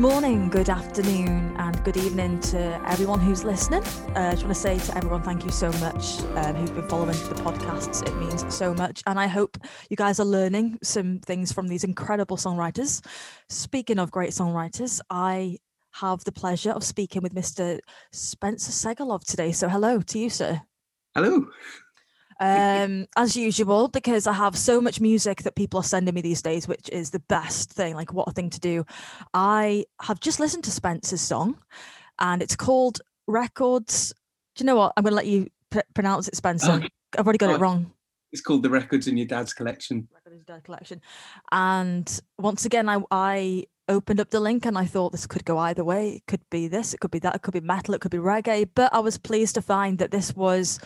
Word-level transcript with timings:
morning, 0.00 0.48
good 0.48 0.70
afternoon, 0.70 1.54
and 1.58 1.84
good 1.84 1.98
evening 1.98 2.40
to 2.40 2.58
everyone 2.88 3.20
who's 3.20 3.44
listening. 3.44 3.82
Uh, 4.16 4.28
I 4.28 4.30
just 4.30 4.44
want 4.44 4.54
to 4.56 4.60
say 4.60 4.78
to 4.78 4.96
everyone, 4.96 5.22
thank 5.22 5.44
you 5.44 5.50
so 5.50 5.70
much 5.72 6.22
um, 6.36 6.54
who've 6.54 6.74
been 6.74 6.88
following 6.88 7.18
the 7.28 7.34
podcasts. 7.34 8.02
It 8.08 8.16
means 8.16 8.46
so 8.52 8.72
much. 8.72 9.02
And 9.06 9.20
I 9.20 9.26
hope 9.26 9.58
you 9.90 9.98
guys 9.98 10.18
are 10.18 10.24
learning 10.24 10.78
some 10.82 11.18
things 11.18 11.52
from 11.52 11.68
these 11.68 11.84
incredible 11.84 12.38
songwriters. 12.38 13.04
Speaking 13.50 13.98
of 13.98 14.10
great 14.10 14.30
songwriters, 14.30 15.02
I 15.10 15.58
have 15.92 16.24
the 16.24 16.32
pleasure 16.32 16.70
of 16.70 16.82
speaking 16.82 17.20
with 17.20 17.34
Mr. 17.34 17.78
Spencer 18.10 18.72
Segelov 18.72 19.22
today. 19.24 19.52
So, 19.52 19.68
hello 19.68 20.00
to 20.00 20.18
you, 20.18 20.30
sir. 20.30 20.62
Hello 21.14 21.46
um, 22.40 23.06
as 23.16 23.36
usual, 23.36 23.88
because 23.88 24.26
I 24.26 24.32
have 24.32 24.56
so 24.56 24.80
much 24.80 25.00
music 25.00 25.42
that 25.42 25.54
people 25.54 25.78
are 25.80 25.84
sending 25.84 26.14
me 26.14 26.22
these 26.22 26.42
days, 26.42 26.66
which 26.66 26.88
is 26.90 27.10
the 27.10 27.20
best 27.20 27.70
thing. 27.70 27.94
Like, 27.94 28.12
what 28.12 28.28
a 28.28 28.32
thing 28.32 28.50
to 28.50 28.60
do. 28.60 28.84
I 29.34 29.84
have 30.00 30.20
just 30.20 30.40
listened 30.40 30.64
to 30.64 30.70
Spencer's 30.70 31.20
song, 31.20 31.58
and 32.18 32.42
it's 32.42 32.56
called 32.56 33.00
Records. 33.26 34.14
Do 34.56 34.62
you 34.62 34.66
know 34.66 34.76
what? 34.76 34.94
I'm 34.96 35.04
going 35.04 35.12
to 35.12 35.16
let 35.16 35.26
you 35.26 35.48
p- 35.70 35.80
pronounce 35.94 36.28
it, 36.28 36.36
Spencer. 36.36 36.82
I've 37.16 37.26
already 37.26 37.38
got 37.38 37.50
oh, 37.50 37.54
it 37.54 37.60
wrong. 37.60 37.92
It's 38.32 38.42
called 38.42 38.62
The 38.62 38.70
Records 38.70 39.06
in 39.06 39.16
Your 39.16 39.26
Dad's 39.26 39.52
Collection. 39.52 40.08
Records 40.12 40.32
in 40.32 40.38
Your 40.38 40.56
Dad's 40.56 40.64
Collection. 40.64 41.00
And 41.52 42.20
once 42.38 42.64
again, 42.64 42.88
I, 42.88 43.02
I 43.10 43.66
opened 43.88 44.20
up 44.20 44.30
the 44.30 44.40
link 44.40 44.64
and 44.64 44.78
I 44.78 44.86
thought 44.86 45.12
this 45.12 45.26
could 45.26 45.44
go 45.44 45.58
either 45.58 45.84
way. 45.84 46.16
It 46.16 46.26
could 46.26 46.48
be 46.48 46.68
this, 46.68 46.94
it 46.94 47.00
could 47.00 47.10
be 47.10 47.18
that, 47.18 47.34
it 47.34 47.42
could 47.42 47.54
be 47.54 47.60
metal, 47.60 47.94
it 47.94 48.00
could 48.00 48.12
be 48.12 48.18
reggae. 48.18 48.68
But 48.74 48.94
I 48.94 49.00
was 49.00 49.18
pleased 49.18 49.56
to 49.56 49.62
find 49.62 49.98
that 49.98 50.12
this 50.12 50.34
was 50.34 50.78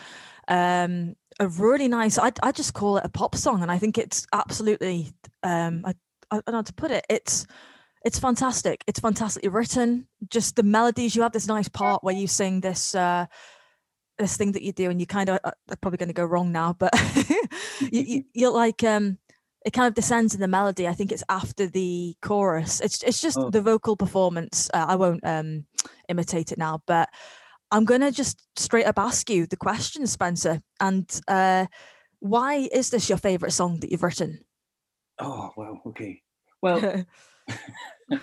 um, 0.47 1.15
a 1.39 1.47
really 1.47 1.87
nice. 1.87 2.17
I 2.17 2.31
I 2.41 2.51
just 2.51 2.73
call 2.73 2.97
it 2.97 3.05
a 3.05 3.09
pop 3.09 3.35
song, 3.35 3.61
and 3.61 3.71
I 3.71 3.77
think 3.77 3.97
it's 3.97 4.25
absolutely. 4.33 5.13
Um, 5.43 5.83
I 5.85 5.93
I 6.31 6.35
don't 6.35 6.47
know 6.49 6.57
how 6.57 6.61
to 6.63 6.73
put 6.73 6.91
it. 6.91 7.05
It's 7.09 7.45
it's 8.03 8.19
fantastic. 8.19 8.83
It's 8.87 8.99
fantastically 8.99 9.49
written. 9.49 10.07
Just 10.29 10.55
the 10.55 10.63
melodies. 10.63 11.15
You 11.15 11.23
have 11.23 11.33
this 11.33 11.47
nice 11.47 11.69
part 11.69 12.03
where 12.03 12.15
you 12.15 12.27
sing 12.27 12.61
this. 12.61 12.95
Uh, 12.95 13.25
this 14.17 14.37
thing 14.37 14.53
that 14.53 14.61
you 14.61 14.71
do 14.71 14.89
and 14.89 15.01
you 15.01 15.05
kind 15.05 15.27
of 15.27 15.39
uh, 15.43 15.51
are 15.69 15.75
probably 15.81 15.97
going 15.97 16.07
to 16.07 16.13
go 16.13 16.23
wrong 16.23 16.49
now 16.49 16.71
but 16.71 16.89
you, 17.81 18.01
you, 18.01 18.23
you're 18.33 18.53
like 18.53 18.81
um 18.81 19.17
it 19.65 19.73
kind 19.73 19.87
of 19.87 19.95
descends 19.95 20.35
in 20.35 20.41
the 20.41 20.47
melody. 20.47 20.87
I 20.87 20.93
think 20.93 21.11
it's 21.11 21.23
after 21.27 21.65
the 21.65 22.15
chorus. 22.21 22.79
It's 22.79 23.01
it's 23.01 23.19
just 23.19 23.37
oh. 23.37 23.49
the 23.49 23.61
vocal 23.61 23.97
performance. 23.97 24.69
Uh, 24.71 24.85
I 24.87 24.95
won't 24.95 25.25
um, 25.25 25.65
imitate 26.07 26.51
it 26.51 26.59
now, 26.59 26.83
but 26.85 27.09
I'm 27.71 27.85
going 27.85 28.01
to 28.01 28.11
just 28.11 28.41
straight 28.57 28.85
up 28.85 28.99
ask 28.99 29.29
you 29.29 29.47
the 29.47 29.57
question, 29.57 30.05
Spencer. 30.07 30.61
And 30.79 31.09
uh, 31.27 31.65
why 32.19 32.67
is 32.71 32.89
this 32.89 33.09
your 33.09 33.17
favorite 33.17 33.51
song 33.51 33.79
that 33.79 33.91
you've 33.91 34.03
written? 34.03 34.39
Oh, 35.19 35.51
well, 35.55 35.81
okay. 35.87 36.21
Well, 36.61 36.79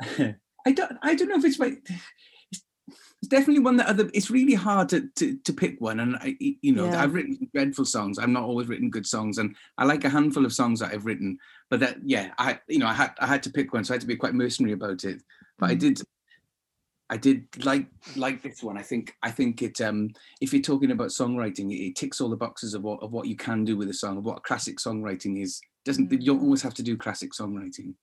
I 0.00 0.72
don't, 0.72 0.98
I 1.02 1.14
don't 1.14 1.28
know 1.28 1.36
if 1.36 1.44
it's 1.44 1.58
my, 1.58 1.76
it's 3.20 3.28
definitely 3.28 3.62
one 3.62 3.76
that 3.76 3.88
other, 3.88 4.10
it's 4.14 4.30
really 4.30 4.54
hard 4.54 4.88
to, 4.90 5.08
to, 5.16 5.36
to 5.38 5.52
pick 5.52 5.80
one. 5.80 6.00
And 6.00 6.16
I, 6.16 6.36
you 6.38 6.72
know, 6.72 6.86
yeah. 6.86 7.02
I've 7.02 7.14
written 7.14 7.48
dreadful 7.52 7.84
songs. 7.84 8.18
I've 8.18 8.28
not 8.28 8.44
always 8.44 8.68
written 8.68 8.90
good 8.90 9.06
songs 9.06 9.38
and 9.38 9.56
I 9.76 9.84
like 9.84 10.04
a 10.04 10.10
handful 10.10 10.44
of 10.44 10.52
songs 10.52 10.80
that 10.80 10.92
I've 10.92 11.06
written, 11.06 11.38
but 11.68 11.80
that, 11.80 11.98
yeah, 12.04 12.32
I, 12.38 12.60
you 12.68 12.78
know, 12.78 12.86
I 12.86 12.92
had, 12.92 13.12
I 13.18 13.26
had 13.26 13.42
to 13.44 13.50
pick 13.50 13.72
one. 13.72 13.84
So 13.84 13.92
I 13.92 13.96
had 13.96 14.02
to 14.02 14.06
be 14.06 14.16
quite 14.16 14.34
mercenary 14.34 14.72
about 14.72 15.04
it. 15.04 15.22
But 15.58 15.66
mm. 15.66 15.72
I 15.72 15.74
did, 15.74 16.00
I 17.10 17.16
did 17.16 17.46
like 17.64 17.86
like 18.16 18.42
this 18.42 18.62
one. 18.62 18.76
I 18.76 18.82
think 18.82 19.14
I 19.22 19.30
think 19.30 19.62
it. 19.62 19.80
Um, 19.80 20.10
if 20.40 20.52
you're 20.52 20.62
talking 20.62 20.90
about 20.90 21.08
songwriting, 21.08 21.72
it, 21.72 21.82
it, 21.82 21.96
ticks 21.96 22.20
all 22.20 22.28
the 22.28 22.36
boxes 22.36 22.74
of 22.74 22.82
what 22.82 23.02
of 23.02 23.12
what 23.12 23.26
you 23.26 23.36
can 23.36 23.64
do 23.64 23.76
with 23.76 23.88
a 23.88 23.94
song, 23.94 24.18
of 24.18 24.24
what 24.24 24.42
classic 24.42 24.78
songwriting 24.78 25.42
is. 25.42 25.60
Doesn't 25.84 26.12
you 26.12 26.18
don't 26.18 26.42
always 26.42 26.62
have 26.62 26.74
to 26.74 26.82
do 26.82 26.98
classic 26.98 27.32
songwriting, 27.32 27.94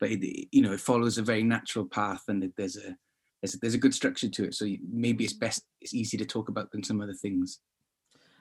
but 0.00 0.10
it, 0.10 0.48
you 0.52 0.62
know 0.62 0.72
it 0.72 0.80
follows 0.80 1.18
a 1.18 1.22
very 1.22 1.42
natural 1.42 1.84
path, 1.84 2.22
and 2.28 2.44
it, 2.44 2.52
there's 2.56 2.76
a 2.76 2.96
there's 3.42 3.54
a, 3.54 3.58
there's 3.58 3.74
a 3.74 3.78
good 3.78 3.94
structure 3.94 4.28
to 4.28 4.44
it. 4.44 4.54
So 4.54 4.66
maybe 4.90 5.24
it's 5.24 5.34
best 5.34 5.62
it's 5.82 5.92
easy 5.92 6.16
to 6.16 6.24
talk 6.24 6.48
about 6.48 6.70
than 6.72 6.82
some 6.82 7.02
other 7.02 7.14
things. 7.14 7.60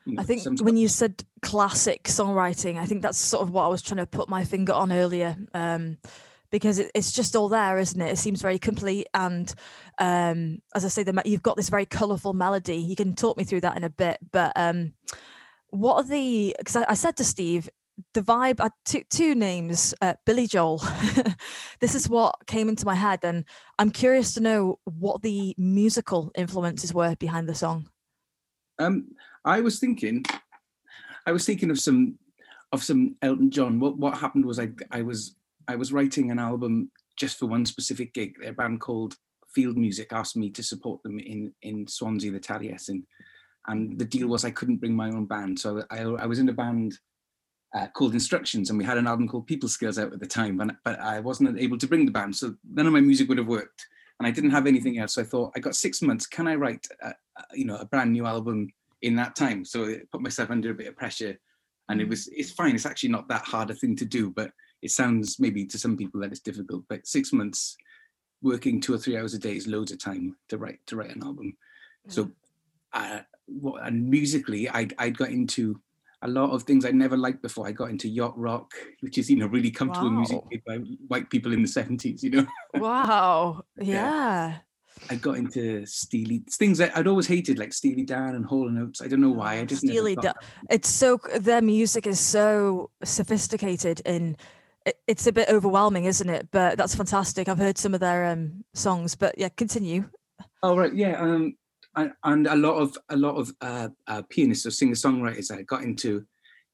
You 0.05 0.13
know, 0.13 0.21
I 0.21 0.25
think 0.25 0.61
when 0.61 0.77
you 0.77 0.87
said 0.87 1.25
classic 1.41 2.03
songwriting, 2.03 2.77
I 2.77 2.85
think 2.85 3.01
that's 3.01 3.17
sort 3.17 3.43
of 3.43 3.51
what 3.51 3.65
I 3.65 3.67
was 3.67 3.81
trying 3.81 3.97
to 3.97 4.05
put 4.05 4.29
my 4.29 4.45
finger 4.45 4.71
on 4.71 4.93
earlier. 4.93 5.35
Um, 5.53 5.97
because 6.55 6.79
it, 6.79 6.89
it's 6.95 7.11
just 7.11 7.35
all 7.35 7.49
there, 7.49 7.77
isn't 7.77 7.99
it? 7.99 8.13
It 8.13 8.17
seems 8.17 8.41
very 8.41 8.57
complete. 8.57 9.07
And 9.13 9.53
um, 9.99 10.59
as 10.73 10.85
I 10.85 10.87
say, 10.87 11.03
the, 11.03 11.21
you've 11.25 11.43
got 11.43 11.57
this 11.57 11.67
very 11.67 11.85
colourful 11.85 12.31
melody. 12.31 12.77
You 12.77 12.95
can 12.95 13.13
talk 13.13 13.35
me 13.35 13.43
through 13.43 13.59
that 13.61 13.75
in 13.75 13.83
a 13.83 13.89
bit. 13.89 14.19
But 14.31 14.53
um, 14.55 14.93
what 15.71 15.95
are 15.95 16.07
the? 16.07 16.55
Because 16.57 16.77
I, 16.77 16.85
I, 16.87 16.93
said 16.93 17.17
to 17.17 17.25
Steve, 17.25 17.69
the 18.13 18.21
vibe. 18.21 18.61
I, 18.61 18.69
two, 18.85 19.01
two 19.09 19.35
names, 19.35 19.93
uh, 20.01 20.13
Billy 20.25 20.47
Joel. 20.47 20.81
this 21.81 21.93
is 21.93 22.07
what 22.07 22.35
came 22.47 22.69
into 22.69 22.85
my 22.85 22.95
head, 22.95 23.19
and 23.23 23.43
I'm 23.77 23.91
curious 23.91 24.33
to 24.35 24.39
know 24.39 24.79
what 24.85 25.23
the 25.23 25.55
musical 25.57 26.31
influences 26.37 26.93
were 26.93 27.17
behind 27.17 27.49
the 27.49 27.55
song. 27.55 27.89
Um, 28.79 29.09
I 29.43 29.59
was 29.59 29.79
thinking, 29.79 30.23
I 31.25 31.33
was 31.33 31.45
thinking 31.45 31.69
of 31.69 31.81
some 31.81 32.17
of 32.71 32.81
some 32.81 33.17
Elton 33.21 33.51
John. 33.51 33.81
What 33.81 33.97
what 33.97 34.17
happened 34.17 34.45
was 34.45 34.57
I 34.57 34.69
I 34.89 35.01
was 35.01 35.35
I 35.67 35.75
was 35.75 35.93
writing 35.93 36.31
an 36.31 36.39
album 36.39 36.91
just 37.17 37.39
for 37.39 37.45
one 37.45 37.65
specific 37.65 38.13
gig. 38.13 38.35
Their 38.39 38.53
band 38.53 38.81
called 38.81 39.15
Field 39.53 39.77
Music 39.77 40.11
asked 40.11 40.35
me 40.35 40.49
to 40.51 40.63
support 40.63 41.01
them 41.03 41.19
in 41.19 41.53
in 41.61 41.87
Swansea, 41.87 42.31
the 42.31 42.39
Taliesin, 42.39 43.03
and 43.67 43.97
the 43.97 44.05
deal 44.05 44.27
was 44.27 44.45
I 44.45 44.51
couldn't 44.51 44.77
bring 44.77 44.95
my 44.95 45.07
own 45.07 45.25
band, 45.25 45.59
so 45.59 45.83
I, 45.89 46.01
I 46.01 46.25
was 46.25 46.39
in 46.39 46.49
a 46.49 46.53
band 46.53 46.99
uh, 47.73 47.87
called 47.87 48.13
Instructions, 48.13 48.69
and 48.69 48.77
we 48.77 48.85
had 48.85 48.97
an 48.97 49.07
album 49.07 49.27
called 49.27 49.47
People 49.47 49.69
Skills 49.69 49.97
out 49.97 50.13
at 50.13 50.19
the 50.19 50.27
time, 50.27 50.57
but, 50.57 50.75
but 50.83 50.99
I 50.99 51.19
wasn't 51.19 51.59
able 51.59 51.77
to 51.77 51.87
bring 51.87 52.05
the 52.05 52.11
band, 52.11 52.35
so 52.35 52.55
none 52.69 52.87
of 52.87 52.93
my 52.93 53.01
music 53.01 53.27
would 53.29 53.37
have 53.37 53.47
worked, 53.47 53.85
and 54.19 54.27
I 54.27 54.31
didn't 54.31 54.51
have 54.51 54.67
anything 54.67 54.99
else. 54.99 55.15
So 55.15 55.21
I 55.21 55.25
thought 55.25 55.53
I 55.55 55.59
got 55.59 55.75
six 55.75 56.01
months. 56.01 56.25
Can 56.27 56.47
I 56.47 56.55
write, 56.55 56.87
a, 57.01 57.09
a, 57.09 57.43
you 57.53 57.65
know, 57.65 57.77
a 57.77 57.85
brand 57.85 58.11
new 58.11 58.25
album 58.25 58.69
in 59.01 59.15
that 59.15 59.35
time? 59.35 59.65
So 59.65 59.85
I 59.85 60.01
put 60.11 60.21
myself 60.21 60.51
under 60.51 60.71
a 60.71 60.75
bit 60.75 60.87
of 60.87 60.95
pressure, 60.95 61.37
and 61.89 62.01
it 62.01 62.07
mm. 62.07 62.09
was 62.11 62.27
it's 62.27 62.51
fine. 62.51 62.75
It's 62.75 62.85
actually 62.85 63.09
not 63.09 63.27
that 63.29 63.43
hard 63.43 63.69
a 63.69 63.75
thing 63.75 63.95
to 63.97 64.05
do, 64.05 64.31
but 64.31 64.51
it 64.85 64.91
sounds 64.91 65.39
maybe 65.39 65.65
to 65.65 65.77
some 65.77 65.97
people 65.97 66.21
that 66.21 66.31
it's 66.31 66.39
difficult, 66.39 66.83
but 66.87 67.07
six 67.07 67.33
months 67.33 67.75
working 68.41 68.79
two 68.79 68.93
or 68.93 68.97
three 68.97 69.17
hours 69.17 69.33
a 69.33 69.39
day 69.39 69.55
is 69.55 69.67
loads 69.67 69.91
of 69.91 69.99
time 69.99 70.35
to 70.49 70.57
write 70.57 70.79
to 70.87 70.95
write 70.95 71.15
an 71.15 71.23
album. 71.23 71.57
So, 72.07 72.29
uh, 72.93 73.21
what, 73.47 73.85
and 73.85 74.07
musically, 74.07 74.69
I 74.69 74.87
I 74.99 75.09
got 75.09 75.29
into 75.29 75.81
a 76.21 76.27
lot 76.27 76.51
of 76.51 76.63
things 76.63 76.85
I 76.85 76.91
never 76.91 77.17
liked 77.17 77.41
before. 77.41 77.67
I 77.67 77.71
got 77.71 77.89
into 77.89 78.07
yacht 78.07 78.37
rock, 78.37 78.71
which 79.01 79.17
is 79.17 79.29
you 79.29 79.37
know 79.37 79.47
really 79.47 79.71
comfortable 79.71 80.09
wow. 80.09 80.17
music 80.17 80.41
made 80.49 80.63
by 80.65 80.77
white 81.07 81.29
people 81.29 81.51
in 81.51 81.61
the 81.61 81.67
seventies. 81.67 82.23
You 82.23 82.29
know. 82.29 82.47
Wow. 82.75 83.63
yeah. 83.77 83.85
yeah. 83.85 84.57
I 85.09 85.15
got 85.15 85.37
into 85.37 85.85
Steely 85.85 86.43
things 86.49 86.77
that 86.77 86.95
I'd 86.97 87.07
always 87.07 87.27
hated, 87.27 87.59
like 87.59 87.73
Steely 87.73 88.03
Dan 88.03 88.35
and 88.35 88.45
Hall 88.45 88.67
and 88.67 88.79
Oates. 88.79 89.01
I 89.01 89.07
don't 89.07 89.21
know 89.21 89.31
why. 89.31 89.59
I 89.59 89.65
just 89.65 89.81
Steely 89.81 90.15
Dan. 90.15 90.33
It's 90.69 90.89
so 90.89 91.19
their 91.39 91.61
music 91.61 92.07
is 92.07 92.19
so 92.19 92.89
sophisticated 93.03 94.01
in 94.05 94.37
it's 95.07 95.27
a 95.27 95.31
bit 95.31 95.49
overwhelming, 95.49 96.05
isn't 96.05 96.29
it? 96.29 96.47
But 96.51 96.77
that's 96.77 96.95
fantastic. 96.95 97.49
I've 97.49 97.57
heard 97.57 97.77
some 97.77 97.93
of 97.93 97.99
their 97.99 98.25
um, 98.25 98.63
songs, 98.73 99.15
but 99.15 99.37
yeah, 99.37 99.49
continue. 99.49 100.09
Oh 100.63 100.77
right, 100.77 100.93
yeah, 100.93 101.19
um, 101.19 101.55
and, 101.95 102.13
and 102.23 102.47
a 102.47 102.55
lot 102.55 102.75
of 102.75 102.97
a 103.09 103.15
lot 103.15 103.35
of 103.35 103.53
uh, 103.61 103.89
uh, 104.07 104.21
pianists 104.29 104.65
or 104.65 104.71
singer 104.71 104.95
songwriters 104.95 105.51
I 105.51 105.63
got 105.63 105.83
into 105.83 106.25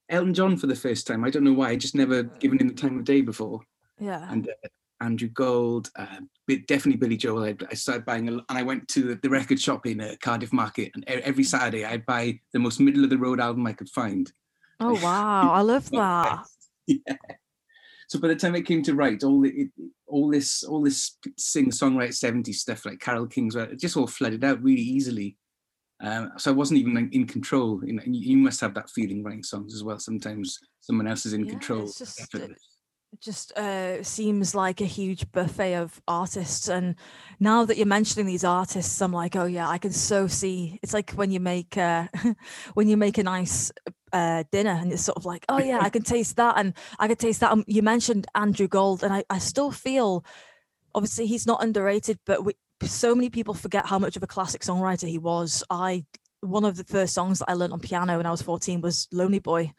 Elton 0.08 0.34
John 0.34 0.56
for 0.56 0.66
the 0.66 0.74
first 0.74 1.06
time. 1.06 1.24
I 1.24 1.30
don't 1.30 1.44
know 1.44 1.52
why. 1.52 1.70
I 1.70 1.76
just 1.76 1.94
never 1.94 2.22
given 2.22 2.58
him 2.58 2.68
the 2.68 2.74
time 2.74 2.98
of 2.98 3.04
day 3.04 3.20
before. 3.20 3.60
Yeah. 3.98 4.26
And 4.30 4.48
uh, 4.48 4.68
Andrew 5.00 5.28
Gold, 5.28 5.90
uh, 5.96 6.20
definitely 6.66 6.96
Billy 6.96 7.16
Joel. 7.16 7.44
I, 7.44 7.56
I, 7.70 7.74
started 7.74 8.04
buying, 8.04 8.28
a, 8.28 8.32
and 8.32 8.44
I 8.48 8.62
went 8.62 8.86
to 8.88 9.16
the 9.16 9.30
record 9.30 9.60
shop 9.60 9.86
in 9.86 10.00
uh, 10.00 10.14
Cardiff 10.20 10.52
Market, 10.52 10.92
and 10.94 11.04
every 11.04 11.44
Saturday 11.44 11.84
I'd 11.84 12.06
buy 12.06 12.38
the 12.52 12.58
most 12.58 12.78
middle 12.78 13.04
of 13.04 13.10
the 13.10 13.18
road 13.18 13.40
album 13.40 13.66
I 13.66 13.72
could 13.72 13.88
find. 13.88 14.30
Oh 14.80 14.94
wow, 15.02 15.52
I 15.52 15.60
love 15.60 15.90
that. 15.90 16.46
yeah. 16.86 17.16
So 18.12 18.18
by 18.18 18.28
the 18.28 18.36
time 18.36 18.54
it 18.54 18.66
came 18.66 18.82
to 18.82 18.94
write, 18.94 19.24
all 19.24 19.40
the, 19.40 19.70
all 20.06 20.28
this 20.28 20.64
all 20.64 20.82
this 20.82 21.16
sing 21.38 21.70
songwrite 21.70 22.10
70s 22.10 22.56
stuff 22.56 22.84
like 22.84 23.00
Carole 23.00 23.26
King's, 23.26 23.56
it 23.56 23.80
just 23.80 23.96
all 23.96 24.06
flooded 24.06 24.44
out 24.44 24.62
really 24.62 24.82
easily. 24.82 25.38
Um, 26.02 26.32
so 26.36 26.50
I 26.50 26.54
wasn't 26.54 26.80
even 26.80 27.08
in 27.10 27.26
control. 27.26 27.80
And 27.80 28.02
you 28.14 28.36
must 28.36 28.60
have 28.60 28.74
that 28.74 28.90
feeling 28.90 29.22
writing 29.22 29.42
songs 29.42 29.74
as 29.74 29.82
well. 29.82 29.98
Sometimes 29.98 30.58
someone 30.80 31.06
else 31.06 31.24
is 31.24 31.32
in 31.32 31.46
yeah, 31.46 31.52
control. 31.52 31.86
Just, 31.86 32.36
just 33.18 33.52
uh, 33.52 34.02
seems 34.02 34.54
like 34.54 34.82
a 34.82 34.84
huge 34.84 35.32
buffet 35.32 35.76
of 35.76 35.98
artists. 36.06 36.68
And 36.68 36.96
now 37.40 37.64
that 37.64 37.78
you're 37.78 37.86
mentioning 37.86 38.26
these 38.26 38.44
artists, 38.44 39.00
I'm 39.00 39.14
like, 39.14 39.36
oh 39.36 39.46
yeah, 39.46 39.70
I 39.70 39.78
can 39.78 39.92
so 39.92 40.26
see. 40.26 40.78
It's 40.82 40.92
like 40.92 41.12
when 41.12 41.30
you 41.30 41.40
make 41.40 41.78
uh, 41.78 42.08
when 42.74 42.88
you 42.88 42.98
make 42.98 43.16
a 43.16 43.22
nice 43.22 43.72
uh, 44.12 44.44
dinner, 44.50 44.70
and 44.70 44.92
it's 44.92 45.04
sort 45.04 45.16
of 45.16 45.24
like, 45.24 45.44
oh 45.48 45.58
yeah, 45.58 45.78
I 45.80 45.88
can 45.90 46.02
taste 46.02 46.36
that, 46.36 46.54
and 46.58 46.74
I 46.98 47.08
can 47.08 47.16
taste 47.16 47.40
that. 47.40 47.52
Um, 47.52 47.64
you 47.66 47.82
mentioned 47.82 48.26
Andrew 48.34 48.68
Gold, 48.68 49.02
and 49.02 49.12
I, 49.12 49.24
I 49.30 49.38
still 49.38 49.70
feel, 49.70 50.24
obviously, 50.94 51.26
he's 51.26 51.46
not 51.46 51.62
underrated, 51.62 52.18
but 52.26 52.44
we, 52.44 52.54
so 52.82 53.14
many 53.14 53.30
people 53.30 53.54
forget 53.54 53.86
how 53.86 53.98
much 53.98 54.16
of 54.16 54.22
a 54.22 54.26
classic 54.26 54.62
songwriter 54.62 55.08
he 55.08 55.18
was. 55.18 55.62
I 55.70 56.04
one 56.40 56.64
of 56.64 56.76
the 56.76 56.84
first 56.84 57.14
songs 57.14 57.38
that 57.38 57.48
I 57.48 57.54
learned 57.54 57.72
on 57.72 57.80
piano 57.80 58.16
when 58.16 58.26
I 58.26 58.30
was 58.30 58.42
14 58.42 58.80
was 58.80 59.06
Lonely 59.12 59.38
Boy. 59.38 59.72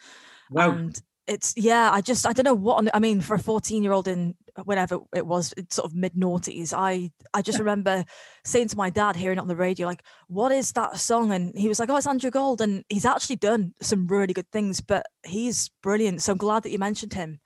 Wow. 0.50 0.72
And 0.72 1.02
it's 1.28 1.54
yeah 1.56 1.90
i 1.92 2.02
just 2.02 2.28
i 2.28 2.34
don't 2.34 2.44
know 2.44 2.54
what 2.54 2.86
i 2.94 3.00
mean 3.00 3.22
for 3.22 3.36
a 3.36 3.40
14 3.40 3.82
year 3.82 3.94
old 3.94 4.08
in 4.08 4.36
whenever 4.66 5.00
it 5.16 5.26
was 5.26 5.54
sort 5.70 5.86
of 5.86 5.96
mid 5.96 6.14
noughties 6.14 6.74
i 6.76 7.10
i 7.34 7.42
just 7.42 7.60
remember 7.64 8.04
saying 8.44 8.68
to 8.68 8.78
my 8.78 8.90
dad 8.90 9.16
hearing 9.16 9.38
it 9.38 9.42
on 9.42 9.48
the 9.48 9.56
radio 9.56 9.88
like 9.88 10.04
what 10.28 10.52
is 10.52 10.72
that 10.74 10.98
song 10.98 11.32
and 11.32 11.58
he 11.58 11.68
was 11.68 11.80
like 11.80 11.90
oh 11.90 11.96
it's 11.96 12.08
andrew 12.08 12.30
gold 12.30 12.62
and 12.62 12.84
he's 12.90 13.06
actually 13.06 13.38
done 13.38 13.74
some 13.82 14.06
really 14.08 14.34
good 14.34 14.50
things 14.52 14.82
but 14.82 15.06
he's 15.26 15.70
brilliant 15.82 16.22
so 16.22 16.34
i'm 16.34 16.38
glad 16.38 16.64
that 16.64 16.72
you 16.72 16.80
mentioned 16.80 17.14
him 17.14 17.40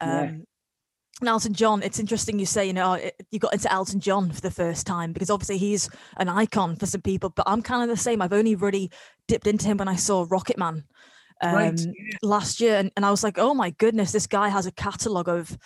Yeah. 0.00 0.20
um 0.20 0.44
and 1.20 1.30
Elton 1.30 1.54
John, 1.54 1.82
it's 1.82 1.98
interesting 1.98 2.38
you 2.38 2.44
say, 2.44 2.66
you 2.66 2.74
know, 2.74 2.92
it, 2.92 3.14
you 3.30 3.38
got 3.38 3.54
into 3.54 3.72
Elton 3.72 4.00
John 4.00 4.30
for 4.30 4.42
the 4.42 4.50
first 4.50 4.86
time 4.86 5.14
because 5.14 5.30
obviously 5.30 5.56
he's 5.56 5.88
an 6.18 6.28
icon 6.28 6.76
for 6.76 6.84
some 6.84 7.00
people, 7.00 7.30
but 7.30 7.48
I'm 7.48 7.62
kind 7.62 7.82
of 7.82 7.88
the 7.88 8.00
same. 8.00 8.20
I've 8.20 8.34
only 8.34 8.54
really 8.54 8.90
dipped 9.26 9.46
into 9.46 9.64
him 9.66 9.78
when 9.78 9.88
I 9.88 9.96
saw 9.96 10.26
Rocket 10.28 10.58
Man 10.58 10.84
um, 11.42 11.54
Right, 11.54 11.80
last 12.22 12.60
year. 12.60 12.76
And, 12.76 12.90
and 12.96 13.04
I 13.04 13.10
was 13.10 13.22
like, 13.22 13.38
oh 13.38 13.54
my 13.54 13.70
goodness, 13.70 14.12
this 14.12 14.26
guy 14.26 14.48
has 14.48 14.66
a 14.66 14.72
catalogue 14.72 15.28
of 15.28 15.56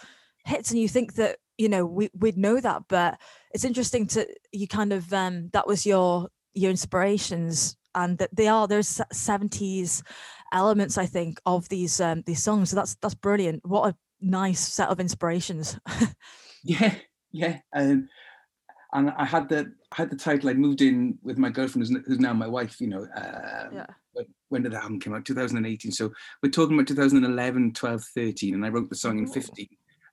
hits. 0.44 0.70
And 0.70 0.80
you 0.80 0.88
think 0.88 1.14
that, 1.14 1.38
you 1.58 1.68
know, 1.68 1.84
we, 1.84 2.10
we'd 2.18 2.36
know 2.38 2.60
that, 2.60 2.82
but 2.88 3.18
it's 3.52 3.64
interesting 3.64 4.06
to, 4.08 4.26
you 4.52 4.66
kind 4.66 4.92
of, 4.92 5.12
um, 5.12 5.50
that 5.52 5.66
was 5.66 5.86
your, 5.86 6.28
your 6.54 6.70
inspirations 6.70 7.76
and 7.94 8.18
that 8.18 8.34
they 8.34 8.48
are, 8.48 8.66
there's 8.66 9.00
70s 9.12 10.02
elements, 10.52 10.98
I 10.98 11.06
think, 11.06 11.40
of 11.46 11.68
these, 11.68 12.00
um, 12.00 12.22
these 12.26 12.42
songs. 12.42 12.70
So 12.70 12.76
that's, 12.76 12.96
that's 13.02 13.14
brilliant. 13.14 13.66
What 13.66 13.90
a 13.90 13.96
nice 14.20 14.60
set 14.60 14.88
of 14.88 15.00
inspirations. 15.00 15.78
Yeah, 16.62 16.94
yeah. 17.32 17.60
Um, 17.74 18.08
and 18.92 19.10
I 19.10 19.24
had 19.24 19.48
the 19.48 19.72
I 19.92 19.96
had 19.96 20.10
the 20.10 20.16
title. 20.16 20.50
I 20.50 20.54
moved 20.54 20.82
in 20.82 21.18
with 21.22 21.38
my 21.38 21.50
girlfriend, 21.50 21.86
who's, 21.86 22.06
who's 22.06 22.18
now 22.20 22.32
my 22.32 22.46
wife. 22.46 22.80
You 22.80 22.88
know, 22.88 23.02
um, 23.02 23.72
Yeah. 23.72 23.86
when- 24.12 24.62
did 24.62 24.72
that 24.72 24.82
album 24.82 24.98
come 25.00 25.14
out? 25.14 25.24
2018. 25.24 25.92
So 25.92 26.12
we're 26.42 26.50
talking 26.50 26.74
about 26.74 26.88
2011, 26.88 27.72
12, 27.72 28.04
13, 28.14 28.54
and 28.54 28.64
I 28.66 28.68
wrote 28.68 28.88
the 28.90 28.96
song 28.96 29.18
in 29.18 29.26
15. 29.28 29.68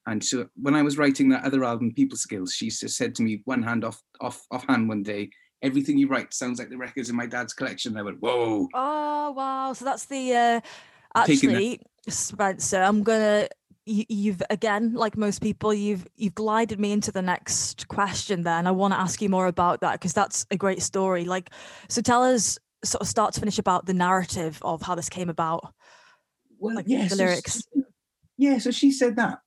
And 0.05 0.23
so 0.23 0.47
when 0.61 0.75
I 0.75 0.83
was 0.83 0.97
writing 0.97 1.27
that 1.29 1.43
other 1.43 1.63
album, 1.63 1.93
People 1.93 2.17
Skills, 2.17 2.53
she 2.53 2.69
said 2.69 3.13
to 3.15 3.23
me, 3.23 3.41
one 3.45 3.61
hand 3.63 3.83
off 3.83 4.01
off 4.21 4.45
offhand 4.51 4.87
one 4.87 5.03
day, 5.03 5.29
everything 5.61 5.97
you 5.97 6.07
write 6.07 6.33
sounds 6.33 6.59
like 6.59 6.69
the 6.69 6.77
records 6.77 7.09
in 7.09 7.15
my 7.15 7.25
dad's 7.25 7.53
collection. 7.53 7.91
And 7.93 7.99
I 7.99 8.03
went, 8.03 8.19
whoa. 8.21 8.67
Oh 8.73 9.31
wow! 9.31 9.73
So 9.73 9.83
that's 9.85 10.05
the 10.05 10.33
uh, 10.33 10.61
actually 11.15 11.81
Spencer. 12.07 12.81
I'm 12.81 13.03
gonna. 13.03 13.47
You, 13.87 14.03
you've 14.09 14.43
again, 14.49 14.93
like 14.95 15.15
most 15.15 15.41
people, 15.41 15.73
you've 15.73 16.05
you've 16.17 16.35
glided 16.35 16.77
me 16.77 16.91
into 16.91 17.09
the 17.11 17.21
next 17.21 17.87
question 17.87 18.43
there, 18.43 18.55
and 18.55 18.67
I 18.67 18.71
want 18.71 18.93
to 18.93 18.99
ask 18.99 19.21
you 19.21 19.29
more 19.29 19.47
about 19.47 19.79
that 19.79 19.93
because 19.93 20.11
that's 20.11 20.45
a 20.51 20.57
great 20.57 20.81
story. 20.81 21.23
Like, 21.23 21.51
so 21.87 22.01
tell 22.01 22.21
us 22.21 22.59
sort 22.83 23.01
of 23.01 23.07
start 23.07 23.33
to 23.35 23.39
finish 23.39 23.57
about 23.57 23.85
the 23.85 23.93
narrative 23.93 24.59
of 24.61 24.81
how 24.81 24.93
this 24.93 25.07
came 25.07 25.29
about. 25.29 25.73
Well, 26.59 26.75
Like 26.75 26.85
yeah, 26.87 27.07
the 27.07 27.15
so 27.15 27.23
lyrics. 27.23 27.63
she- 27.73 27.83
yeah, 28.37 28.57
so 28.59 28.71
she 28.71 28.91
said 28.91 29.15
that, 29.15 29.39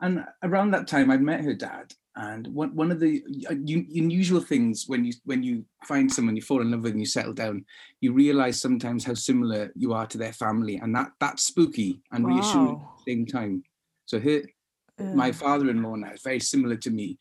and 0.00 0.24
around 0.42 0.72
that 0.72 0.86
time, 0.86 1.10
I'd 1.10 1.22
met 1.22 1.40
her 1.40 1.54
dad, 1.54 1.94
and 2.14 2.46
one 2.48 2.76
one 2.76 2.92
of 2.92 3.00
the 3.00 3.24
uh, 3.48 3.54
unusual 3.54 4.42
things 4.42 4.84
when 4.86 5.02
you 5.06 5.14
when 5.24 5.42
you 5.42 5.64
find 5.86 6.12
someone 6.12 6.36
you 6.36 6.42
fall 6.42 6.60
in 6.60 6.70
love 6.70 6.82
with 6.82 6.92
and 6.92 7.00
you 7.00 7.06
settle 7.06 7.32
down, 7.32 7.64
you 8.02 8.12
realize 8.12 8.60
sometimes 8.60 9.02
how 9.04 9.14
similar 9.14 9.72
you 9.74 9.94
are 9.94 10.06
to 10.08 10.18
their 10.18 10.34
family, 10.34 10.76
and 10.76 10.94
that 10.94 11.12
that's 11.20 11.44
spooky 11.44 12.02
and 12.12 12.26
reassuring 12.26 12.74
Wow. 12.76 12.88
the 12.90 12.91
same 13.06 13.26
time. 13.26 13.62
So 14.06 14.20
her, 14.20 14.42
my 14.98 15.32
father-in-law 15.32 15.96
now 15.96 16.12
is 16.12 16.22
very 16.22 16.40
similar 16.40 16.76
to 16.76 16.90
me. 16.90 17.18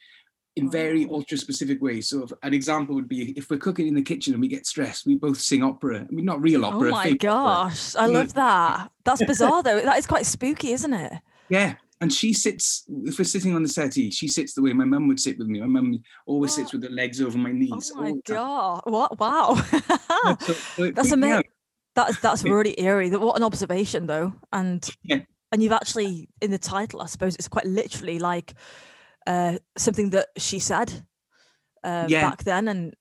In 0.57 0.67
oh, 0.67 0.69
very 0.69 1.07
ultra 1.09 1.37
specific 1.37 1.81
ways. 1.81 2.09
So, 2.09 2.27
an 2.43 2.53
example 2.53 2.93
would 2.95 3.07
be 3.07 3.31
if 3.37 3.49
we're 3.49 3.57
cooking 3.57 3.87
in 3.87 3.95
the 3.95 4.01
kitchen 4.01 4.33
and 4.33 4.41
we 4.41 4.49
get 4.49 4.65
stressed, 4.65 5.05
we 5.05 5.15
both 5.15 5.39
sing 5.39 5.63
opera. 5.63 5.99
I 5.99 6.11
mean, 6.11 6.25
not 6.25 6.41
real 6.41 6.65
oh 6.65 6.69
opera. 6.69 6.89
Oh 6.89 6.91
my 6.91 7.03
fake 7.05 7.23
opera. 7.23 7.69
gosh, 7.69 7.95
I 7.95 8.07
love 8.07 8.33
that. 8.33 8.91
That's 9.05 9.23
bizarre 9.25 9.63
though. 9.63 9.79
That 9.79 9.97
is 9.97 10.05
quite 10.05 10.25
spooky, 10.25 10.73
isn't 10.73 10.93
it? 10.93 11.13
Yeah. 11.47 11.75
And 12.01 12.11
she 12.11 12.33
sits, 12.33 12.83
if 13.05 13.17
we're 13.17 13.23
sitting 13.23 13.55
on 13.55 13.63
the 13.63 13.69
settee, 13.69 14.11
she 14.11 14.27
sits 14.27 14.53
the 14.53 14.61
way 14.61 14.73
my 14.73 14.83
mum 14.83 15.07
would 15.07 15.19
sit 15.19 15.37
with 15.37 15.47
me. 15.47 15.61
My 15.61 15.67
mum 15.67 16.03
always 16.25 16.53
sits 16.53 16.73
with 16.73 16.83
her 16.83 16.89
legs 16.89 17.21
over 17.21 17.37
my 17.37 17.53
knees. 17.53 17.93
Oh 17.95 18.01
my 18.01 18.09
all 18.09 18.15
the 18.15 18.21
time. 18.23 18.35
god! 18.35 18.81
What? 18.85 19.19
Wow. 19.19 19.55
So- 20.41 20.53
so 20.53 20.91
That's 20.95 21.11
amazing. 21.13 21.45
That's 21.95 22.19
that's 22.19 22.43
really 22.43 22.79
eerie. 22.79 23.09
What 23.11 23.37
an 23.37 23.43
observation 23.43 24.07
though. 24.07 24.33
And 24.51 24.85
Yeah. 25.03 25.19
And 25.51 25.61
you've 25.61 25.71
actually 25.71 26.29
in 26.41 26.51
the 26.51 26.57
title, 26.57 27.01
I 27.01 27.07
suppose 27.07 27.35
it's 27.35 27.47
quite 27.47 27.65
literally 27.65 28.19
like 28.19 28.53
uh 29.27 29.57
something 29.77 30.11
that 30.11 30.27
she 30.37 30.59
said 30.59 31.05
uh 31.83 32.07
Yeah. 32.07 32.29
back 32.29 32.43
then. 32.43 32.67
And 32.67 32.95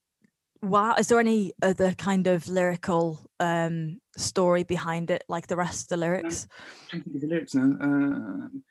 wow, 0.63 0.95
is 0.99 1.09
there 1.09 1.21
any 1.21 1.53
other 1.63 1.95
kind 1.95 2.27
of 2.27 2.49
lyrical 2.49 3.21
um 3.39 4.01
story 4.17 4.65
behind 4.65 5.11
it, 5.11 5.25
like 5.29 5.47
the 5.47 5.57
rest 5.57 5.85
of 5.85 5.89
the 5.89 5.97
lyrics? 5.97 6.47
the 6.93 7.27
lyrics 7.27 7.55
now. 7.55 7.63
Um, 7.81 8.63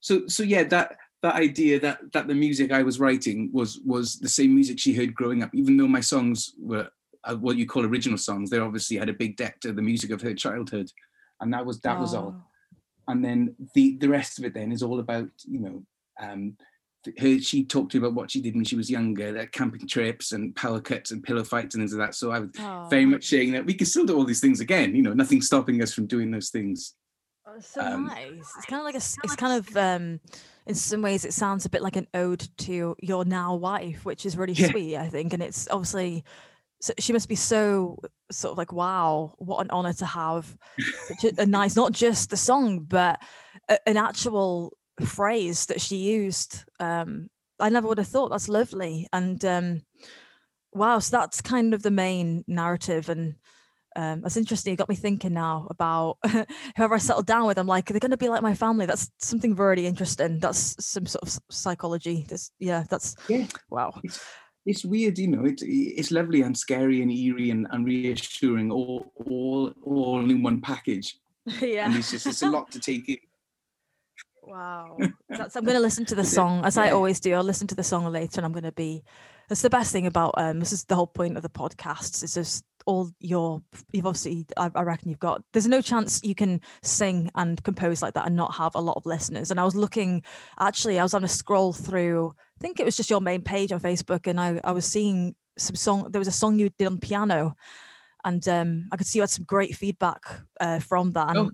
so 0.00 0.26
so 0.26 0.42
yeah, 0.42 0.64
that 0.64 0.96
that 1.22 1.36
idea 1.36 1.80
that 1.80 2.12
that 2.12 2.26
the 2.28 2.34
music 2.34 2.72
I 2.72 2.82
was 2.82 3.00
writing 3.00 3.50
was 3.52 3.80
was 3.84 4.18
the 4.18 4.28
same 4.28 4.54
music 4.54 4.78
she 4.78 4.94
heard 4.94 5.14
growing 5.14 5.42
up, 5.42 5.54
even 5.54 5.76
though 5.76 5.88
my 5.88 6.00
songs 6.00 6.52
were 6.58 6.88
uh, 7.24 7.36
what 7.36 7.56
you 7.56 7.66
call 7.66 7.84
original 7.86 8.18
songs. 8.18 8.50
They 8.50 8.58
obviously 8.58 8.96
had 8.96 9.08
a 9.08 9.14
big 9.14 9.36
debt 9.36 9.60
to 9.62 9.72
the 9.72 9.82
music 9.82 10.10
of 10.10 10.20
her 10.22 10.34
childhood, 10.34 10.90
and 11.40 11.52
that 11.54 11.64
was 11.64 11.80
that 11.80 11.98
was 11.98 12.14
all. 12.14 12.36
And 13.08 13.24
then 13.24 13.54
the 13.74 13.96
the 13.96 14.08
rest 14.08 14.38
of 14.38 14.44
it 14.44 14.54
then 14.54 14.72
is 14.72 14.82
all 14.82 15.00
about 15.00 15.28
you 15.44 15.60
know 15.60 15.82
um 16.20 16.56
her 17.18 17.38
she 17.40 17.64
talked 17.64 17.90
to 17.92 17.98
me 18.00 18.06
about 18.06 18.14
what 18.14 18.30
she 18.30 18.40
did 18.40 18.54
when 18.54 18.64
she 18.64 18.76
was 18.76 18.90
younger 18.90 19.32
like 19.32 19.50
camping 19.50 19.88
trips 19.88 20.30
and 20.32 20.54
power 20.54 20.80
cuts 20.80 21.10
and 21.10 21.24
pillow 21.24 21.42
fights 21.42 21.74
and 21.74 21.82
things 21.82 21.92
like 21.92 22.06
that 22.08 22.14
so 22.14 22.30
i 22.30 22.38
was 22.38 22.50
oh, 22.60 22.86
very 22.88 23.04
much 23.04 23.24
saying 23.24 23.50
that 23.50 23.66
we 23.66 23.74
can 23.74 23.86
still 23.86 24.06
do 24.06 24.16
all 24.16 24.24
these 24.24 24.40
things 24.40 24.60
again 24.60 24.94
you 24.94 25.02
know 25.02 25.12
nothing's 25.12 25.46
stopping 25.46 25.82
us 25.82 25.92
from 25.92 26.06
doing 26.06 26.30
those 26.30 26.50
things 26.50 26.94
oh, 27.46 27.58
so 27.58 27.80
um, 27.80 28.06
nice. 28.06 28.52
It's 28.56 28.66
kind 28.66 28.80
of 28.80 28.84
like 28.84 28.94
a. 28.94 29.04
It's 29.24 29.34
kind 29.34 29.58
of 29.58 29.76
um, 29.76 30.20
in 30.66 30.74
some 30.74 31.02
ways, 31.02 31.24
it 31.24 31.32
sounds 31.32 31.64
a 31.64 31.70
bit 31.70 31.82
like 31.82 31.96
an 31.96 32.06
ode 32.14 32.46
to 32.58 32.96
your 33.02 33.24
now 33.24 33.54
wife, 33.54 34.04
which 34.04 34.24
is 34.24 34.36
really 34.36 34.52
Yeah. 34.52 34.70
sweet, 34.70 34.96
I 34.96 35.08
think. 35.08 35.32
And 35.32 35.42
it's 35.42 35.68
obviously, 35.70 36.24
so 36.82 36.92
she 36.98 37.12
must 37.12 37.28
be 37.28 37.36
so 37.36 37.96
sort 38.32 38.50
of 38.52 38.58
like, 38.58 38.72
wow, 38.72 39.34
what 39.38 39.60
an 39.60 39.70
honor 39.70 39.92
to 39.92 40.04
have 40.04 40.56
a, 41.38 41.46
nice, 41.46 41.76
not 41.76 41.92
just 41.92 42.28
the 42.28 42.36
song, 42.36 42.80
but 42.80 43.22
a, 43.68 43.78
an 43.88 43.96
actual 43.96 44.76
phrase 45.00 45.66
that 45.66 45.80
she 45.80 45.96
used. 45.96 46.64
Um, 46.80 47.30
I 47.60 47.68
never 47.68 47.86
would 47.86 47.98
have 47.98 48.08
thought. 48.08 48.30
That's 48.30 48.48
lovely. 48.48 49.06
And 49.12 49.44
um, 49.44 49.82
wow, 50.72 50.98
so 50.98 51.16
that's 51.16 51.40
kind 51.40 51.72
of 51.72 51.82
the 51.82 51.92
main 51.92 52.44
narrative 52.46 53.08
and. 53.08 53.36
Um, 53.94 54.22
that's 54.22 54.38
interesting. 54.38 54.72
It 54.72 54.76
got 54.76 54.88
me 54.88 54.94
thinking 54.94 55.34
now 55.34 55.66
about 55.68 56.16
whoever 56.76 56.94
I 56.94 56.98
settled 56.98 57.26
down 57.26 57.46
with. 57.46 57.58
I'm 57.58 57.66
like, 57.66 57.84
they're 57.84 58.00
going 58.00 58.10
to 58.10 58.16
be 58.16 58.30
like 58.30 58.40
my 58.40 58.54
family. 58.54 58.86
That's 58.86 59.10
something 59.18 59.54
really 59.54 59.86
interesting. 59.86 60.38
That's 60.38 60.82
some 60.82 61.04
sort 61.04 61.24
of 61.24 61.38
psychology. 61.50 62.24
This, 62.26 62.52
yeah, 62.58 62.84
that's 62.88 63.14
Yeah. 63.28 63.48
wow. 63.68 63.92
it's 64.02 64.18
it's 64.64 64.84
weird 64.84 65.18
you 65.18 65.28
know 65.28 65.44
it's 65.44 65.62
it's 65.66 66.10
lovely 66.10 66.42
and 66.42 66.56
scary 66.56 67.02
and 67.02 67.10
eerie 67.10 67.50
and, 67.50 67.66
and 67.70 67.84
reassuring 67.84 68.70
all 68.70 69.12
all 69.26 69.72
all 69.84 70.30
in 70.30 70.42
one 70.42 70.60
package 70.60 71.16
yeah, 71.46 71.84
and 71.84 71.92
yeah. 71.92 71.98
it's 71.98 72.10
just 72.10 72.26
it's 72.26 72.42
a 72.42 72.50
lot 72.50 72.70
to 72.70 72.78
take 72.78 73.08
in 73.08 73.18
Wow. 74.44 74.98
That's, 75.28 75.56
I'm 75.56 75.64
going 75.64 75.76
to 75.76 75.80
listen 75.80 76.04
to 76.06 76.14
the 76.14 76.24
song 76.24 76.64
as 76.64 76.76
I 76.76 76.90
always 76.90 77.20
do. 77.20 77.32
I'll 77.32 77.44
listen 77.44 77.66
to 77.68 77.74
the 77.74 77.84
song 77.84 78.04
later, 78.12 78.40
and 78.40 78.44
I'm 78.44 78.52
going 78.52 78.64
to 78.64 78.72
be. 78.72 79.02
That's 79.52 79.60
the 79.60 79.68
best 79.68 79.92
thing 79.92 80.06
about 80.06 80.32
um. 80.38 80.60
This 80.60 80.72
is 80.72 80.84
the 80.84 80.94
whole 80.94 81.06
point 81.06 81.36
of 81.36 81.42
the 81.42 81.50
podcasts. 81.50 82.22
It's 82.22 82.32
just 82.32 82.64
all 82.86 83.10
your. 83.20 83.60
You've 83.92 84.06
obviously. 84.06 84.46
I, 84.56 84.70
I 84.74 84.80
reckon 84.80 85.10
you've 85.10 85.18
got. 85.18 85.42
There's 85.52 85.68
no 85.68 85.82
chance 85.82 86.22
you 86.24 86.34
can 86.34 86.62
sing 86.82 87.30
and 87.34 87.62
compose 87.62 88.00
like 88.00 88.14
that 88.14 88.26
and 88.26 88.34
not 88.34 88.54
have 88.54 88.74
a 88.74 88.80
lot 88.80 88.96
of 88.96 89.04
listeners. 89.04 89.50
And 89.50 89.60
I 89.60 89.64
was 89.64 89.76
looking. 89.76 90.22
Actually, 90.58 90.98
I 90.98 91.02
was 91.02 91.12
on 91.12 91.22
a 91.22 91.28
scroll 91.28 91.74
through. 91.74 92.32
I 92.38 92.60
think 92.62 92.80
it 92.80 92.86
was 92.86 92.96
just 92.96 93.10
your 93.10 93.20
main 93.20 93.42
page 93.42 93.72
on 93.72 93.80
Facebook, 93.80 94.26
and 94.26 94.40
I 94.40 94.58
I 94.64 94.72
was 94.72 94.86
seeing 94.86 95.34
some 95.58 95.76
song. 95.76 96.06
There 96.10 96.18
was 96.18 96.28
a 96.28 96.32
song 96.32 96.58
you 96.58 96.70
did 96.70 96.86
on 96.86 96.96
piano, 96.96 97.54
and 98.24 98.48
um 98.48 98.88
I 98.90 98.96
could 98.96 99.06
see 99.06 99.18
you 99.18 99.22
had 99.22 99.28
some 99.28 99.44
great 99.44 99.76
feedback 99.76 100.22
uh, 100.62 100.78
from 100.78 101.10
that. 101.10 101.28
And 101.28 101.38
oh, 101.38 101.50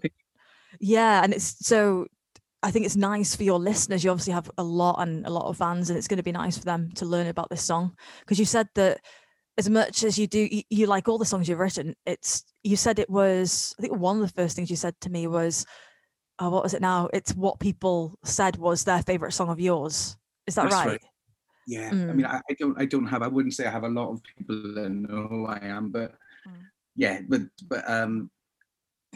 yeah, 0.78 1.25
and 1.25 1.33
it's 1.33 1.67
so 1.67 2.07
I 2.62 2.71
think 2.71 2.85
it's 2.87 2.97
nice 2.97 3.37
for 3.37 3.45
your 3.45 3.59
listeners. 3.59 4.03
You 4.03 4.11
obviously 4.11 4.33
have 4.33 4.50
a 4.59 4.65
lot 4.65 4.97
and 5.00 5.25
a 5.27 5.31
lot 5.31 5.47
of 5.47 5.57
fans, 5.57 5.91
and 5.91 5.97
it's 5.97 6.09
going 6.09 6.17
to 6.19 6.23
be 6.25 6.33
nice 6.33 6.59
for 6.59 6.65
them 6.65 6.91
to 6.97 7.05
learn 7.07 7.29
about 7.29 7.49
this 7.50 7.62
song 7.62 7.95
because 8.21 8.38
you 8.38 8.45
said 8.45 8.69
that 8.75 9.00
as 9.57 9.69
much 9.69 10.05
as 10.05 10.19
you 10.19 10.27
do, 10.27 10.49
you, 10.50 10.62
you 10.71 10.87
like 10.87 11.09
all 11.09 11.19
the 11.19 11.25
songs 11.25 11.49
you've 11.49 11.59
written. 11.59 11.95
It's 12.07 12.45
you 12.65 12.77
said 12.77 12.99
it 12.99 13.09
was. 13.11 13.75
I 13.79 13.83
think 13.83 13.97
one 13.97 14.17
of 14.17 14.23
the 14.23 14.43
first 14.43 14.57
things 14.57 14.71
you 14.71 14.77
said 14.77 14.95
to 15.03 15.11
me 15.11 15.27
was, 15.29 15.67
"Oh, 16.41 16.50
what 16.50 16.62
was 16.65 16.75
it 16.75 16.83
now? 16.83 17.09
It's 17.12 17.35
what 17.35 17.61
people 17.61 18.19
said 18.25 18.57
was 18.57 18.85
their 18.85 19.03
favorite 19.03 19.33
song 19.33 19.50
of 19.50 19.61
yours." 19.61 20.17
Is 20.47 20.55
that 20.57 20.73
right? 20.73 20.87
right. 20.87 21.00
yeah 21.67 21.88
i 21.91 21.95
Mm. 21.95 22.15
mean 22.15 22.25
I, 22.27 22.41
I 22.50 22.55
don't 22.59 22.81
i 22.81 22.87
don't 22.87 23.07
have 23.07 23.21
i 23.23 23.29
wouldn't 23.29 23.53
say 23.53 23.67
i 23.67 23.71
have 23.71 23.85
a 23.85 23.88
lot 24.00 24.11
of 24.11 24.23
people 24.23 24.73
that 24.77 24.88
know 24.88 25.27
who 25.29 25.45
i 25.47 25.59
am 25.62 25.91
but 25.91 26.15
Mm. 26.49 26.65
yeah 26.97 27.21
but 27.29 27.43
but 27.69 27.85
um 27.91 28.31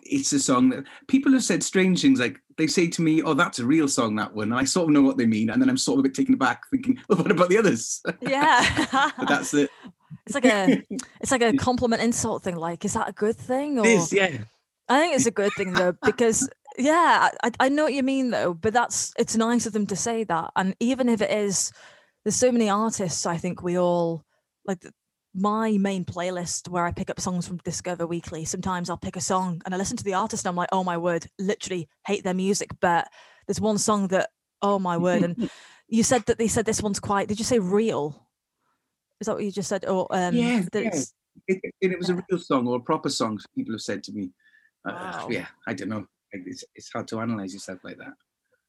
it's 0.02 0.32
a 0.34 0.38
song 0.38 0.68
that 0.70 0.84
people 1.08 1.32
have 1.32 1.44
said 1.44 1.62
strange 1.62 2.02
things 2.02 2.20
like 2.20 2.38
they 2.62 2.68
say 2.68 2.86
to 2.86 3.02
me 3.02 3.22
oh 3.22 3.34
that's 3.34 3.58
a 3.58 3.66
real 3.66 3.88
song 3.88 4.14
that 4.14 4.32
one 4.32 4.52
and 4.52 4.60
i 4.60 4.62
sort 4.62 4.84
of 4.84 4.92
know 4.92 5.02
what 5.02 5.16
they 5.16 5.26
mean 5.26 5.50
and 5.50 5.60
then 5.60 5.68
i'm 5.68 5.76
sort 5.76 5.98
of 5.98 6.00
a 6.00 6.08
bit 6.08 6.14
taken 6.14 6.34
aback 6.34 6.62
thinking 6.70 6.96
well 7.08 7.18
what 7.18 7.30
about 7.30 7.48
the 7.48 7.58
others 7.58 8.00
Yeah, 8.20 9.10
but 9.18 9.28
that's 9.28 9.52
it 9.52 9.68
it's 10.26 10.34
like 10.34 10.44
a 10.44 10.82
it's 11.20 11.30
like 11.30 11.42
a 11.42 11.54
compliment 11.54 12.02
insult 12.02 12.44
thing. 12.44 12.56
Like, 12.56 12.84
is 12.84 12.94
that 12.94 13.08
a 13.08 13.12
good 13.12 13.36
thing? 13.36 13.78
Or 13.78 13.86
it 13.86 13.90
is 13.90 14.12
yeah 14.12 14.38
I 14.88 15.00
think 15.00 15.16
it's 15.16 15.26
a 15.26 15.30
good 15.30 15.52
thing 15.56 15.72
though 15.72 15.94
because 16.04 16.48
yeah, 16.78 17.30
I, 17.42 17.50
I 17.60 17.68
know 17.68 17.84
what 17.84 17.94
you 17.94 18.02
mean 18.02 18.30
though, 18.30 18.54
but 18.54 18.72
that's 18.72 19.12
it's 19.18 19.36
nice 19.36 19.66
of 19.66 19.72
them 19.72 19.86
to 19.86 19.96
say 19.96 20.24
that. 20.24 20.50
And 20.56 20.74
even 20.80 21.08
if 21.08 21.20
it 21.20 21.30
is, 21.30 21.72
there's 22.24 22.36
so 22.36 22.52
many 22.52 22.68
artists. 22.68 23.26
I 23.26 23.36
think 23.36 23.62
we 23.62 23.78
all 23.78 24.24
like 24.66 24.84
my 25.34 25.78
main 25.78 26.04
playlist 26.04 26.68
where 26.68 26.84
I 26.84 26.92
pick 26.92 27.10
up 27.10 27.20
songs 27.20 27.46
from 27.46 27.56
Discover 27.58 28.06
Weekly. 28.06 28.44
Sometimes 28.44 28.90
I'll 28.90 28.96
pick 28.96 29.16
a 29.16 29.20
song 29.20 29.62
and 29.64 29.74
I 29.74 29.78
listen 29.78 29.96
to 29.96 30.04
the 30.04 30.14
artist 30.14 30.44
and 30.44 30.50
I'm 30.50 30.56
like, 30.56 30.68
oh 30.72 30.84
my 30.84 30.98
word, 30.98 31.26
literally 31.38 31.88
hate 32.06 32.24
their 32.24 32.34
music. 32.34 32.70
But 32.80 33.08
there's 33.46 33.60
one 33.60 33.78
song 33.78 34.08
that, 34.08 34.30
oh 34.60 34.78
my 34.78 34.98
word. 34.98 35.22
And 35.22 35.50
you 35.88 36.02
said 36.02 36.26
that 36.26 36.38
they 36.38 36.48
said 36.48 36.66
this 36.66 36.82
one's 36.82 37.00
quite, 37.00 37.28
did 37.28 37.38
you 37.38 37.44
say 37.44 37.58
real? 37.58 38.28
Is 39.20 39.26
that 39.26 39.34
what 39.34 39.44
you 39.44 39.52
just 39.52 39.68
said? 39.68 39.86
Or 39.86 40.06
um, 40.10 40.34
yeah, 40.34 40.62
yeah. 40.74 40.90
It, 41.48 41.60
it, 41.80 41.98
was 41.98 42.08
yeah. 42.08 42.16
a 42.16 42.22
real 42.28 42.38
song 42.38 42.66
or 42.68 42.76
a 42.76 42.80
proper 42.80 43.08
song. 43.08 43.38
People 43.56 43.74
have 43.74 43.80
said 43.80 44.02
to 44.04 44.12
me. 44.12 44.30
Uh, 44.84 45.26
yeah, 45.30 45.46
I 45.66 45.74
don't 45.74 45.88
know. 45.88 46.06
It's, 46.32 46.64
it's 46.74 46.90
hard 46.92 47.08
to 47.08 47.20
analyze 47.20 47.54
yourself 47.54 47.78
like 47.84 47.98
that. 47.98 48.12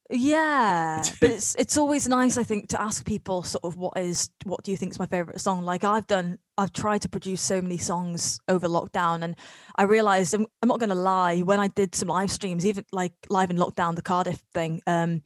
Yeah, 0.10 1.04
but 1.20 1.30
it's 1.32 1.56
it's 1.56 1.78
always 1.78 2.08
nice, 2.08 2.38
I 2.38 2.44
think, 2.44 2.70
to 2.70 2.82
ask 2.82 3.06
people 3.06 3.44
sort 3.44 3.64
of 3.64 3.78
what 3.78 3.98
is 3.98 4.30
what 4.44 4.64
do 4.64 4.72
you 4.72 4.78
think 4.78 4.92
is 4.92 5.00
my 5.00 5.06
favorite 5.06 5.40
song. 5.40 5.64
Like 5.64 5.84
I've 5.84 6.08
done, 6.08 6.40
I've 6.58 6.74
tried 6.74 7.02
to 7.04 7.10
produce 7.10 7.42
so 7.42 7.62
many 7.62 7.78
songs 7.78 8.40
over 8.48 8.68
lockdown, 8.68 9.24
and 9.24 9.36
I 9.76 9.84
realized 9.84 10.34
I'm, 10.34 10.46
I'm 10.62 10.70
not 10.70 10.80
going 10.80 10.90
to 10.90 10.96
lie. 10.96 11.40
When 11.40 11.60
I 11.60 11.70
did 11.70 11.96
some 11.96 12.10
live 12.10 12.32
streams, 12.32 12.66
even 12.66 12.86
like 12.92 13.14
live 13.30 13.50
in 13.50 13.58
lockdown, 13.58 13.96
the 13.96 14.02
Cardiff 14.02 14.42
thing, 14.54 14.82
um, 14.88 15.22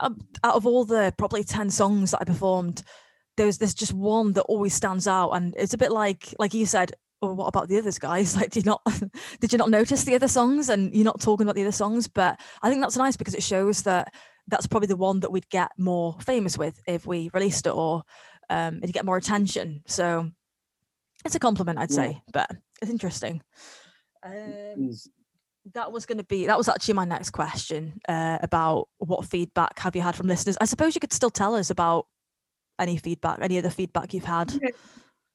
um 0.00 0.18
out 0.42 0.54
of 0.54 0.66
all 0.66 0.84
the 0.84 1.12
probably 1.18 1.44
ten 1.44 1.70
songs 1.70 2.12
that 2.12 2.22
I 2.22 2.24
performed, 2.24 2.82
there's 3.36 3.58
there's 3.58 3.74
just 3.74 3.92
one 3.92 4.32
that 4.32 4.42
always 4.42 4.74
stands 4.74 5.06
out, 5.06 5.30
and 5.32 5.54
it's 5.58 5.74
a 5.74 5.78
bit 5.78 5.92
like 5.92 6.34
like 6.38 6.54
you 6.54 6.66
said, 6.66 6.92
well, 7.20 7.34
what 7.34 7.46
about 7.46 7.68
the 7.68 7.78
others 7.78 7.98
guys? 7.98 8.36
Like 8.38 8.50
did 8.50 8.64
you 8.64 8.70
not 8.70 8.82
did 9.40 9.52
you 9.52 9.58
not 9.58 9.70
notice 9.70 10.04
the 10.04 10.14
other 10.14 10.28
songs 10.28 10.68
and 10.68 10.94
you're 10.94 11.04
not 11.04 11.20
talking 11.20 11.44
about 11.44 11.56
the 11.56 11.62
other 11.62 11.72
songs? 11.72 12.08
But 12.08 12.40
i 12.62 12.68
think 12.68 12.80
that's 12.80 12.96
nice 12.96 13.16
because 13.16 13.34
it 13.34 13.42
shows 13.42 13.82
that 13.82 14.12
that's 14.46 14.66
probably 14.66 14.86
the 14.86 14.96
one 14.96 15.20
that 15.20 15.32
we'd 15.32 15.48
get 15.50 15.70
more 15.76 16.16
famous 16.20 16.56
with 16.56 16.80
if 16.86 17.06
we 17.06 17.30
released 17.34 17.66
it 17.66 17.74
or 17.74 18.02
um 18.48 18.78
it'd 18.78 18.94
get 18.94 19.04
more 19.04 19.16
attention. 19.16 19.82
So 19.86 20.30
it's 21.24 21.34
a 21.34 21.40
compliment 21.40 21.80
i'd 21.80 21.90
yeah. 21.90 21.96
say 21.96 22.22
but 22.32 22.50
it's 22.80 22.90
interesting. 22.90 23.42
Um, 24.22 24.90
that 25.74 25.92
was 25.92 26.06
going 26.06 26.18
to 26.18 26.24
be 26.24 26.46
that 26.46 26.56
was 26.56 26.68
actually 26.68 26.94
my 26.94 27.04
next 27.04 27.30
question 27.30 28.00
uh, 28.08 28.38
about 28.40 28.88
what 28.98 29.26
feedback 29.26 29.78
have 29.80 29.94
you 29.96 30.02
had 30.02 30.16
from 30.16 30.28
listeners? 30.28 30.56
I 30.60 30.64
suppose 30.64 30.94
you 30.94 31.00
could 31.00 31.12
still 31.12 31.30
tell 31.30 31.54
us 31.54 31.70
about 31.70 32.06
any 32.78 32.96
feedback 32.96 33.40
any 33.42 33.58
other 33.58 33.70
feedback 33.70 34.14
you've 34.14 34.24
had. 34.24 34.52
Yeah 34.62 34.70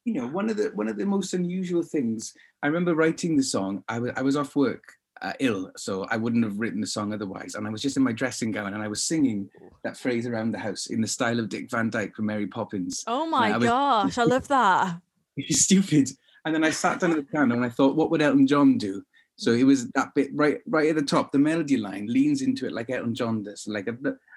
you 0.04 0.14
know, 0.14 0.26
one 0.26 0.50
of 0.50 0.56
the 0.56 0.70
one 0.74 0.88
of 0.88 0.96
the 0.96 1.06
most 1.06 1.34
unusual 1.34 1.82
things. 1.82 2.34
I 2.62 2.66
remember 2.66 2.94
writing 2.94 3.36
the 3.36 3.42
song. 3.42 3.82
I 3.88 3.98
was 3.98 4.12
I 4.16 4.22
was 4.22 4.36
off 4.36 4.54
work, 4.54 4.84
uh, 5.22 5.32
ill, 5.40 5.70
so 5.76 6.04
I 6.10 6.16
wouldn't 6.16 6.44
have 6.44 6.58
written 6.58 6.80
the 6.80 6.86
song 6.86 7.12
otherwise. 7.12 7.54
And 7.54 7.66
I 7.66 7.70
was 7.70 7.82
just 7.82 7.96
in 7.96 8.02
my 8.02 8.12
dressing 8.12 8.50
gown, 8.50 8.74
and 8.74 8.82
I 8.82 8.88
was 8.88 9.04
singing 9.04 9.48
that 9.82 9.96
phrase 9.96 10.26
around 10.26 10.52
the 10.52 10.58
house 10.58 10.86
in 10.86 11.00
the 11.00 11.08
style 11.08 11.40
of 11.40 11.48
Dick 11.48 11.70
Van 11.70 11.90
Dyke 11.90 12.14
from 12.14 12.26
Mary 12.26 12.46
Poppins. 12.46 13.02
Oh 13.06 13.26
my 13.26 13.52
I 13.52 13.56
was, 13.56 13.68
gosh, 13.68 14.18
I 14.18 14.24
love 14.24 14.48
that. 14.48 15.00
It's 15.36 15.62
stupid. 15.64 16.10
And 16.44 16.54
then 16.54 16.64
I 16.64 16.70
sat 16.70 17.00
down 17.00 17.12
at 17.12 17.16
the 17.16 17.22
piano 17.22 17.54
and 17.54 17.64
I 17.64 17.70
thought, 17.70 17.96
what 17.96 18.10
would 18.10 18.20
Elton 18.20 18.46
John 18.46 18.76
do? 18.76 19.02
So 19.36 19.52
it 19.52 19.64
was 19.64 19.88
that 19.92 20.14
bit 20.14 20.28
right 20.34 20.60
right 20.66 20.90
at 20.90 20.96
the 20.96 21.02
top. 21.02 21.32
The 21.32 21.38
melody 21.38 21.76
line 21.76 22.06
leans 22.06 22.42
into 22.42 22.66
it 22.66 22.72
like 22.72 22.90
Elton 22.90 23.14
John 23.14 23.42
does, 23.42 23.66
like 23.66 23.88
a, 23.88 23.96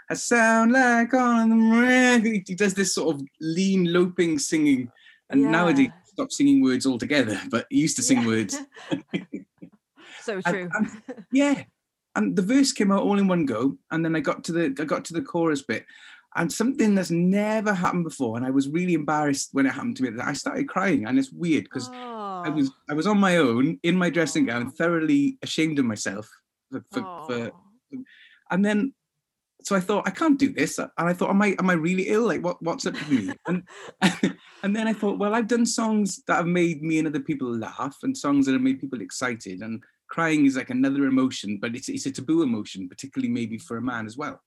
a 0.10 0.16
sound 0.16 0.72
like 0.72 1.14
on 1.14 1.50
the 1.50 2.44
He 2.48 2.56
does 2.56 2.74
this 2.74 2.96
sort 2.96 3.16
of 3.16 3.22
lean, 3.42 3.92
loping 3.92 4.40
singing 4.40 4.90
and 5.30 5.42
yeah. 5.42 5.52
nowadays, 5.52 5.90
stop 6.06 6.32
singing 6.32 6.62
words 6.62 6.86
altogether, 6.86 7.40
but 7.50 7.68
he 7.70 7.80
used 7.80 7.96
to 7.98 8.02
sing 8.02 8.22
yeah. 8.22 8.28
words. 8.28 8.58
so 10.22 10.42
true. 10.42 10.70
And, 10.74 10.88
and, 11.08 11.26
yeah. 11.32 11.64
And 12.16 12.36
the 12.36 12.42
verse 12.42 12.72
came 12.72 12.92
out 12.92 13.04
all 13.04 13.20
in 13.20 13.28
one 13.28 13.46
go. 13.46 13.78
And 13.92 14.04
then 14.04 14.16
I 14.16 14.20
got 14.20 14.44
to 14.46 14.52
the 14.52 14.76
I 14.80 14.86
got 14.86 15.06
to 15.06 15.14
the 15.14 15.22
chorus 15.22 15.62
bit. 15.62 15.86
And 16.36 16.52
something 16.52 16.94
that's 16.94 17.10
never 17.10 17.74
happened 17.74 18.04
before, 18.04 18.38
and 18.38 18.46
I 18.46 18.52
was 18.52 18.68
really 18.68 18.94
embarrassed 18.94 19.50
when 19.54 19.66
it 19.66 19.72
happened 19.72 19.98
to 19.98 20.04
me. 20.04 20.10
That 20.12 20.28
I 20.28 20.34
started 20.34 20.68
crying, 20.68 21.06
and 21.06 21.18
it's 21.18 21.32
weird 21.32 21.64
because 21.64 21.90
oh. 21.90 22.44
I 22.46 22.50
was 22.50 22.70
oh. 22.70 22.74
I 22.90 22.94
was 22.94 23.08
on 23.08 23.18
my 23.20 23.38
own 23.38 23.80
in 23.82 23.96
my 23.96 24.12
dressing 24.12 24.46
gown, 24.46 24.70
thoroughly 24.70 25.40
ashamed 25.42 25.80
of 25.80 25.86
myself 25.86 26.30
for, 26.72 26.84
for, 26.92 27.26
for 27.28 27.52
and 28.52 28.64
then 28.64 28.94
so 29.68 29.76
I 29.76 29.82
thought 29.82 30.08
I 30.08 30.12
can't 30.12 30.40
do 30.40 30.54
this, 30.54 30.80
and 30.80 30.90
I 30.98 31.12
thought, 31.12 31.30
am 31.30 31.42
I 31.42 31.54
am 31.60 31.70
I 31.70 31.74
really 31.74 32.08
ill? 32.08 32.26
Like 32.26 32.42
what 32.42 32.64
what's 32.64 32.86
up 32.86 32.94
with 32.94 33.10
me? 33.10 33.34
And 33.48 33.64
and 34.64 34.74
then 34.74 34.88
I 34.88 34.94
thought, 34.94 35.20
well, 35.20 35.36
I've 35.36 35.50
done 35.50 35.66
songs 35.66 36.24
that 36.28 36.36
have 36.36 36.48
made 36.48 36.82
me 36.82 37.00
and 37.00 37.08
other 37.10 37.20
people 37.20 37.54
laugh, 37.54 37.98
and 38.02 38.16
songs 38.16 38.46
that 38.46 38.54
have 38.54 38.62
made 38.62 38.80
people 38.80 39.02
excited. 39.02 39.60
And 39.60 39.84
crying 40.08 40.46
is 40.46 40.56
like 40.56 40.70
another 40.70 41.04
emotion, 41.04 41.58
but 41.62 41.76
it's 41.76 41.90
it's 41.90 42.06
a 42.06 42.12
taboo 42.12 42.44
emotion, 42.44 42.88
particularly 42.88 43.30
maybe 43.30 43.58
for 43.58 43.76
a 43.76 43.82
man 43.82 44.06
as 44.06 44.16
well. 44.16 44.42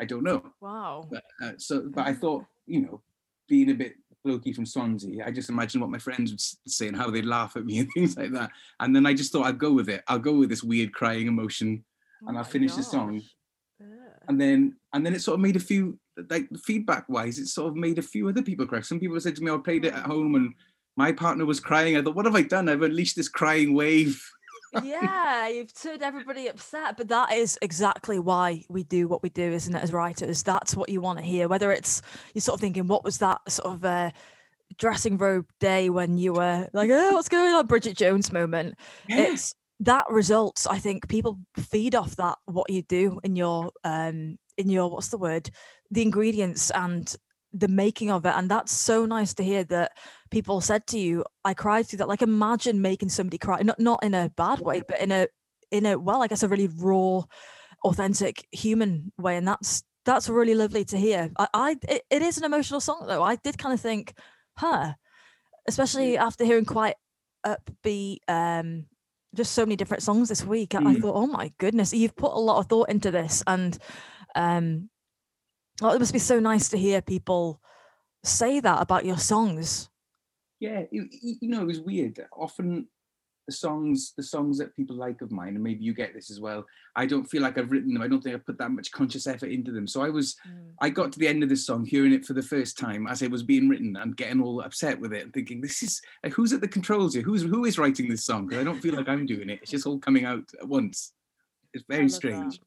I 0.00 0.04
don't 0.04 0.24
know. 0.24 0.42
Wow. 0.60 1.08
But, 1.08 1.22
uh, 1.40 1.52
so, 1.58 1.82
but 1.88 2.08
I 2.08 2.12
thought, 2.12 2.44
you 2.66 2.80
know, 2.80 3.02
being 3.48 3.70
a 3.70 3.74
bit 3.74 3.94
blokey 4.26 4.52
from 4.52 4.66
Swansea, 4.66 5.24
I 5.24 5.30
just 5.30 5.50
imagined 5.50 5.80
what 5.80 5.92
my 5.92 5.98
friends 5.98 6.32
would 6.32 6.40
say 6.40 6.88
and 6.88 6.96
how 6.96 7.08
they'd 7.08 7.24
laugh 7.24 7.56
at 7.56 7.64
me 7.64 7.78
and 7.80 7.88
things 7.94 8.16
like 8.16 8.32
that. 8.32 8.50
And 8.80 8.96
then 8.96 9.06
I 9.06 9.14
just 9.14 9.30
thought 9.30 9.46
I'd 9.46 9.60
go 9.60 9.72
with 9.72 9.88
it. 9.88 10.02
I'll 10.08 10.18
go 10.18 10.34
with 10.34 10.48
this 10.48 10.64
weird 10.64 10.92
crying 10.92 11.28
emotion, 11.28 11.84
oh 12.24 12.28
and 12.30 12.36
I'll 12.36 12.42
finish 12.42 12.72
gosh. 12.72 12.78
the 12.78 12.82
song 12.82 13.22
and 14.30 14.40
then 14.40 14.76
and 14.92 15.04
then 15.04 15.12
it 15.12 15.20
sort 15.20 15.34
of 15.34 15.40
made 15.40 15.56
a 15.56 15.60
few 15.60 15.98
like 16.30 16.48
feedback 16.64 17.08
wise 17.08 17.38
it 17.38 17.48
sort 17.48 17.68
of 17.68 17.76
made 17.76 17.98
a 17.98 18.02
few 18.02 18.28
other 18.28 18.42
people 18.42 18.64
cry. 18.64 18.80
Some 18.80 19.00
people 19.00 19.20
said 19.20 19.34
to 19.36 19.42
me 19.42 19.50
i 19.50 19.56
played 19.56 19.84
it 19.84 19.92
at 19.92 20.06
home 20.06 20.36
and 20.36 20.54
my 20.96 21.12
partner 21.12 21.44
was 21.44 21.60
crying. 21.60 21.96
I 21.96 22.02
thought 22.02 22.14
what 22.14 22.26
have 22.26 22.36
i 22.36 22.42
done? 22.42 22.68
I've 22.68 22.82
unleashed 22.82 23.16
this 23.16 23.28
crying 23.28 23.74
wave. 23.74 24.22
Yeah 24.84 25.48
you've 25.48 25.74
turned 25.74 26.02
everybody 26.02 26.46
upset 26.46 26.96
but 26.96 27.08
that 27.08 27.32
is 27.32 27.58
exactly 27.60 28.20
why 28.20 28.64
we 28.68 28.84
do 28.84 29.08
what 29.08 29.20
we 29.20 29.30
do 29.30 29.42
isn't 29.42 29.74
it 29.74 29.82
as 29.82 29.92
writers? 29.92 30.44
That's 30.44 30.76
what 30.76 30.88
you 30.88 31.00
want 31.00 31.18
to 31.18 31.24
hear 31.24 31.48
whether 31.48 31.72
it's 31.72 32.00
you're 32.32 32.42
sort 32.42 32.54
of 32.54 32.60
thinking 32.60 32.86
what 32.86 33.02
was 33.02 33.18
that 33.18 33.40
sort 33.50 33.74
of 33.74 33.84
uh 33.84 34.10
dressing 34.78 35.18
robe 35.18 35.46
day 35.58 35.90
when 35.90 36.16
you 36.16 36.32
were 36.34 36.68
like 36.72 36.88
oh 36.92 37.12
what's 37.14 37.28
going 37.28 37.52
on 37.52 37.66
bridget 37.66 37.96
jones 37.96 38.32
moment. 38.32 38.76
Yeah. 39.08 39.32
it's 39.32 39.56
that 39.80 40.04
results 40.10 40.66
i 40.66 40.78
think 40.78 41.08
people 41.08 41.38
feed 41.56 41.94
off 41.94 42.14
that 42.16 42.36
what 42.46 42.70
you 42.70 42.82
do 42.82 43.18
in 43.24 43.34
your 43.34 43.70
um 43.84 44.38
in 44.56 44.68
your 44.68 44.90
what's 44.90 45.08
the 45.08 45.18
word 45.18 45.50
the 45.90 46.02
ingredients 46.02 46.70
and 46.70 47.16
the 47.52 47.68
making 47.68 48.10
of 48.10 48.24
it. 48.24 48.32
And 48.36 48.48
that's 48.48 48.72
so 48.72 49.06
nice 49.06 49.34
to 49.34 49.42
hear 49.42 49.64
that 49.64 49.92
people 50.30 50.60
said 50.60 50.86
to 50.88 50.98
you 50.98 51.24
i 51.44 51.54
cried 51.54 51.86
through 51.86 51.98
that. 51.98 52.08
Like 52.08 52.22
imagine 52.22 52.80
making 52.80 53.08
somebody 53.08 53.38
cry 53.38 53.62
not 53.62 53.80
not 53.80 54.04
in 54.04 54.14
a 54.14 54.30
bad 54.36 54.60
way 54.60 54.82
but 54.86 55.00
in 55.00 55.10
a 55.10 55.26
in 55.70 55.86
a 55.86 55.98
well 55.98 56.22
i 56.22 56.26
guess 56.26 56.42
a 56.42 56.48
really 56.48 56.68
raw 56.68 57.22
authentic 57.84 58.46
human 58.52 59.12
way. 59.18 59.36
And 59.36 59.48
that's 59.48 59.82
that's 60.04 60.28
really 60.28 60.54
lovely 60.54 60.84
to 60.86 60.96
hear. 60.96 61.30
I, 61.38 61.48
I 61.52 61.76
it, 61.88 62.02
it 62.10 62.22
is 62.22 62.38
an 62.38 62.44
emotional 62.44 62.80
song 62.80 63.04
though. 63.06 63.22
I 63.22 63.36
did 63.36 63.58
kind 63.58 63.74
of 63.74 63.80
think 63.80 64.14
huh 64.56 64.92
especially 65.68 66.18
after 66.18 66.44
hearing 66.44 66.64
quite 66.64 66.96
upbeat 67.46 68.18
um 68.28 68.86
just 69.34 69.52
so 69.52 69.64
many 69.64 69.76
different 69.76 70.02
songs 70.02 70.28
this 70.28 70.44
week. 70.44 70.70
Mm. 70.70 70.86
I 70.86 71.00
thought, 71.00 71.14
oh 71.14 71.26
my 71.26 71.52
goodness, 71.58 71.92
you've 71.92 72.16
put 72.16 72.32
a 72.32 72.38
lot 72.38 72.58
of 72.58 72.66
thought 72.66 72.90
into 72.90 73.10
this, 73.10 73.42
and 73.46 73.76
um, 74.34 74.90
it 75.82 75.98
must 75.98 76.12
be 76.12 76.18
so 76.18 76.40
nice 76.40 76.68
to 76.70 76.78
hear 76.78 77.00
people 77.00 77.60
say 78.24 78.60
that 78.60 78.82
about 78.82 79.04
your 79.04 79.18
songs. 79.18 79.88
Yeah, 80.58 80.82
you 80.90 81.08
know, 81.42 81.62
it 81.62 81.66
was 81.66 81.80
weird. 81.80 82.20
Often 82.36 82.88
the 83.50 83.56
songs 83.56 84.12
the 84.16 84.22
songs 84.22 84.58
that 84.58 84.76
people 84.76 84.94
like 84.94 85.20
of 85.22 85.32
mine 85.32 85.56
and 85.56 85.64
maybe 85.64 85.82
you 85.82 85.92
get 85.92 86.14
this 86.14 86.30
as 86.30 86.38
well 86.38 86.64
i 86.94 87.04
don't 87.04 87.24
feel 87.24 87.42
like 87.42 87.58
i've 87.58 87.72
written 87.72 87.92
them 87.92 88.00
i 88.00 88.06
don't 88.06 88.22
think 88.22 88.36
i 88.36 88.38
put 88.38 88.56
that 88.58 88.70
much 88.70 88.92
conscious 88.92 89.26
effort 89.26 89.50
into 89.50 89.72
them. 89.72 89.88
So 89.88 90.02
i 90.02 90.08
was 90.08 90.36
mm. 90.48 90.70
i 90.80 90.88
got 90.88 91.10
to 91.10 91.18
the 91.18 91.26
end 91.26 91.42
of 91.42 91.48
this 91.48 91.66
song 91.66 91.84
hearing 91.84 92.12
it 92.12 92.24
for 92.24 92.32
the 92.32 92.42
first 92.42 92.78
time 92.78 93.08
as 93.08 93.22
it 93.22 93.30
was 93.30 93.42
being 93.42 93.68
written 93.68 93.96
and 93.96 94.16
getting 94.16 94.40
all 94.40 94.60
upset 94.60 95.00
with 95.00 95.12
it 95.12 95.24
and 95.24 95.34
thinking 95.34 95.60
this 95.60 95.82
is 95.82 96.00
like, 96.22 96.32
who's 96.32 96.52
at 96.52 96.60
the 96.60 96.68
controls 96.68 97.14
here? 97.14 97.24
Who's 97.24 97.42
who 97.42 97.64
is 97.64 97.76
writing 97.76 98.08
this 98.08 98.24
song? 98.24 98.46
Because 98.46 98.60
i 98.60 98.64
don't 98.64 98.80
feel 98.80 98.94
like 98.94 99.08
i'm 99.08 99.26
doing 99.26 99.50
it 99.50 99.58
it's 99.62 99.72
just 99.72 99.86
all 99.86 99.98
coming 99.98 100.24
out 100.24 100.44
at 100.60 100.68
once. 100.68 101.12
It's 101.74 101.84
very 101.88 102.08
strange 102.08 102.60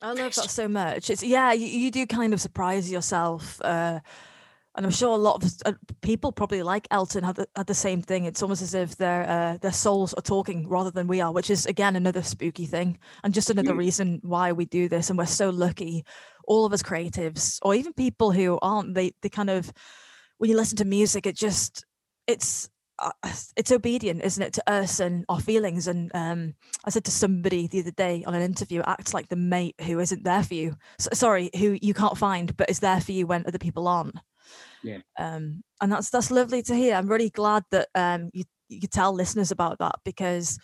that. 0.00 0.06
i 0.06 0.12
love 0.12 0.34
that 0.36 0.50
so 0.50 0.68
much. 0.68 1.10
It's 1.10 1.24
yeah 1.24 1.52
you, 1.52 1.66
you 1.66 1.90
do 1.90 2.06
kind 2.06 2.32
of 2.32 2.40
surprise 2.40 2.88
yourself 2.88 3.60
uh 3.62 3.98
and 4.76 4.86
I'm 4.86 4.92
sure 4.92 5.10
a 5.10 5.16
lot 5.16 5.42
of 5.64 5.76
people 6.00 6.30
probably 6.30 6.62
like 6.62 6.86
Elton 6.90 7.24
had 7.24 7.36
the, 7.36 7.48
had 7.56 7.66
the 7.66 7.74
same 7.74 8.02
thing. 8.02 8.24
It's 8.24 8.42
almost 8.42 8.62
as 8.62 8.74
if 8.74 8.96
their 8.96 9.28
uh, 9.28 9.56
their 9.58 9.72
souls 9.72 10.14
are 10.14 10.22
talking 10.22 10.68
rather 10.68 10.90
than 10.90 11.08
we 11.08 11.20
are, 11.20 11.32
which 11.32 11.50
is 11.50 11.66
again 11.66 11.96
another 11.96 12.22
spooky 12.22 12.66
thing, 12.66 12.98
and 13.24 13.34
just 13.34 13.50
another 13.50 13.74
reason 13.74 14.20
why 14.22 14.52
we 14.52 14.64
do 14.66 14.88
this. 14.88 15.10
And 15.10 15.18
we're 15.18 15.26
so 15.26 15.50
lucky, 15.50 16.04
all 16.44 16.64
of 16.64 16.72
us 16.72 16.82
creatives, 16.82 17.58
or 17.62 17.74
even 17.74 17.92
people 17.92 18.30
who 18.30 18.58
aren't. 18.62 18.94
They 18.94 19.12
they 19.22 19.28
kind 19.28 19.50
of 19.50 19.72
when 20.38 20.50
you 20.50 20.56
listen 20.56 20.76
to 20.78 20.84
music, 20.84 21.26
it 21.26 21.36
just 21.36 21.84
it's 22.28 22.70
uh, 23.00 23.10
it's 23.56 23.72
obedient, 23.72 24.22
isn't 24.22 24.42
it, 24.42 24.52
to 24.52 24.70
us 24.70 25.00
and 25.00 25.24
our 25.28 25.40
feelings? 25.40 25.88
And 25.88 26.10
um, 26.14 26.54
I 26.84 26.90
said 26.90 27.04
to 27.06 27.10
somebody 27.10 27.66
the 27.66 27.80
other 27.80 27.90
day 27.90 28.22
on 28.24 28.34
an 28.34 28.42
interview, 28.42 28.82
act 28.86 29.14
like 29.14 29.28
the 29.28 29.36
mate 29.36 29.74
who 29.80 29.98
isn't 29.98 30.22
there 30.22 30.42
for 30.44 30.54
you. 30.54 30.76
So, 30.98 31.10
sorry, 31.12 31.50
who 31.56 31.76
you 31.82 31.92
can't 31.92 32.16
find, 32.16 32.56
but 32.56 32.70
is 32.70 32.78
there 32.78 33.00
for 33.00 33.12
you 33.12 33.26
when 33.26 33.44
other 33.46 33.58
people 33.58 33.88
aren't. 33.88 34.16
Yeah. 34.82 34.98
Um, 35.18 35.62
and 35.80 35.92
that's 35.92 36.10
that's 36.10 36.30
lovely 36.30 36.62
to 36.62 36.74
hear. 36.74 36.94
I'm 36.94 37.08
really 37.08 37.30
glad 37.30 37.64
that 37.70 37.88
um, 37.94 38.30
you 38.32 38.44
you 38.68 38.86
tell 38.88 39.12
listeners 39.12 39.50
about 39.50 39.78
that 39.78 39.96
because 40.04 40.58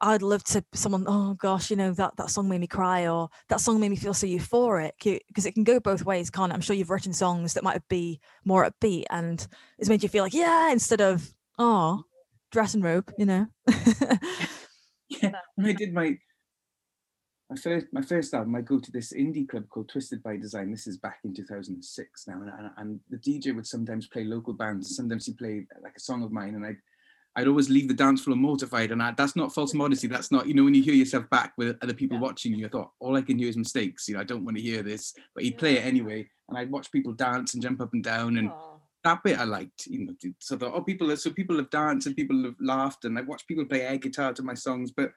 I'd 0.00 0.22
love 0.22 0.42
to 0.44 0.64
someone, 0.72 1.04
oh 1.06 1.34
gosh, 1.34 1.70
you 1.70 1.76
know, 1.76 1.92
that, 1.92 2.16
that 2.16 2.30
song 2.30 2.48
made 2.48 2.60
me 2.60 2.66
cry 2.66 3.06
or 3.06 3.28
that 3.50 3.60
song 3.60 3.78
made 3.78 3.90
me 3.90 3.96
feel 3.96 4.14
so 4.14 4.26
euphoric 4.26 4.92
because 5.28 5.44
it 5.44 5.52
can 5.52 5.64
go 5.64 5.78
both 5.78 6.04
ways, 6.04 6.30
can't 6.30 6.50
it? 6.50 6.54
I'm 6.54 6.62
sure 6.62 6.74
you've 6.74 6.90
written 6.90 7.12
songs 7.12 7.52
that 7.54 7.62
might 7.62 7.86
be 7.88 8.18
more 8.44 8.68
upbeat 8.68 9.04
and 9.10 9.46
it's 9.78 9.90
made 9.90 10.02
you 10.02 10.08
feel 10.08 10.24
like, 10.24 10.32
yeah, 10.32 10.72
instead 10.72 11.02
of, 11.02 11.34
oh, 11.58 12.04
dressing 12.50 12.80
robe, 12.80 13.12
you 13.18 13.26
know? 13.26 13.46
yeah, 15.08 15.32
when 15.56 15.66
I 15.66 15.72
did 15.72 15.92
my 15.92 16.16
my 17.50 17.56
first 17.56 17.86
my 17.92 18.02
first 18.02 18.32
album, 18.32 18.54
I 18.54 18.60
go 18.60 18.78
to 18.78 18.92
this 18.92 19.12
indie 19.12 19.48
club 19.48 19.68
called 19.68 19.88
Twisted 19.88 20.22
by 20.22 20.36
Design. 20.36 20.70
This 20.70 20.86
is 20.86 20.96
back 20.96 21.18
in 21.24 21.34
2006 21.34 22.28
now, 22.28 22.40
and, 22.40 22.70
and 22.76 23.00
the 23.10 23.18
DJ 23.18 23.54
would 23.54 23.66
sometimes 23.66 24.06
play 24.06 24.24
local 24.24 24.52
bands. 24.52 24.94
Sometimes 24.94 25.26
he 25.26 25.32
played 25.32 25.66
like 25.82 25.96
a 25.96 26.00
song 26.00 26.22
of 26.22 26.30
mine, 26.30 26.54
and 26.54 26.64
I'd 26.64 26.76
I'd 27.36 27.48
always 27.48 27.68
leave 27.68 27.88
the 27.88 27.94
dance 27.94 28.22
floor 28.22 28.36
mortified. 28.36 28.92
And 28.92 29.02
I, 29.02 29.12
that's 29.12 29.34
not 29.34 29.52
false 29.52 29.74
modesty. 29.74 30.06
That's 30.08 30.32
not, 30.32 30.46
you 30.46 30.54
know, 30.54 30.64
when 30.64 30.74
you 30.74 30.82
hear 30.82 30.94
yourself 30.94 31.30
back 31.30 31.52
with 31.56 31.76
other 31.80 31.94
people 31.94 32.16
yeah. 32.16 32.22
watching 32.22 32.54
you, 32.54 32.66
I 32.66 32.68
thought, 32.68 32.90
all 32.98 33.16
I 33.16 33.22
can 33.22 33.38
hear 33.38 33.48
is 33.48 33.56
mistakes. 33.56 34.08
You 34.08 34.14
know, 34.14 34.20
I 34.20 34.24
don't 34.24 34.44
want 34.44 34.56
to 34.56 34.62
hear 34.62 34.82
this. 34.82 35.14
But 35.34 35.44
he'd 35.44 35.54
yeah. 35.54 35.58
play 35.60 35.76
it 35.78 35.84
anyway. 35.84 36.28
And 36.48 36.58
I'd 36.58 36.72
watch 36.72 36.90
people 36.90 37.12
dance 37.12 37.54
and 37.54 37.62
jump 37.62 37.80
up 37.80 37.92
and 37.92 38.02
down. 38.02 38.38
And 38.38 38.50
Aww. 38.50 38.80
that 39.04 39.22
bit 39.22 39.38
I 39.38 39.44
liked, 39.44 39.86
you 39.86 40.06
know. 40.06 40.14
So 40.40 40.56
the 40.56 40.72
oh, 40.72 40.82
people, 40.82 41.16
so 41.16 41.30
people 41.30 41.56
have 41.58 41.70
danced 41.70 42.08
and 42.08 42.16
people 42.16 42.42
have 42.42 42.56
laughed. 42.60 43.04
And 43.04 43.16
I 43.16 43.22
watched 43.22 43.46
people 43.46 43.64
play 43.64 43.82
air 43.82 43.98
guitar 43.98 44.32
to 44.32 44.42
my 44.42 44.54
songs. 44.54 44.90
But 44.90 45.12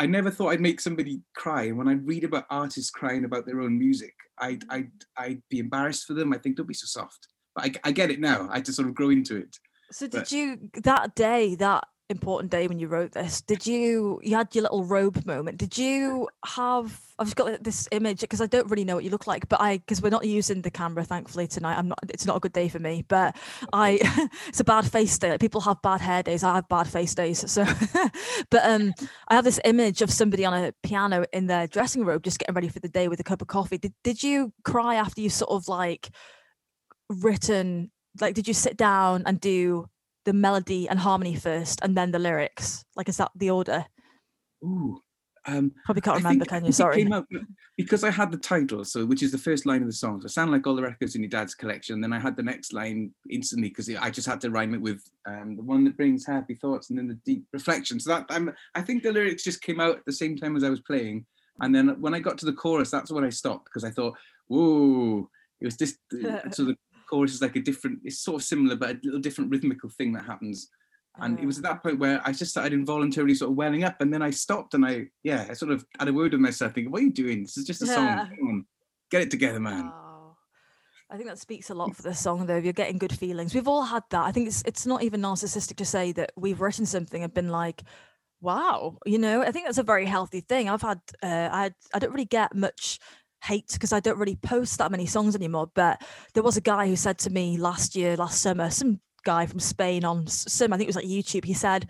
I 0.00 0.06
never 0.06 0.30
thought 0.30 0.48
I'd 0.48 0.62
make 0.62 0.80
somebody 0.80 1.20
cry. 1.36 1.64
And 1.64 1.76
when 1.76 1.86
I 1.86 1.92
read 1.92 2.24
about 2.24 2.46
artists 2.48 2.90
crying 2.90 3.26
about 3.26 3.44
their 3.44 3.60
own 3.60 3.78
music, 3.78 4.14
I'd, 4.38 4.60
mm. 4.60 4.66
I'd, 4.70 4.90
I'd 5.18 5.42
be 5.50 5.58
embarrassed 5.58 6.06
for 6.06 6.14
them. 6.14 6.32
I 6.32 6.38
think, 6.38 6.56
don't 6.56 6.66
be 6.66 6.72
so 6.72 6.86
soft. 6.86 7.28
But 7.54 7.64
I, 7.66 7.88
I 7.88 7.92
get 7.92 8.10
it 8.10 8.18
now. 8.18 8.48
I 8.50 8.56
had 8.56 8.64
to 8.64 8.72
sort 8.72 8.88
of 8.88 8.94
grow 8.94 9.10
into 9.10 9.36
it. 9.36 9.54
So 9.92 10.06
did 10.06 10.20
but, 10.20 10.32
you 10.32 10.70
that 10.84 11.14
day 11.14 11.54
that 11.56 11.84
important 12.10 12.50
day 12.50 12.66
when 12.66 12.78
you 12.78 12.88
wrote 12.88 13.12
this. 13.12 13.40
Did 13.40 13.66
you 13.66 14.20
you 14.22 14.36
had 14.36 14.54
your 14.54 14.62
little 14.62 14.84
robe 14.84 15.24
moment. 15.24 15.58
Did 15.58 15.78
you 15.78 16.28
have 16.44 17.00
i've 17.18 17.26
just 17.26 17.36
got 17.36 17.62
this 17.62 17.86
image 17.92 18.20
because 18.20 18.40
i 18.40 18.46
don't 18.46 18.70
really 18.70 18.84
know 18.84 18.94
what 18.94 19.04
you 19.04 19.10
look 19.10 19.26
like 19.26 19.46
but 19.50 19.60
i 19.60 19.76
because 19.76 20.00
we're 20.00 20.08
not 20.08 20.24
using 20.24 20.62
the 20.62 20.70
camera 20.70 21.04
thankfully 21.04 21.46
tonight. 21.46 21.76
I'm 21.76 21.88
not 21.88 21.98
it's 22.08 22.26
not 22.26 22.36
a 22.36 22.40
good 22.40 22.52
day 22.52 22.68
for 22.68 22.78
me 22.78 23.04
but 23.06 23.36
i 23.72 23.98
it's 24.48 24.60
a 24.60 24.64
bad 24.64 24.90
face 24.90 25.16
day. 25.18 25.30
Like 25.30 25.40
people 25.40 25.60
have 25.62 25.80
bad 25.82 26.00
hair 26.00 26.22
days. 26.22 26.42
I 26.42 26.56
have 26.56 26.68
bad 26.68 26.88
face 26.88 27.14
days 27.14 27.50
so 27.50 27.64
but 28.50 28.64
um 28.64 28.92
i 29.28 29.34
have 29.34 29.44
this 29.44 29.60
image 29.64 30.02
of 30.02 30.10
somebody 30.10 30.44
on 30.44 30.52
a 30.52 30.72
piano 30.82 31.24
in 31.32 31.46
their 31.46 31.66
dressing 31.66 32.04
robe 32.04 32.24
just 32.24 32.38
getting 32.38 32.54
ready 32.54 32.68
for 32.68 32.80
the 32.80 32.88
day 32.88 33.08
with 33.08 33.20
a 33.20 33.24
cup 33.24 33.40
of 33.40 33.48
coffee. 33.48 33.78
Did, 33.78 33.94
did 34.02 34.22
you 34.22 34.52
cry 34.64 34.96
after 34.96 35.20
you 35.20 35.30
sort 35.30 35.50
of 35.50 35.68
like 35.68 36.10
written 37.08 37.90
like 38.20 38.34
did 38.34 38.48
you 38.48 38.54
sit 38.54 38.76
down 38.76 39.22
and 39.26 39.40
do 39.40 39.86
the 40.24 40.32
melody 40.32 40.88
and 40.88 40.98
harmony 40.98 41.34
first 41.34 41.80
and 41.82 41.96
then 41.96 42.10
the 42.10 42.18
lyrics? 42.18 42.84
Like, 42.96 43.08
is 43.08 43.16
that 43.18 43.30
the 43.34 43.50
order? 43.50 43.86
Ooh. 44.64 45.00
Um, 45.46 45.72
Probably 45.84 46.02
can't 46.02 46.18
remember, 46.18 46.44
think, 46.44 46.50
can 46.50 46.64
you? 46.64 46.72
Sorry. 46.72 47.08
because 47.76 48.04
I 48.04 48.10
had 48.10 48.30
the 48.30 48.36
title, 48.36 48.84
so 48.84 49.06
which 49.06 49.22
is 49.22 49.32
the 49.32 49.38
first 49.38 49.64
line 49.64 49.80
of 49.80 49.88
the 49.88 49.92
song. 49.92 50.20
So 50.20 50.26
it 50.26 50.30
sounded 50.30 50.52
like 50.52 50.66
all 50.66 50.76
the 50.76 50.82
records 50.82 51.14
in 51.14 51.22
your 51.22 51.30
dad's 51.30 51.54
collection. 51.54 52.00
Then 52.00 52.12
I 52.12 52.20
had 52.20 52.36
the 52.36 52.42
next 52.42 52.72
line 52.72 53.12
instantly 53.30 53.70
because 53.70 53.88
I 53.94 54.10
just 54.10 54.28
had 54.28 54.40
to 54.42 54.50
rhyme 54.50 54.74
it 54.74 54.80
with 54.80 55.02
um, 55.26 55.56
the 55.56 55.62
one 55.62 55.84
that 55.84 55.96
brings 55.96 56.26
happy 56.26 56.54
thoughts 56.54 56.90
and 56.90 56.98
then 56.98 57.08
the 57.08 57.18
deep 57.24 57.46
reflection. 57.52 57.98
So 57.98 58.10
that 58.10 58.26
I'm, 58.28 58.52
I 58.74 58.82
think 58.82 59.02
the 59.02 59.12
lyrics 59.12 59.42
just 59.42 59.62
came 59.62 59.80
out 59.80 59.96
at 59.96 60.04
the 60.04 60.12
same 60.12 60.36
time 60.36 60.56
as 60.56 60.64
I 60.64 60.70
was 60.70 60.80
playing. 60.80 61.24
And 61.60 61.74
then 61.74 62.00
when 62.00 62.14
I 62.14 62.20
got 62.20 62.38
to 62.38 62.46
the 62.46 62.52
chorus, 62.52 62.90
that's 62.90 63.10
when 63.10 63.24
I 63.24 63.30
stopped 63.30 63.66
because 63.66 63.84
I 63.84 63.90
thought, 63.90 64.16
whoa, 64.48 65.28
it 65.60 65.64
was 65.64 65.76
just 65.76 65.96
so 66.52 66.64
the 66.64 66.76
chorus 67.10 67.34
is 67.34 67.42
like 67.42 67.56
a 67.56 67.60
different, 67.60 67.98
it's 68.04 68.20
sort 68.20 68.40
of 68.40 68.46
similar, 68.46 68.76
but 68.76 68.90
a 68.90 69.00
little 69.02 69.20
different 69.20 69.50
rhythmical 69.50 69.90
thing 69.90 70.12
that 70.12 70.24
happens. 70.24 70.68
And 71.18 71.38
it 71.38 71.44
was 71.44 71.58
at 71.58 71.64
that 71.64 71.82
point 71.82 71.98
where 71.98 72.22
I 72.24 72.32
just 72.32 72.52
started 72.52 72.72
involuntarily 72.72 73.34
sort 73.34 73.50
of 73.50 73.56
welling 73.56 73.84
up, 73.84 74.00
and 74.00 74.14
then 74.14 74.22
I 74.22 74.30
stopped 74.30 74.74
and 74.74 74.86
I, 74.86 75.08
yeah, 75.22 75.46
I 75.50 75.54
sort 75.54 75.72
of 75.72 75.84
had 75.98 76.08
a 76.08 76.12
word 76.12 76.32
with 76.32 76.40
myself, 76.40 76.72
thinking, 76.72 76.90
"What 76.90 77.02
are 77.02 77.04
you 77.04 77.12
doing? 77.12 77.42
This 77.42 77.58
is 77.58 77.66
just 77.66 77.82
a 77.82 77.86
song. 77.86 78.30
Come 78.38 78.48
on, 78.48 78.66
get 79.10 79.22
it 79.22 79.30
together, 79.30 79.60
man." 79.60 79.90
Oh, 79.92 80.36
I 81.10 81.16
think 81.16 81.28
that 81.28 81.38
speaks 81.38 81.68
a 81.68 81.74
lot 81.74 81.94
for 81.94 82.02
this 82.02 82.20
song, 82.20 82.46
though. 82.46 82.56
If 82.56 82.64
you're 82.64 82.72
getting 82.72 82.96
good 82.96 83.12
feelings, 83.12 83.54
we've 83.54 83.68
all 83.68 83.82
had 83.82 84.04
that. 84.10 84.24
I 84.24 84.32
think 84.32 84.46
it's 84.46 84.62
it's 84.64 84.86
not 84.86 85.02
even 85.02 85.20
narcissistic 85.20 85.76
to 85.76 85.84
say 85.84 86.12
that 86.12 86.32
we've 86.36 86.60
written 86.60 86.86
something 86.86 87.22
and 87.22 87.34
been 87.34 87.50
like, 87.50 87.82
"Wow," 88.40 88.96
you 89.04 89.18
know. 89.18 89.42
I 89.42 89.50
think 89.50 89.66
that's 89.66 89.78
a 89.78 89.82
very 89.82 90.06
healthy 90.06 90.40
thing. 90.40 90.70
I've 90.70 90.80
had, 90.80 91.00
uh, 91.22 91.48
I 91.52 91.72
I 91.92 91.98
don't 91.98 92.12
really 92.12 92.24
get 92.24 92.54
much 92.54 92.98
hate 93.42 93.68
because 93.72 93.92
I 93.92 94.00
don't 94.00 94.18
really 94.18 94.36
post 94.36 94.78
that 94.78 94.90
many 94.90 95.06
songs 95.06 95.34
anymore. 95.34 95.70
But 95.74 96.02
there 96.34 96.42
was 96.42 96.56
a 96.56 96.62
guy 96.62 96.86
who 96.86 96.96
said 96.96 97.18
to 97.18 97.30
me 97.30 97.56
last 97.56 97.96
year, 97.96 98.16
last 98.16 98.40
summer, 98.40 98.70
some 98.70 99.00
guy 99.24 99.46
from 99.46 99.60
Spain 99.60 100.04
on 100.04 100.26
some, 100.26 100.72
I 100.72 100.76
think 100.76 100.88
it 100.88 100.94
was 100.94 100.96
like 100.96 101.06
YouTube, 101.06 101.44
he 101.44 101.54
said, 101.54 101.88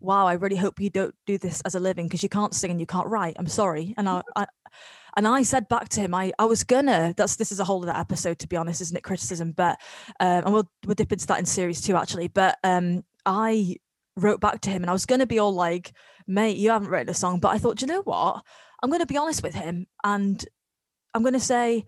Wow, 0.00 0.26
I 0.26 0.32
really 0.32 0.56
hope 0.56 0.80
you 0.80 0.90
don't 0.90 1.14
do 1.26 1.38
this 1.38 1.60
as 1.60 1.76
a 1.76 1.80
living 1.80 2.06
because 2.06 2.24
you 2.24 2.28
can't 2.28 2.54
sing 2.54 2.72
and 2.72 2.80
you 2.80 2.86
can't 2.86 3.06
write. 3.06 3.36
I'm 3.38 3.46
sorry. 3.46 3.94
And 3.96 4.08
I, 4.08 4.22
I 4.34 4.46
and 5.16 5.28
I 5.28 5.42
said 5.42 5.68
back 5.68 5.88
to 5.90 6.00
him, 6.00 6.14
I, 6.14 6.32
I 6.38 6.46
was 6.46 6.64
gonna. 6.64 7.14
That's 7.16 7.36
this 7.36 7.52
is 7.52 7.60
a 7.60 7.64
whole 7.64 7.82
other 7.82 7.96
episode, 7.96 8.38
to 8.40 8.48
be 8.48 8.56
honest, 8.56 8.80
isn't 8.80 8.96
it? 8.96 9.04
Criticism, 9.04 9.52
but 9.52 9.78
um, 10.20 10.44
and 10.44 10.52
we'll 10.52 10.68
we'll 10.86 10.94
dip 10.94 11.12
into 11.12 11.26
that 11.26 11.38
in 11.38 11.46
series 11.46 11.80
two 11.80 11.96
actually. 11.96 12.28
But 12.28 12.58
um, 12.64 13.04
I 13.26 13.76
wrote 14.16 14.40
back 14.40 14.60
to 14.62 14.70
him, 14.70 14.82
and 14.82 14.90
I 14.90 14.94
was 14.94 15.06
gonna 15.06 15.26
be 15.26 15.38
all 15.38 15.54
like, 15.54 15.92
"Mate, 16.26 16.56
you 16.56 16.70
haven't 16.70 16.88
written 16.88 17.10
a 17.10 17.14
song," 17.14 17.40
but 17.40 17.48
I 17.48 17.58
thought, 17.58 17.82
you 17.82 17.86
know 17.86 18.02
what? 18.02 18.42
I'm 18.82 18.90
gonna 18.90 19.06
be 19.06 19.18
honest 19.18 19.42
with 19.42 19.54
him, 19.54 19.86
and 20.02 20.44
I'm 21.14 21.22
going 21.22 21.34
to 21.34 21.40
say, 21.40 21.84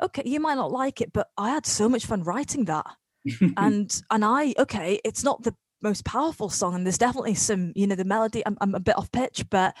okay, 0.00 0.22
you 0.24 0.40
might 0.40 0.54
not 0.54 0.72
like 0.72 1.00
it, 1.00 1.12
but 1.12 1.28
I 1.36 1.50
had 1.50 1.66
so 1.66 1.88
much 1.88 2.06
fun 2.06 2.22
writing 2.22 2.66
that. 2.66 2.86
and 3.56 4.02
and 4.10 4.24
I 4.24 4.52
okay, 4.58 5.00
it's 5.04 5.22
not 5.22 5.44
the 5.44 5.54
most 5.80 6.04
powerful 6.04 6.48
song, 6.48 6.74
and 6.74 6.86
there's 6.86 6.98
definitely 6.98 7.34
some, 7.34 7.72
you 7.74 7.86
know, 7.86 7.94
the 7.94 8.04
melody. 8.04 8.42
I'm, 8.44 8.56
I'm 8.60 8.74
a 8.74 8.80
bit 8.80 8.96
off 8.98 9.12
pitch, 9.12 9.44
but 9.48 9.76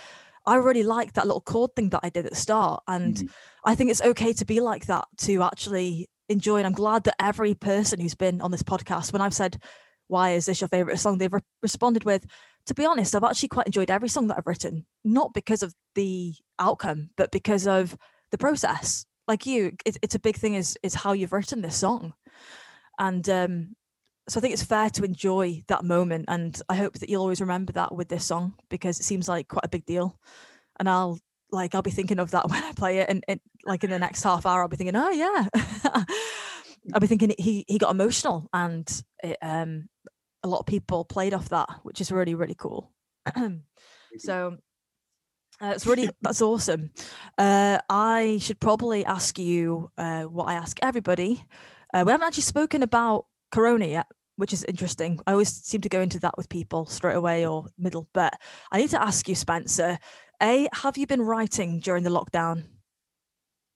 I 0.46 0.56
really 0.56 0.82
like 0.82 1.14
that 1.14 1.26
little 1.26 1.40
chord 1.40 1.74
thing 1.74 1.90
that 1.90 2.00
I 2.02 2.08
did 2.08 2.24
at 2.26 2.32
the 2.32 2.36
start, 2.36 2.82
and 2.86 3.16
mm-hmm. 3.16 3.26
I 3.64 3.74
think 3.74 3.90
it's 3.90 4.02
okay 4.02 4.32
to 4.34 4.44
be 4.44 4.60
like 4.60 4.86
that 4.86 5.06
to 5.18 5.42
actually 5.42 6.08
enjoy. 6.28 6.58
And 6.58 6.66
I'm 6.66 6.72
glad 6.72 7.04
that 7.04 7.16
every 7.20 7.54
person 7.54 8.00
who's 8.00 8.14
been 8.14 8.40
on 8.40 8.50
this 8.50 8.62
podcast, 8.62 9.12
when 9.12 9.22
I've 9.22 9.34
said, 9.34 9.60
"Why 10.08 10.32
is 10.32 10.46
this 10.46 10.60
your 10.60 10.68
favorite 10.68 10.98
song?" 10.98 11.18
they've 11.18 11.32
re- 11.32 11.40
responded 11.62 12.04
with, 12.04 12.26
"To 12.66 12.74
be 12.74 12.86
honest, 12.86 13.14
I've 13.14 13.24
actually 13.24 13.48
quite 13.48 13.66
enjoyed 13.66 13.90
every 13.90 14.08
song 14.08 14.28
that 14.28 14.38
I've 14.38 14.46
written, 14.46 14.86
not 15.04 15.34
because 15.34 15.62
of 15.62 15.74
the 15.94 16.34
outcome, 16.60 17.10
but 17.16 17.32
because 17.32 17.66
of 17.66 17.96
the 18.32 18.38
process 18.38 19.06
like 19.28 19.46
you 19.46 19.72
it, 19.86 19.96
it's 20.02 20.16
a 20.16 20.18
big 20.20 20.36
thing 20.36 20.54
is 20.54 20.76
is 20.82 20.94
how 20.94 21.12
you've 21.12 21.32
written 21.32 21.62
this 21.62 21.76
song 21.76 22.12
and 22.98 23.28
um 23.28 23.76
so 24.28 24.38
I 24.38 24.40
think 24.40 24.54
it's 24.54 24.62
fair 24.62 24.88
to 24.90 25.04
enjoy 25.04 25.64
that 25.66 25.84
moment, 25.84 26.26
and 26.28 26.60
I 26.68 26.76
hope 26.76 26.94
that 26.94 27.08
you'll 27.08 27.22
always 27.22 27.40
remember 27.40 27.72
that 27.72 27.94
with 27.94 28.08
this 28.08 28.24
song 28.24 28.54
because 28.70 29.00
it 29.00 29.04
seems 29.04 29.28
like 29.28 29.48
quite 29.48 29.64
a 29.64 29.68
big 29.68 29.84
deal. 29.84 30.16
And 30.78 30.88
I'll 30.88 31.18
like 31.50 31.74
I'll 31.74 31.82
be 31.82 31.90
thinking 31.90 32.18
of 32.18 32.30
that 32.30 32.48
when 32.48 32.62
I 32.62 32.72
play 32.72 32.98
it, 32.98 33.08
and, 33.08 33.24
and 33.26 33.40
like 33.64 33.84
in 33.84 33.90
the 33.90 33.98
next 33.98 34.22
half 34.22 34.46
hour, 34.46 34.62
I'll 34.62 34.68
be 34.68 34.76
thinking, 34.76 34.96
oh 34.96 35.10
yeah, 35.10 35.46
I'll 36.94 37.00
be 37.00 37.06
thinking 37.08 37.34
he 37.38 37.64
he 37.66 37.78
got 37.78 37.90
emotional, 37.90 38.48
and 38.52 38.88
it, 39.22 39.38
um 39.42 39.88
a 40.44 40.48
lot 40.48 40.60
of 40.60 40.66
people 40.66 41.04
played 41.04 41.34
off 41.34 41.48
that, 41.48 41.68
which 41.82 42.00
is 42.00 42.12
really 42.12 42.34
really 42.34 42.56
cool. 42.56 42.92
so 44.18 44.56
uh, 45.60 45.72
it's 45.74 45.86
really 45.86 46.10
that's 46.22 46.42
awesome. 46.42 46.90
Uh, 47.38 47.78
I 47.88 48.38
should 48.40 48.60
probably 48.60 49.04
ask 49.04 49.38
you 49.38 49.90
uh, 49.98 50.22
what 50.24 50.48
I 50.48 50.54
ask 50.54 50.78
everybody. 50.82 51.44
Uh, 51.92 52.04
we 52.06 52.12
haven't 52.12 52.26
actually 52.26 52.42
spoken 52.42 52.82
about 52.82 53.26
Corona 53.50 53.86
yet, 53.86 54.06
which 54.36 54.52
is 54.52 54.64
interesting. 54.64 55.20
I 55.26 55.32
always 55.32 55.50
seem 55.50 55.82
to 55.82 55.88
go 55.88 56.00
into 56.00 56.18
that 56.20 56.36
with 56.36 56.48
people 56.48 56.86
straight 56.86 57.16
away 57.16 57.46
or 57.46 57.66
middle, 57.78 58.08
but 58.14 58.32
I 58.70 58.78
need 58.78 58.90
to 58.90 59.02
ask 59.02 59.28
you, 59.28 59.34
Spencer. 59.34 59.98
A, 60.42 60.68
have 60.72 60.96
you 60.96 61.06
been 61.06 61.22
writing 61.22 61.80
during 61.80 62.02
the 62.02 62.10
lockdown? 62.10 62.64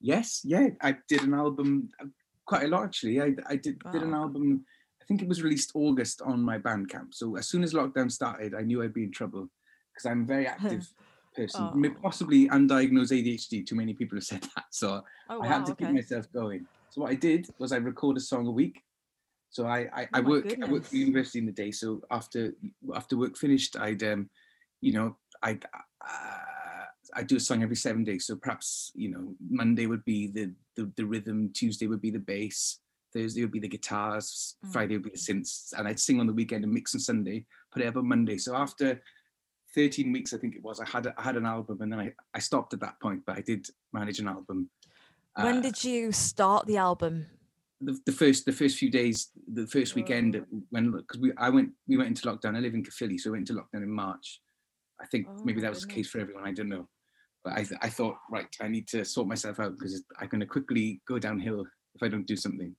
Yes, 0.00 0.40
yeah, 0.44 0.68
I 0.82 0.96
did 1.08 1.22
an 1.22 1.34
album 1.34 1.90
uh, 2.00 2.06
quite 2.46 2.64
a 2.64 2.68
lot 2.68 2.84
actually. 2.84 3.20
I, 3.20 3.34
I 3.48 3.56
did 3.56 3.82
wow. 3.84 3.92
did 3.92 4.02
an 4.02 4.14
album. 4.14 4.64
I 5.00 5.04
think 5.04 5.22
it 5.22 5.28
was 5.28 5.42
released 5.42 5.72
August 5.74 6.22
on 6.22 6.42
my 6.42 6.58
Bandcamp. 6.58 7.12
So 7.12 7.36
as 7.36 7.48
soon 7.48 7.62
as 7.62 7.74
lockdown 7.74 8.10
started, 8.10 8.54
I 8.54 8.62
knew 8.62 8.82
I'd 8.82 8.92
be 8.92 9.04
in 9.04 9.12
trouble 9.12 9.48
because 9.92 10.10
I'm 10.10 10.26
very 10.26 10.46
active 10.46 10.92
person, 11.36 11.62
oh. 11.62 12.00
possibly 12.02 12.48
undiagnosed 12.48 13.12
ADHD. 13.12 13.66
Too 13.66 13.74
many 13.74 13.94
people 13.94 14.16
have 14.16 14.24
said 14.24 14.42
that, 14.56 14.64
so 14.70 15.02
oh, 15.28 15.42
I 15.42 15.46
had 15.46 15.66
to 15.66 15.72
okay. 15.72 15.86
keep 15.86 15.94
myself 15.94 16.30
going. 16.32 16.66
So 16.90 17.02
what 17.02 17.10
I 17.10 17.14
did 17.14 17.48
was 17.58 17.72
I 17.72 17.76
record 17.76 18.16
a 18.16 18.20
song 18.20 18.46
a 18.46 18.50
week. 18.50 18.82
So 19.50 19.66
I 19.66 19.88
I, 19.94 20.02
oh 20.04 20.06
I 20.14 20.20
work 20.20 20.48
goodness. 20.48 20.68
I 20.68 20.72
work 20.72 20.84
for 20.84 20.96
university 20.96 21.38
in 21.38 21.46
the 21.46 21.52
day. 21.52 21.70
So 21.70 22.02
after 22.10 22.52
after 22.94 23.16
work 23.16 23.36
finished, 23.36 23.76
I'd 23.76 24.02
um, 24.02 24.30
you 24.80 24.92
know 24.92 25.16
I. 25.42 25.58
Uh, 26.04 26.38
I 27.14 27.22
do 27.22 27.36
a 27.36 27.40
song 27.40 27.62
every 27.62 27.76
seven 27.76 28.04
days. 28.04 28.26
So 28.26 28.36
perhaps, 28.36 28.92
you 28.94 29.10
know, 29.10 29.34
Monday 29.48 29.86
would 29.86 30.04
be 30.04 30.26
the, 30.26 30.52
the, 30.74 30.90
the 30.96 31.06
rhythm, 31.06 31.50
Tuesday 31.54 31.86
would 31.86 32.02
be 32.02 32.10
the 32.10 32.18
bass, 32.18 32.80
Thursday 33.12 33.42
would 33.42 33.52
be 33.52 33.60
the 33.60 33.68
guitars, 33.68 34.56
mm. 34.64 34.72
Friday 34.72 34.96
would 34.96 35.04
be 35.04 35.10
the 35.10 35.16
synths, 35.16 35.72
and 35.76 35.88
I'd 35.88 36.00
sing 36.00 36.20
on 36.20 36.26
the 36.26 36.32
weekend 36.32 36.64
and 36.64 36.72
mix 36.72 36.94
on 36.94 37.00
Sunday, 37.00 37.46
put 37.72 37.82
it 37.82 37.86
up 37.86 37.96
on 37.96 38.08
Monday. 38.08 38.36
So 38.38 38.54
after 38.54 39.00
13 39.76 40.10
weeks, 40.10 40.32
I 40.32 40.38
think 40.38 40.56
it 40.56 40.64
was, 40.64 40.80
I 40.80 40.88
had 40.88 41.06
I 41.18 41.22
had 41.22 41.36
an 41.36 41.46
album 41.46 41.82
and 41.82 41.92
then 41.92 42.00
I, 42.00 42.12
I 42.34 42.40
stopped 42.40 42.72
at 42.74 42.80
that 42.80 42.98
point, 43.00 43.22
but 43.26 43.36
I 43.36 43.42
did 43.42 43.68
manage 43.92 44.18
an 44.18 44.26
album. 44.26 44.70
When 45.36 45.58
uh, 45.58 45.60
did 45.60 45.84
you 45.84 46.12
start 46.12 46.66
the 46.66 46.78
album? 46.78 47.26
The, 47.82 47.98
the 48.06 48.12
first 48.12 48.46
the 48.46 48.52
first 48.52 48.78
few 48.78 48.90
days, 48.90 49.28
the 49.52 49.66
first 49.66 49.94
weekend 49.94 50.36
oh. 50.36 50.62
when 50.70 50.92
because 50.92 51.20
we 51.20 51.32
I 51.36 51.50
went 51.50 51.70
we 51.86 51.98
went 51.98 52.08
into 52.08 52.26
lockdown. 52.26 52.56
I 52.56 52.60
live 52.60 52.74
in 52.74 52.82
Caerphilly, 52.82 53.18
so 53.18 53.30
we 53.30 53.38
went 53.38 53.50
into 53.50 53.60
lockdown 53.60 53.82
in 53.82 53.90
March. 53.90 54.40
I 54.98 55.06
think 55.06 55.26
Oh 55.28 55.42
maybe 55.44 55.60
that 55.60 55.70
was 55.70 55.82
the 55.82 55.92
case 55.92 56.08
for 56.08 56.20
everyone. 56.20 56.48
I 56.48 56.52
don't 56.52 56.70
know, 56.70 56.88
but 57.44 57.52
I 57.52 57.66
I 57.82 57.90
thought 57.90 58.16
right, 58.30 58.48
I 58.62 58.68
need 58.68 58.88
to 58.88 59.04
sort 59.04 59.28
myself 59.28 59.60
out 59.60 59.72
because 59.76 60.02
I'm 60.18 60.28
going 60.28 60.40
to 60.40 60.46
quickly 60.46 61.02
go 61.06 61.18
downhill 61.18 61.66
if 61.94 62.02
I 62.02 62.08
don't 62.08 62.26
do 62.26 62.36
something. 62.36 62.74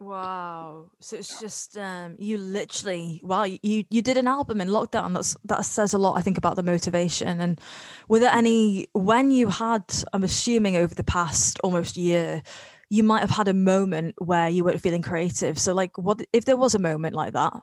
Wow. 0.00 0.90
So 1.00 1.16
it's 1.16 1.40
just 1.40 1.76
um 1.76 2.14
you 2.18 2.38
literally 2.38 3.20
wow 3.24 3.42
you 3.44 3.84
you 3.90 4.00
did 4.00 4.16
an 4.16 4.28
album 4.28 4.60
in 4.60 4.68
lockdown. 4.68 5.12
That's 5.14 5.36
that 5.44 5.64
says 5.64 5.92
a 5.92 5.98
lot 5.98 6.16
I 6.16 6.22
think 6.22 6.38
about 6.38 6.54
the 6.54 6.62
motivation 6.62 7.40
and 7.40 7.60
were 8.08 8.20
there 8.20 8.32
any 8.32 8.88
when 8.92 9.32
you 9.32 9.48
had 9.48 9.82
I'm 10.12 10.22
assuming 10.22 10.76
over 10.76 10.94
the 10.94 11.02
past 11.04 11.58
almost 11.64 11.96
year 11.96 12.42
you 12.90 13.02
might 13.02 13.20
have 13.20 13.30
had 13.30 13.48
a 13.48 13.54
moment 13.54 14.14
where 14.18 14.48
you 14.48 14.64
weren't 14.64 14.80
feeling 14.80 15.02
creative. 15.02 15.58
So 15.58 15.74
like 15.74 15.98
what 15.98 16.24
if 16.32 16.44
there 16.44 16.56
was 16.56 16.76
a 16.76 16.78
moment 16.78 17.16
like 17.16 17.32
that? 17.32 17.54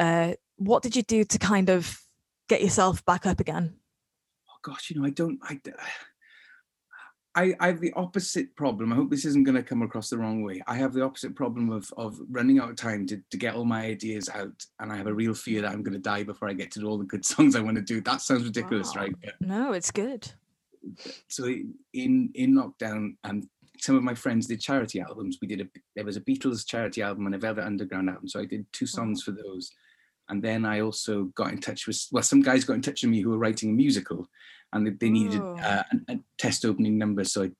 Uh 0.00 0.32
what 0.56 0.82
did 0.82 0.96
you 0.96 1.02
do 1.02 1.24
to 1.24 1.38
kind 1.38 1.68
of 1.68 2.00
get 2.48 2.62
yourself 2.62 3.04
back 3.04 3.26
up 3.26 3.38
again? 3.38 3.74
oh 4.56 4.58
gosh, 4.62 4.90
you 4.90 5.00
know, 5.00 5.06
I 5.06 5.10
don't, 5.10 5.38
I, 5.42 5.60
I, 7.36 7.54
I 7.60 7.66
have 7.66 7.80
the 7.80 7.92
opposite 7.92 8.56
problem. 8.56 8.92
I 8.92 8.96
hope 8.96 9.10
this 9.10 9.26
isn't 9.26 9.44
going 9.44 9.54
to 9.56 9.62
come 9.62 9.82
across 9.82 10.08
the 10.08 10.16
wrong 10.18 10.42
way. 10.42 10.62
I 10.66 10.74
have 10.76 10.94
the 10.94 11.02
opposite 11.02 11.34
problem 11.36 11.70
of 11.70 11.92
of 11.96 12.18
running 12.30 12.58
out 12.58 12.70
of 12.70 12.76
time 12.76 13.06
to, 13.08 13.20
to 13.30 13.36
get 13.36 13.54
all 13.54 13.64
my 13.66 13.84
ideas 13.84 14.28
out, 14.30 14.64
and 14.80 14.90
I 14.90 14.96
have 14.96 15.06
a 15.06 15.14
real 15.14 15.34
fear 15.34 15.60
that 15.62 15.70
I'm 15.72 15.82
going 15.82 15.92
to 15.92 15.98
die 15.98 16.22
before 16.24 16.48
I 16.48 16.54
get 16.54 16.70
to 16.72 16.80
do 16.80 16.88
all 16.88 16.98
the 16.98 17.04
good 17.04 17.24
songs 17.32 17.54
I 17.54 17.60
want 17.60 17.76
to 17.76 17.82
do. 17.82 18.00
That 18.00 18.22
sounds 18.22 18.44
ridiculous, 18.44 18.94
Wow. 18.94 19.02
right? 19.02 19.14
But, 19.22 19.34
No, 19.40 19.72
it's 19.72 19.90
good. 19.90 20.32
so 21.28 21.44
in 21.92 22.30
in 22.34 22.54
lockdown, 22.54 23.16
um, 23.24 23.48
some 23.78 23.96
of 23.96 24.02
my 24.02 24.14
friends 24.14 24.46
did 24.46 24.60
charity 24.60 25.00
albums. 25.00 25.38
We 25.42 25.48
did 25.48 25.60
a 25.60 25.66
there 25.94 26.04
was 26.04 26.16
a 26.16 26.20
Beatles 26.22 26.66
charity 26.66 27.02
album 27.02 27.26
and 27.26 27.34
a 27.34 27.38
Velvet 27.38 27.64
Underground 27.66 28.08
album, 28.08 28.28
so 28.28 28.40
I 28.40 28.46
did 28.46 28.66
two 28.72 28.86
songs 28.86 29.22
for 29.22 29.32
those. 29.32 29.72
And 30.28 30.42
then 30.42 30.64
I 30.64 30.80
also 30.80 31.24
got 31.36 31.52
in 31.52 31.60
touch 31.60 31.86
with 31.86 32.04
well, 32.10 32.22
some 32.22 32.40
guys 32.42 32.64
got 32.64 32.74
in 32.74 32.82
touch 32.82 33.02
with 33.02 33.10
me 33.12 33.20
who 33.20 33.30
were 33.30 33.38
writing 33.38 33.70
a 33.70 33.72
musical, 33.74 34.26
and 34.72 34.98
they, 34.98 35.08
needed 35.10 35.40
Oh. 35.40 35.56
uh, 35.58 35.82
a, 36.08 36.12
a 36.14 36.20
test 36.38 36.64
opening 36.64 36.98
number, 36.98 37.24
so 37.24 37.44
I 37.44 37.50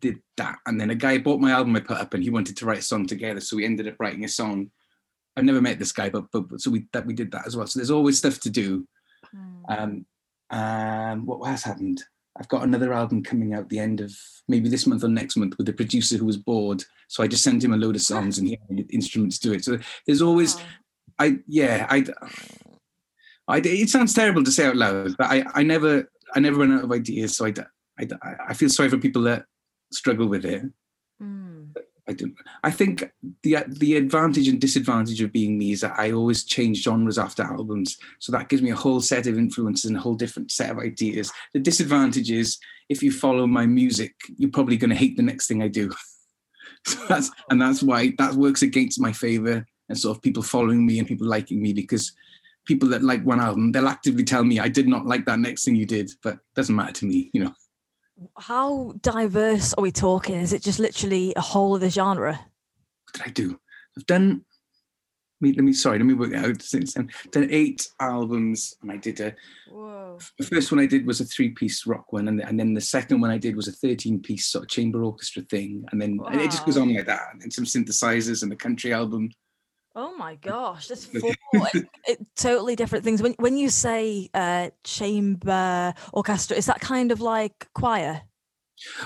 did 0.00 0.20
that. 0.36 0.58
And 0.66 0.80
then 0.80 0.90
a 0.90 0.94
guy 0.94 1.18
bought 1.18 1.40
my 1.40 1.52
album 1.52 1.76
I 1.76 1.80
put 1.80 1.98
up, 1.98 2.14
and 2.14 2.22
he 2.22 2.30
wanted 2.30 2.56
to 2.58 2.66
write 2.66 2.78
a 2.78 2.82
song 2.82 3.06
together, 3.06 3.40
so 3.40 3.56
we 3.56 3.64
ended 3.64 3.88
up 3.88 3.96
writing 3.98 4.24
a 4.24 4.28
song. 4.28 4.70
I've 5.36 5.44
never 5.44 5.60
met 5.60 5.78
this 5.78 5.92
guy, 5.92 6.08
but 6.10 6.26
but, 6.32 6.48
but 6.48 6.60
so 6.60 6.70
we 6.70 6.86
that 6.92 7.06
we 7.06 7.14
did 7.14 7.30
that 7.32 7.46
as 7.46 7.56
well. 7.56 7.66
So 7.66 7.78
there's 7.78 7.90
always 7.90 8.18
stuff 8.18 8.40
to 8.40 8.50
do. 8.50 8.86
Hmm. 9.30 9.64
Um, 9.68 10.06
um, 10.50 11.26
what 11.26 11.48
has 11.48 11.62
happened? 11.62 12.02
I've 12.38 12.48
got 12.48 12.64
another 12.64 12.92
album 12.92 13.22
coming 13.22 13.54
out 13.54 13.68
the 13.68 13.78
end 13.78 14.00
of 14.00 14.12
maybe 14.46 14.68
this 14.68 14.86
month 14.86 15.02
or 15.02 15.08
next 15.08 15.36
month 15.36 15.56
with 15.56 15.68
a 15.70 15.72
producer 15.72 16.18
who 16.18 16.26
was 16.26 16.36
bored. 16.36 16.84
So 17.08 17.22
I 17.22 17.28
just 17.28 17.42
sent 17.42 17.64
him 17.64 17.72
a 17.72 17.78
load 17.78 17.96
of 17.96 18.02
songs 18.02 18.38
and 18.38 18.46
he 18.46 18.58
had 18.68 18.86
instruments 18.92 19.38
to 19.40 19.54
it. 19.54 19.64
So 19.64 19.78
there's 20.06 20.20
always, 20.20 20.56
Wow. 20.56 20.62
I 21.18 21.38
yeah, 21.46 21.86
I, 21.88 22.04
I 23.48 23.58
it 23.64 23.88
sounds 23.88 24.12
terrible 24.12 24.44
to 24.44 24.52
say 24.52 24.66
out 24.66 24.76
loud, 24.76 25.16
but 25.16 25.30
I 25.30 25.44
I 25.54 25.62
never 25.62 26.10
I 26.34 26.40
never 26.40 26.58
run 26.58 26.72
out 26.72 26.84
of 26.84 26.92
ideas. 26.92 27.36
So 27.36 27.46
I 27.46 27.54
I 27.98 28.06
I 28.48 28.54
feel 28.54 28.68
sorry 28.68 28.88
for 28.88 28.98
people 28.98 29.22
that 29.22 29.44
struggle 29.92 30.26
with 30.26 30.44
it. 30.44 30.62
Hmm. 31.20 31.64
I 32.08 32.12
don't. 32.12 32.34
I 32.62 32.70
think 32.70 33.10
the 33.42 33.58
the 33.66 33.96
advantage 33.96 34.48
and 34.48 34.60
disadvantage 34.60 35.20
of 35.20 35.32
being 35.32 35.58
me 35.58 35.72
is 35.72 35.80
that 35.80 35.98
I 35.98 36.12
always 36.12 36.44
change 36.44 36.82
genres 36.82 37.18
after 37.18 37.42
albums, 37.42 37.98
so 38.20 38.30
that 38.32 38.48
gives 38.48 38.62
me 38.62 38.70
a 38.70 38.76
whole 38.76 39.00
set 39.00 39.26
of 39.26 39.36
influences 39.36 39.86
and 39.86 39.96
a 39.96 40.00
whole 40.00 40.14
different 40.14 40.52
set 40.52 40.70
of 40.70 40.78
ideas. 40.78 41.32
The 41.52 41.58
disadvantage 41.58 42.30
is 42.30 42.58
if 42.88 43.02
you 43.02 43.10
follow 43.10 43.46
my 43.46 43.66
music, 43.66 44.14
you're 44.36 44.50
probably 44.50 44.76
going 44.76 44.90
to 44.90 44.96
hate 44.96 45.16
the 45.16 45.22
next 45.22 45.48
thing 45.48 45.62
I 45.62 45.68
do. 45.68 45.90
so 46.86 47.04
that's 47.08 47.30
and 47.50 47.60
that's 47.60 47.82
why 47.82 48.12
that 48.18 48.34
works 48.34 48.62
against 48.62 49.00
my 49.00 49.12
favor 49.12 49.66
and 49.88 49.98
sort 49.98 50.16
of 50.16 50.22
people 50.22 50.42
following 50.42 50.86
me 50.86 50.98
and 50.98 51.08
people 51.08 51.26
liking 51.26 51.60
me 51.60 51.72
because 51.72 52.12
people 52.66 52.88
that 52.90 53.02
like 53.02 53.22
one 53.24 53.40
album 53.40 53.72
they'll 53.72 53.88
actively 53.88 54.24
tell 54.24 54.44
me 54.44 54.60
I 54.60 54.68
did 54.68 54.88
not 54.88 55.06
like 55.06 55.24
that 55.26 55.38
next 55.38 55.64
thing 55.64 55.76
you 55.76 55.86
did, 55.86 56.10
but 56.22 56.34
it 56.34 56.40
doesn't 56.54 56.74
matter 56.74 56.92
to 56.92 57.06
me, 57.06 57.30
you 57.32 57.44
know. 57.44 57.52
How 58.38 58.94
diverse 59.02 59.74
are 59.74 59.82
we 59.82 59.92
talking? 59.92 60.36
Is 60.36 60.52
it 60.52 60.62
just 60.62 60.78
literally 60.78 61.34
a 61.36 61.40
whole 61.40 61.74
of 61.74 61.80
the 61.80 61.90
genre? 61.90 62.40
what 63.06 63.24
did 63.24 63.30
I 63.30 63.32
do? 63.32 63.58
I've 63.96 64.06
done. 64.06 64.44
Let 65.40 65.50
me, 65.50 65.54
let 65.54 65.64
me 65.64 65.72
sorry, 65.74 65.98
let 65.98 66.06
me 66.06 66.14
work 66.14 66.32
it 66.32 66.36
out. 66.36 66.62
Since 66.62 66.94
then, 66.94 67.10
done 67.30 67.48
eight 67.50 67.86
albums, 68.00 68.74
and 68.80 68.90
I 68.90 68.96
did 68.96 69.20
a. 69.20 69.34
Whoa. 69.70 70.18
The 70.38 70.46
first 70.46 70.72
one 70.72 70.80
I 70.80 70.86
did 70.86 71.06
was 71.06 71.20
a 71.20 71.26
three-piece 71.26 71.86
rock 71.86 72.10
one, 72.12 72.28
and, 72.28 72.40
and 72.40 72.58
then 72.58 72.72
the 72.72 72.80
second 72.80 73.20
one 73.20 73.30
I 73.30 73.36
did 73.36 73.54
was 73.54 73.68
a 73.68 73.72
thirteen-piece 73.72 74.46
sort 74.46 74.64
of 74.64 74.70
chamber 74.70 75.04
orchestra 75.04 75.42
thing, 75.42 75.84
and 75.92 76.00
then 76.00 76.18
and 76.26 76.40
it 76.40 76.50
just 76.50 76.64
goes 76.64 76.78
on 76.78 76.94
like 76.94 77.06
that. 77.06 77.28
And 77.32 77.42
then 77.42 77.50
some 77.50 77.64
synthesizers 77.64 78.42
and 78.42 78.52
a 78.52 78.56
country 78.56 78.94
album. 78.94 79.30
Oh 79.98 80.14
my 80.14 80.34
gosh, 80.34 80.90
Okay. 80.90 81.18
four 81.18 81.68
it, 81.74 81.88
it, 82.06 82.26
totally 82.36 82.76
different 82.76 83.02
things. 83.02 83.22
When 83.22 83.32
when 83.38 83.56
you 83.56 83.70
say 83.70 84.28
uh, 84.34 84.68
chamber 84.84 85.94
orchestra, 86.12 86.54
is 86.54 86.66
that 86.66 86.80
kind 86.80 87.10
of 87.10 87.22
like 87.22 87.66
choir? 87.72 88.20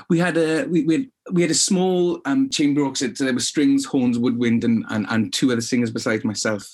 We 0.09 0.18
had 0.18 0.37
a 0.37 0.64
we 0.64 0.83
we 0.85 0.94
had, 0.94 1.07
we 1.31 1.42
had 1.42 1.50
a 1.53 1.55
small 1.55 2.20
um, 2.24 2.50
chamber 2.50 2.83
orchestra. 2.83 3.14
So 3.14 3.24
there 3.24 3.35
were 3.35 3.38
strings, 3.38 3.85
horns, 3.85 4.18
woodwind, 4.18 4.64
and, 4.64 4.85
and 4.90 5.07
and 5.09 5.33
two 5.33 5.53
other 5.53 5.61
singers 5.61 5.92
besides 5.92 6.24
myself. 6.24 6.68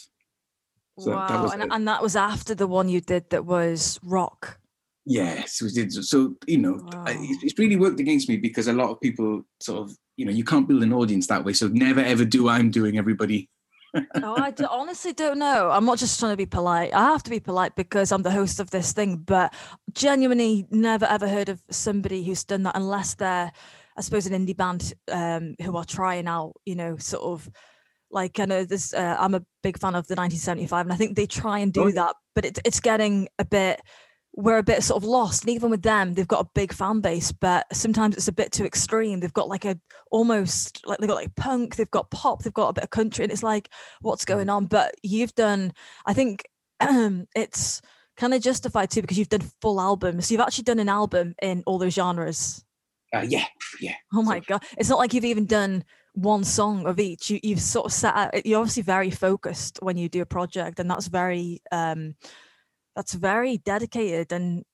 So 0.99 1.11
that- 1.11 1.29
that 1.29 1.35
wow, 1.37 1.43
was 1.43 1.53
and, 1.53 1.71
and 1.71 1.89
that 1.89 2.03
was 2.03 2.17
after 2.17 2.55
the 2.55 2.67
one 2.67 2.89
you 2.89 3.03
did 3.03 3.29
that 3.29 3.45
was 3.45 4.01
rock. 4.03 4.59
Yes, 5.05 5.61
we 5.61 5.69
did. 5.71 5.93
So 5.93 6.37
you 6.47 6.57
know, 6.57 6.81
Wow. 6.91 7.05
it's 7.07 7.59
really 7.59 7.77
worked 7.77 8.01
against 8.01 8.31
me 8.31 8.39
because 8.39 8.67
a 8.67 8.73
lot 8.73 8.89
of 8.91 8.99
people 9.03 9.43
sort 9.61 9.83
of, 9.83 9.97
you 10.17 10.25
know, 10.25 10.33
you 10.33 10.43
can't 10.43 10.67
build 10.67 10.83
an 10.83 10.95
audience 10.95 11.27
that 11.27 11.45
way. 11.45 11.53
So 11.53 11.69
never 11.69 12.01
ever 12.01 12.25
do 12.25 12.49
I'm 12.49 12.71
doing. 12.71 12.97
Everybody. 12.97 13.51
Oh, 14.23 14.37
I 14.37 14.51
d- 14.51 14.65
honestly 14.71 15.13
don't 15.13 15.39
know. 15.39 15.71
I'm 15.71 15.85
not 15.85 15.99
just 15.99 16.19
trying 16.19 16.33
to 16.33 16.37
be 16.37 16.47
polite. 16.47 16.93
I 16.95 17.05
have 17.13 17.23
to 17.25 17.31
be 17.31 17.41
polite 17.41 17.75
because 17.77 18.13
I'm 18.13 18.23
the 18.23 18.31
host 18.31 18.61
of 18.61 18.71
this 18.71 18.93
thing, 18.93 19.19
but 19.19 19.55
genuinely 19.93 20.67
never 20.71 21.07
ever 21.07 21.29
heard 21.29 21.49
of 21.49 21.63
somebody 21.71 22.25
who's 22.25 22.45
done 22.45 22.63
that 22.65 22.77
unless 22.77 23.15
they're, 23.15 23.53
I 23.97 24.01
suppose, 24.01 24.27
an 24.27 24.47
indie 24.47 24.57
band 24.57 24.93
um, 25.11 25.55
who 25.63 25.77
are 25.77 25.85
trying 25.85 26.27
out, 26.27 26.53
you 26.65 26.75
know, 26.75 26.97
sort 26.97 27.23
of 27.25 27.49
like 28.11 28.39
I 28.41 28.45
know 28.45 28.65
this. 28.65 28.95
Uh, 28.95 29.17
I'm 29.19 29.35
a 29.35 29.43
big 29.63 29.79
fan 29.79 29.95
of 29.95 30.07
the 30.07 30.15
1975, 30.15 30.87
and 30.87 30.93
I 30.93 30.97
think 30.97 31.17
they 31.17 31.27
try 31.27 31.59
and 31.59 31.73
do 31.73 31.83
Oh, 31.83 31.87
yeah. 31.89 31.95
that, 31.95 32.17
but 32.35 32.45
it's 32.45 32.61
it's 32.65 32.81
getting 32.81 33.29
a 33.39 33.45
bit. 33.45 33.81
We're 34.37 34.59
a 34.59 34.63
bit 34.63 34.83
sort 34.83 35.03
of 35.03 35.09
lost, 35.09 35.43
and 35.45 35.51
even 35.51 35.71
with 35.71 35.83
them, 35.83 36.13
they've 36.13 36.29
got 36.29 36.45
a 36.45 36.51
big 36.55 36.73
fan 36.73 37.01
base, 37.01 37.33
but 37.33 37.67
sometimes 37.75 38.17
it's 38.17 38.29
a 38.29 38.33
bit 38.33 38.53
too 38.53 38.67
extreme. 38.67 39.21
They've 39.21 39.33
got 39.33 39.49
like 39.49 39.65
a 39.65 39.79
almost 40.11 40.87
like 40.87 40.99
they've 40.99 41.09
got 41.09 41.15
like 41.17 41.35
punk, 41.37 41.77
they've 41.77 41.91
got 41.91 42.11
pop, 42.11 42.43
they've 42.43 42.53
got 42.53 42.69
a 42.69 42.73
bit 42.75 42.85
of 42.85 42.91
country, 42.91 43.25
and 43.25 43.33
it's 43.33 43.43
like, 43.43 43.71
what's 44.03 44.27
going 44.27 44.51
on? 44.51 44.67
But 44.67 44.95
you've 45.03 45.35
done, 45.35 45.73
I 46.05 46.13
think, 46.13 46.45
it's 46.81 47.81
kind 48.19 48.35
of 48.35 48.43
justified 48.43 48.91
too 48.91 49.01
because 49.01 49.19
you've 49.19 49.29
done 49.31 49.51
full 49.63 49.81
albums. 49.81 50.31
You've 50.31 50.41
actually 50.43 50.65
done 50.65 50.79
an 50.81 50.89
album 50.91 51.35
in 51.41 51.63
all 51.67 51.79
those 51.79 51.95
genres. 51.95 52.63
Uh, 53.15 53.25
yeah, 53.27 53.45
yeah. 53.81 53.95
Oh 54.13 54.19
So- 54.19 54.23
my 54.23 54.41
god! 54.41 54.63
It's 54.77 54.91
not 54.91 54.99
like 54.99 55.15
you've 55.15 55.25
even 55.25 55.47
done 55.47 55.83
one 56.13 56.45
song 56.45 56.87
of 56.87 57.01
each. 57.01 57.31
You, 57.31 57.41
you've 57.43 57.61
sort 57.61 57.87
of 57.87 57.93
set 57.93 58.15
out. 58.15 58.45
You're 58.47 58.61
obviously 58.61 58.83
very 58.83 59.11
focused 59.11 59.79
when 59.81 59.97
you 59.97 60.11
do 60.11 60.21
a 60.21 60.27
project, 60.27 60.79
and 60.79 60.91
that's 60.91 61.07
very, 61.09 61.63
um, 61.73 62.17
that's 62.97 63.13
very 63.13 63.59
dedicated. 63.59 64.33
And 64.33 64.65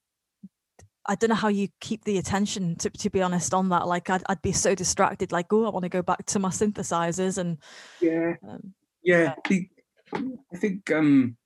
I 1.05 1.15
don't 1.15 1.29
know 1.29 1.35
how 1.35 1.49
you 1.49 1.67
keep 1.81 2.05
the 2.05 2.17
attention. 2.17 2.77
To 2.77 2.89
to 2.89 3.09
be 3.09 3.21
honest, 3.21 3.53
on 3.53 3.69
that, 3.69 3.87
like 3.87 4.09
I'd 4.09 4.23
I'd 4.27 4.41
be 4.41 4.53
so 4.53 4.73
distracted. 4.73 5.31
Like, 5.31 5.51
oh, 5.51 5.65
I 5.65 5.69
want 5.69 5.83
to 5.83 5.89
go 5.89 6.01
back 6.01 6.25
to 6.27 6.39
my 6.39 6.49
synthesizers 6.49 7.37
and. 7.37 7.57
Yeah, 8.01 8.35
Um, 8.47 8.73
yeah. 9.03 9.35
The, 9.47 9.67
I 10.13 10.57
think 10.57 10.89
um, 10.91 11.37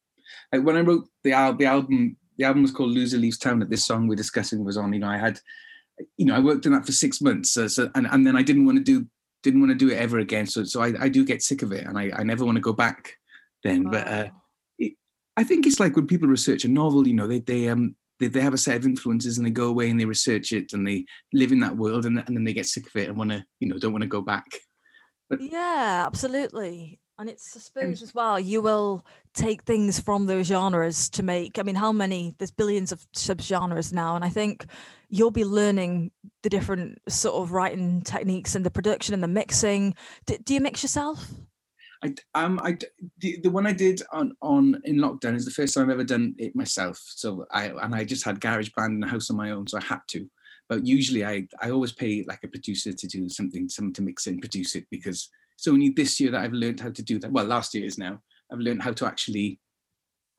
like 0.53 0.63
when 0.63 0.77
I 0.77 0.81
wrote 0.81 1.07
the 1.23 1.33
album, 1.33 1.57
the 1.57 1.65
album, 1.65 2.17
the 2.37 2.45
album 2.45 2.61
was 2.61 2.71
called 2.71 2.91
"Loser 2.91 3.17
Leaves 3.17 3.37
Town." 3.37 3.59
That 3.59 3.69
this 3.69 3.85
song 3.85 4.07
we're 4.07 4.15
discussing 4.15 4.63
was 4.63 4.77
on. 4.77 4.93
You 4.93 4.99
know, 4.99 5.09
I 5.09 5.17
had, 5.17 5.39
you 6.17 6.25
know, 6.25 6.35
I 6.35 6.39
worked 6.39 6.65
on 6.65 6.73
that 6.73 6.85
for 6.85 6.91
six 6.91 7.21
months. 7.21 7.51
So, 7.51 7.67
so 7.67 7.89
and 7.95 8.07
and 8.11 8.25
then 8.27 8.35
I 8.35 8.43
didn't 8.43 8.65
want 8.65 8.77
to 8.77 8.83
do 8.83 9.07
didn't 9.43 9.61
want 9.61 9.71
to 9.71 9.75
do 9.75 9.91
it 9.91 9.97
ever 9.97 10.19
again. 10.19 10.45
So 10.45 10.63
so 10.63 10.81
I, 10.81 10.93
I 10.99 11.09
do 11.09 11.25
get 11.25 11.41
sick 11.41 11.63
of 11.63 11.71
it, 11.71 11.85
and 11.85 11.97
I 11.97 12.11
I 12.15 12.23
never 12.23 12.45
want 12.45 12.57
to 12.57 12.61
go 12.61 12.73
back. 12.73 13.17
Then, 13.63 13.83
but 13.83 14.07
uh, 14.07 14.25
wow. 14.31 14.41
I 15.37 15.43
think 15.43 15.65
it's 15.65 15.79
like 15.79 15.95
when 15.95 16.07
people 16.07 16.27
research 16.27 16.65
a 16.65 16.67
novel, 16.67 17.07
you 17.07 17.13
know, 17.13 17.27
they 17.27 17.39
they 17.39 17.69
um 17.69 17.95
they, 18.19 18.27
they 18.27 18.41
have 18.41 18.53
a 18.53 18.57
set 18.57 18.77
of 18.77 18.85
influences 18.85 19.37
and 19.37 19.45
they 19.45 19.51
go 19.51 19.67
away 19.67 19.89
and 19.89 19.99
they 19.99 20.05
research 20.05 20.51
it 20.51 20.73
and 20.73 20.85
they 20.85 21.05
live 21.33 21.51
in 21.51 21.59
that 21.59 21.77
world 21.77 22.05
and, 22.05 22.17
and 22.25 22.35
then 22.35 22.43
they 22.43 22.53
get 22.53 22.65
sick 22.65 22.87
of 22.87 22.95
it 22.95 23.09
and 23.09 23.17
want 23.17 23.29
to, 23.29 23.45
you 23.59 23.67
know, 23.67 23.77
don't 23.77 23.91
want 23.91 24.01
to 24.01 24.07
go 24.07 24.21
back. 24.21 24.45
Yeah, 25.39 26.03
absolutely. 26.05 26.99
And 27.19 27.29
it's, 27.29 27.55
I 27.55 27.59
suppose, 27.59 28.03
as 28.03 28.13
well, 28.13 28.39
you 28.39 28.61
will 28.61 29.03
take 29.33 29.63
things 29.63 29.99
from 29.99 30.27
those 30.27 30.47
genres 30.47 31.09
to 31.11 31.23
make. 31.23 31.57
I 31.57 31.63
mean, 31.63 31.75
how 31.75 31.91
many? 31.91 32.35
There's 32.37 32.51
billions 32.51 32.91
of 32.91 33.05
subgenres 33.11 33.91
now. 33.91 34.15
And 34.15 34.23
I 34.23 34.29
think 34.29 34.65
you'll 35.09 35.31
be 35.31 35.43
learning 35.43 36.11
the 36.43 36.49
different 36.49 36.99
sort 37.09 37.41
of 37.41 37.51
writing 37.51 38.01
techniques 38.01 38.55
and 38.55 38.63
the 38.63 38.69
production 38.69 39.15
and 39.15 39.23
the 39.23 39.27
mixing. 39.27 39.95
D- 40.27 40.37
do 40.43 40.53
you 40.53 40.61
mix 40.61 40.83
yourself? 40.83 41.27
I 42.03 42.13
um 42.35 42.59
I 42.63 42.77
the, 43.19 43.39
the 43.41 43.49
one 43.49 43.65
I 43.65 43.73
did 43.73 44.01
on 44.11 44.35
on 44.41 44.79
in 44.83 44.97
lockdown 44.97 45.35
is 45.35 45.45
the 45.45 45.51
first 45.51 45.73
time 45.73 45.85
I've 45.85 45.91
ever 45.93 46.03
done 46.03 46.35
it 46.37 46.55
myself. 46.55 47.01
So 47.15 47.45
I 47.51 47.67
and 47.67 47.95
I 47.95 48.03
just 48.03 48.23
had 48.23 48.39
GarageBand 48.39 48.87
in 48.89 48.99
the 48.99 49.07
house 49.07 49.29
on 49.29 49.37
my 49.37 49.51
own, 49.51 49.67
so 49.67 49.77
I 49.77 49.83
had 49.83 50.01
to. 50.09 50.29
But 50.69 50.85
usually 50.85 51.25
I 51.25 51.47
I 51.61 51.71
always 51.71 51.91
pay 51.91 52.23
like 52.27 52.43
a 52.43 52.47
producer 52.47 52.93
to 52.93 53.07
do 53.07 53.29
something, 53.29 53.69
someone 53.69 53.93
to 53.93 54.01
mix 54.01 54.27
and 54.27 54.39
produce 54.39 54.75
it 54.75 54.85
because 54.91 55.29
it's 55.55 55.67
only 55.67 55.89
this 55.89 56.19
year 56.19 56.31
that 56.31 56.41
I've 56.41 56.53
learned 56.53 56.79
how 56.79 56.91
to 56.91 57.01
do 57.01 57.19
that. 57.19 57.31
Well, 57.31 57.45
last 57.45 57.73
year 57.73 57.85
is 57.85 57.97
now. 57.97 58.21
I've 58.51 58.59
learned 58.59 58.83
how 58.83 58.93
to 58.93 59.05
actually 59.05 59.59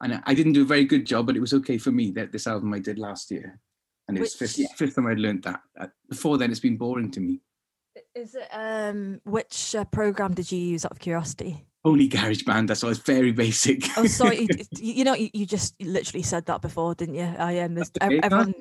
and 0.00 0.22
I 0.24 0.34
didn't 0.34 0.52
do 0.52 0.62
a 0.62 0.66
very 0.66 0.84
good 0.84 1.04
job, 1.06 1.26
but 1.26 1.36
it 1.36 1.40
was 1.40 1.54
okay 1.54 1.78
for 1.78 1.90
me. 1.90 2.10
That 2.12 2.32
this 2.32 2.46
album 2.46 2.72
I 2.72 2.78
did 2.78 2.98
last 2.98 3.30
year, 3.30 3.58
and 4.06 4.16
it 4.16 4.20
was 4.20 4.38
Which- 4.38 4.52
fifth, 4.52 4.76
fifth 4.76 4.94
time 4.94 5.06
I'd 5.06 5.18
learned 5.18 5.42
that. 5.42 5.60
Before 6.08 6.38
then, 6.38 6.50
it's 6.50 6.60
been 6.60 6.76
boring 6.76 7.10
to 7.12 7.20
me. 7.20 7.40
Is 8.14 8.34
it 8.34 8.48
um 8.52 9.20
which 9.24 9.74
uh, 9.74 9.84
program 9.84 10.34
did 10.34 10.50
you 10.50 10.58
use 10.58 10.84
out 10.84 10.92
of 10.92 10.98
curiosity? 10.98 11.64
Only 11.84 12.08
GarageBand. 12.08 12.66
That's 12.66 12.82
why 12.82 12.90
it's 12.90 12.98
very 12.98 13.30
basic. 13.32 13.84
Oh, 13.96 14.06
sorry, 14.06 14.40
you, 14.40 14.48
you 14.78 14.92
you 14.94 15.04
know 15.04 15.14
you, 15.14 15.30
you 15.32 15.46
just 15.46 15.74
literally 15.80 16.22
said 16.24 16.46
that 16.46 16.60
before, 16.60 16.94
didn't 16.94 17.14
you? 17.14 17.32
I 17.38 17.52
am. 17.52 17.76
Um, 17.78 17.84
Okay, 18.02 18.20
everyone, 18.22 18.54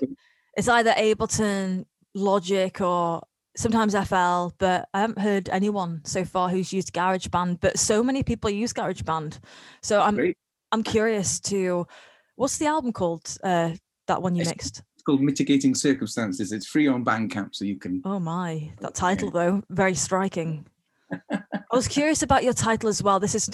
it's 0.56 0.68
either 0.68 0.92
Ableton, 0.92 1.86
Logic, 2.14 2.80
or 2.80 3.24
sometimes 3.56 3.94
FL, 3.94 4.50
but 4.60 4.88
I 4.94 5.02
haven't 5.02 5.20
heard 5.20 5.50
anyone 5.50 6.02
so 6.06 6.24
far 6.24 6.50
who's 6.50 6.72
used 6.72 6.94
GarageBand. 6.94 7.60
But 7.60 7.80
so 7.80 8.04
many 8.04 8.22
people 8.22 8.50
use 8.52 8.72
GarageBand, 8.74 9.40
so 9.82 10.02
I'm 10.02 10.16
Great. 10.16 10.38
I'm 10.72 10.84
curious 10.84 11.40
to 11.42 11.88
what's 12.36 12.60
the 12.60 12.68
album 12.68 12.94
called? 12.94 13.36
Uh, 13.44 13.72
that 14.06 14.22
one 14.22 14.36
you 14.36 14.42
It's- 14.42 14.56
mixed. 14.56 14.84
Called 15.08 15.22
Mitigating 15.22 15.74
Circumstances. 15.74 16.52
It's 16.52 16.68
free 16.68 16.86
on 16.90 17.06
Bandcamp, 17.06 17.56
so 17.56 17.64
you 17.64 17.78
can. 17.78 18.02
Oh 18.04 18.20
my, 18.20 18.74
that 18.82 18.94
title 18.94 19.32
though, 19.32 19.64
very 19.70 19.94
striking. 19.94 20.66
I 21.32 21.42
was 21.72 21.88
curious 21.88 22.24
about 22.24 22.44
your 22.44 22.52
title 22.52 22.90
as 22.90 23.02
well. 23.02 23.18
This 23.18 23.34
is 23.34 23.50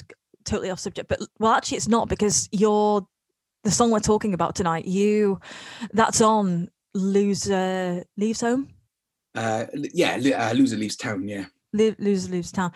totally 0.46 0.72
off 0.72 0.80
subject, 0.80 1.08
but 1.10 1.20
well, 1.38 1.52
actually, 1.52 1.78
it's 1.78 1.88
not 1.88 2.10
because 2.10 2.50
you're 2.52 3.06
the 3.64 3.70
song 3.70 3.92
we're 3.92 4.00
talking 4.00 4.34
about 4.34 4.56
tonight. 4.56 4.86
You, 4.86 5.40
that's 5.94 6.22
on 6.22 6.72
Loser 6.96 8.04
Leaves 8.18 8.42
Home, 8.42 8.70
Uh, 9.36 9.66
yeah, 9.74 10.16
uh, 10.36 10.54
Loser 10.54 10.78
Leaves 10.78 10.96
Town. 10.96 11.28
Yeah. 11.28 11.46
Lo- 11.72 11.96
Loser 12.00 12.32
Leaves 12.32 12.52
Town. 12.52 12.72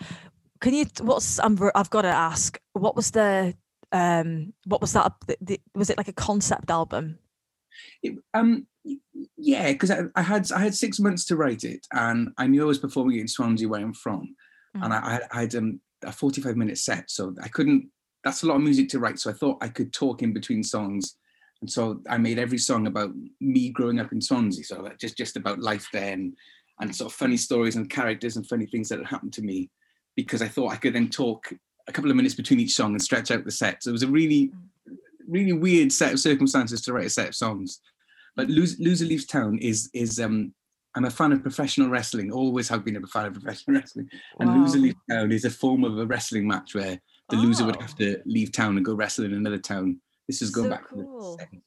Can 0.60 0.72
you? 0.72 0.86
What's 1.00 1.40
I'm, 1.40 1.58
I've 1.74 1.90
got 1.90 2.02
to 2.02 2.08
ask. 2.08 2.60
What 2.74 2.94
was 2.94 3.10
the 3.10 3.56
um? 3.90 4.52
What 4.66 4.80
was 4.80 4.92
that? 4.92 5.14
The, 5.26 5.36
the, 5.40 5.60
was 5.74 5.90
it 5.90 5.98
like 5.98 6.06
a 6.06 6.12
concept 6.12 6.70
album? 6.70 7.18
It, 8.02 8.16
um, 8.34 8.66
yeah, 9.36 9.72
because 9.72 9.90
I, 9.90 10.02
I 10.14 10.22
had 10.22 10.50
I 10.52 10.60
had 10.60 10.74
six 10.74 10.98
months 10.98 11.24
to 11.26 11.36
write 11.36 11.64
it, 11.64 11.86
and 11.92 12.30
I 12.38 12.46
knew 12.46 12.62
I 12.62 12.66
was 12.66 12.78
performing 12.78 13.18
it 13.18 13.22
in 13.22 13.28
Swansea, 13.28 13.68
where 13.68 13.80
I'm 13.80 13.94
from, 13.94 14.34
and 14.74 14.92
I, 14.92 15.20
I 15.32 15.40
had, 15.40 15.54
um, 15.54 15.80
a 16.04 16.12
45 16.12 16.56
minute 16.56 16.78
set, 16.78 17.10
so 17.10 17.34
I 17.42 17.48
couldn't. 17.48 17.88
That's 18.24 18.42
a 18.42 18.46
lot 18.46 18.56
of 18.56 18.62
music 18.62 18.88
to 18.90 18.98
write, 18.98 19.18
so 19.18 19.30
I 19.30 19.34
thought 19.34 19.58
I 19.60 19.68
could 19.68 19.92
talk 19.92 20.22
in 20.22 20.32
between 20.32 20.62
songs, 20.62 21.16
and 21.60 21.70
so 21.70 22.00
I 22.08 22.18
made 22.18 22.38
every 22.38 22.58
song 22.58 22.86
about 22.86 23.10
me 23.40 23.70
growing 23.70 23.98
up 24.00 24.12
in 24.12 24.20
Swansea, 24.20 24.64
so 24.64 24.88
just 25.00 25.16
just 25.16 25.36
about 25.36 25.60
life 25.60 25.88
there, 25.92 26.12
and 26.12 26.34
and 26.80 26.94
sort 26.94 27.10
of 27.10 27.16
funny 27.16 27.36
stories 27.36 27.76
and 27.76 27.90
characters 27.90 28.36
and 28.36 28.46
funny 28.46 28.66
things 28.66 28.88
that 28.88 28.98
had 28.98 29.08
happened 29.08 29.32
to 29.34 29.42
me, 29.42 29.70
because 30.16 30.42
I 30.42 30.48
thought 30.48 30.72
I 30.72 30.76
could 30.76 30.94
then 30.94 31.08
talk 31.08 31.52
a 31.88 31.92
couple 31.92 32.10
of 32.10 32.16
minutes 32.16 32.34
between 32.34 32.60
each 32.60 32.74
song 32.74 32.92
and 32.92 33.02
stretch 33.02 33.30
out 33.30 33.44
the 33.44 33.50
set. 33.50 33.82
So 33.82 33.90
it 33.90 33.92
was 33.92 34.02
a 34.02 34.08
really 34.08 34.52
really 35.28 35.52
weird 35.52 35.92
set 35.92 36.12
of 36.12 36.20
circumstances 36.20 36.80
to 36.82 36.92
write 36.92 37.06
a 37.06 37.10
set 37.10 37.28
of 37.28 37.34
songs. 37.34 37.80
But 38.36 38.48
Loser, 38.48 38.76
Loser 38.80 39.04
Leaves 39.04 39.26
Town 39.26 39.58
is 39.58 39.90
is 39.92 40.18
um 40.20 40.52
I'm 40.96 41.04
a 41.04 41.10
fan 41.10 41.32
of 41.32 41.42
professional 41.42 41.90
wrestling. 41.90 42.32
Always 42.32 42.68
have 42.68 42.84
been 42.84 42.96
a 42.96 43.06
fan 43.06 43.26
of 43.26 43.34
professional 43.34 43.76
wrestling. 43.78 44.08
And 44.40 44.62
Loser 44.62 44.78
Leaves 44.78 44.96
Town 45.10 45.30
is 45.32 45.44
a 45.44 45.50
form 45.50 45.84
of 45.84 45.98
a 45.98 46.06
wrestling 46.06 46.46
match 46.48 46.74
where 46.74 46.98
the 47.30 47.36
loser 47.36 47.64
would 47.66 47.76
Oh. 47.76 47.80
have 47.80 47.94
to 47.96 48.20
leave 48.24 48.52
town 48.52 48.76
and 48.76 48.84
go 48.84 48.94
wrestle 48.94 49.24
in 49.26 49.34
another 49.34 49.58
town. 49.58 50.00
This 50.26 50.40
is 50.42 50.50
going 50.50 50.66
So 50.66 50.70
back 50.70 50.88
cool. 50.88 51.36
to 51.36 51.36
the 51.36 51.42
70s, 51.44 51.50
really. 51.52 51.62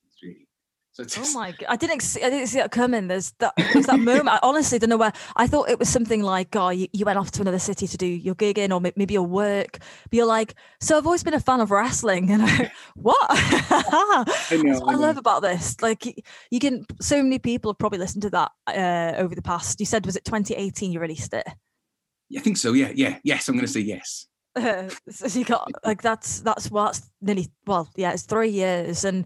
So 0.93 1.03
it's 1.03 1.17
Oh 1.17 1.39
my 1.39 1.51
god! 1.51 1.67
I 1.69 1.77
didn't 1.77 2.01
see. 2.01 2.21
I 2.21 2.29
didn't 2.29 2.47
see 2.47 2.57
that 2.59 2.71
coming. 2.71 3.07
There's 3.07 3.31
that. 3.39 3.53
There's 3.55 3.85
that 3.85 3.99
moment. 4.11 4.27
I 4.27 4.39
honestly 4.43 4.77
don't 4.77 4.89
know 4.89 4.97
where. 4.97 5.13
I 5.37 5.47
thought 5.47 5.69
it 5.69 5.79
was 5.79 5.87
something 5.87 6.21
like, 6.21 6.53
oh, 6.55 6.67
you, 6.69 6.87
you 6.91 7.05
went 7.05 7.17
off 7.17 7.31
to 7.31 7.41
another 7.41 7.59
city 7.59 7.87
to 7.87 7.97
do 7.97 8.05
your 8.05 8.35
gig 8.35 8.57
in, 8.59 8.73
or 8.73 8.81
may- 8.81 8.91
maybe 8.97 9.13
your 9.13 9.23
work. 9.23 9.77
But 9.79 10.13
you're 10.13 10.25
like, 10.25 10.55
so 10.81 10.97
I've 10.97 11.05
always 11.05 11.23
been 11.23 11.33
a 11.33 11.39
fan 11.39 11.61
of 11.61 11.71
wrestling, 11.71 12.29
and 12.31 12.41
I, 12.43 12.71
what? 12.95 13.29
That's 13.29 14.51
know, 14.51 14.79
what 14.81 14.89
I 14.89 14.93
I 14.93 14.95
love 14.95 15.15
about 15.17 15.41
this. 15.43 15.81
Like, 15.81 16.05
y- 16.05 16.15
you 16.49 16.59
can. 16.59 16.85
So 16.99 17.23
many 17.23 17.39
people 17.39 17.71
have 17.71 17.79
probably 17.79 17.99
listened 17.99 18.23
to 18.23 18.29
that 18.31 18.51
uh, 18.67 19.13
over 19.17 19.33
the 19.33 19.41
past. 19.41 19.79
You 19.79 19.85
said 19.85 20.05
was 20.05 20.17
it 20.17 20.25
2018? 20.25 20.91
You 20.91 20.99
released 20.99 21.33
it. 21.33 21.47
Yeah, 22.27 22.41
I 22.41 22.43
think 22.43 22.57
so. 22.57 22.73
Yeah, 22.73 22.91
yeah, 22.93 23.19
yes. 23.23 23.47
I'm 23.47 23.55
going 23.55 23.65
to 23.65 23.71
say 23.71 23.79
yes. 23.79 24.27
Uh, 24.57 24.89
so 25.09 25.39
you 25.39 25.45
got 25.45 25.71
like 25.85 26.01
that's 26.01 26.41
that's 26.41 26.69
well, 26.69 26.85
that's 26.85 27.09
nearly 27.21 27.47
well, 27.65 27.89
yeah, 27.95 28.11
it's 28.11 28.23
three 28.23 28.49
years, 28.49 29.05
and 29.05 29.25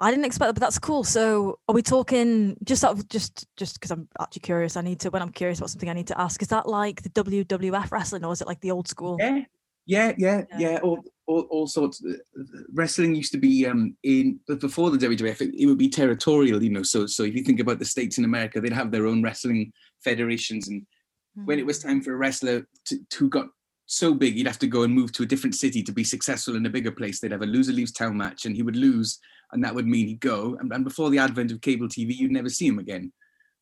I 0.00 0.10
didn't 0.10 0.24
expect 0.24 0.48
that, 0.48 0.54
but 0.54 0.60
that's 0.60 0.78
cool. 0.78 1.04
So, 1.04 1.58
are 1.68 1.74
we 1.74 1.82
talking 1.82 2.56
just 2.64 2.84
out 2.84 2.92
of 2.92 3.08
just 3.08 3.46
just 3.56 3.74
because 3.74 3.90
I'm 3.90 4.08
actually 4.18 4.40
curious? 4.40 4.76
I 4.76 4.80
need 4.80 5.00
to 5.00 5.10
when 5.10 5.22
I'm 5.22 5.32
curious 5.32 5.58
about 5.58 5.70
something, 5.70 5.90
I 5.90 5.92
need 5.92 6.06
to 6.08 6.20
ask: 6.20 6.40
Is 6.40 6.48
that 6.48 6.66
like 6.66 7.02
the 7.02 7.10
WWF 7.10 7.92
wrestling, 7.92 8.24
or 8.24 8.32
is 8.32 8.40
it 8.40 8.46
like 8.46 8.60
the 8.60 8.70
old 8.70 8.88
school? 8.88 9.16
Yeah, 9.20 9.42
yeah, 9.86 10.12
yeah, 10.16 10.44
Yeah. 10.50 10.58
yeah. 10.58 10.78
All, 10.82 11.02
all, 11.26 11.42
all 11.50 11.66
sorts. 11.66 12.02
Wrestling 12.72 13.14
used 13.14 13.32
to 13.32 13.38
be 13.38 13.66
um 13.66 13.94
in 14.02 14.40
but 14.48 14.60
before 14.60 14.90
the 14.90 14.98
WWF, 14.98 15.42
it, 15.42 15.54
it 15.54 15.66
would 15.66 15.78
be 15.78 15.88
territorial, 15.88 16.62
you 16.62 16.70
know. 16.70 16.82
So, 16.82 17.06
so 17.06 17.22
if 17.24 17.34
you 17.34 17.42
think 17.44 17.60
about 17.60 17.78
the 17.78 17.84
states 17.84 18.16
in 18.18 18.24
America, 18.24 18.60
they'd 18.60 18.72
have 18.72 18.90
their 18.90 19.06
own 19.06 19.22
wrestling 19.22 19.72
federations, 20.02 20.68
and 20.68 20.86
when 21.44 21.58
it 21.58 21.66
was 21.66 21.78
Mm. 21.80 21.84
time 21.84 22.00
for 22.00 22.12
a 22.14 22.16
wrestler 22.16 22.66
to, 22.86 22.98
to 23.10 23.28
got 23.28 23.46
so 23.92 24.14
big, 24.14 24.34
he'd 24.34 24.46
have 24.46 24.58
to 24.60 24.68
go 24.68 24.84
and 24.84 24.94
move 24.94 25.10
to 25.10 25.24
a 25.24 25.26
different 25.26 25.56
city 25.56 25.82
to 25.82 25.90
be 25.90 26.04
successful 26.04 26.54
in 26.54 26.64
a 26.64 26.70
bigger 26.70 26.92
place. 26.92 27.18
They'd 27.18 27.32
have 27.32 27.42
a 27.42 27.46
loser 27.46 27.72
leaves 27.72 27.90
town 27.90 28.16
match, 28.16 28.46
and 28.46 28.54
he 28.54 28.62
would 28.62 28.76
lose, 28.76 29.18
and 29.50 29.64
that 29.64 29.74
would 29.74 29.86
mean 29.86 30.06
he'd 30.06 30.20
go. 30.20 30.56
And, 30.60 30.72
and 30.72 30.84
before 30.84 31.10
the 31.10 31.18
advent 31.18 31.50
of 31.50 31.60
cable 31.60 31.88
TV, 31.88 32.14
you'd 32.16 32.30
never 32.30 32.48
see 32.48 32.68
him 32.68 32.78
again. 32.78 33.12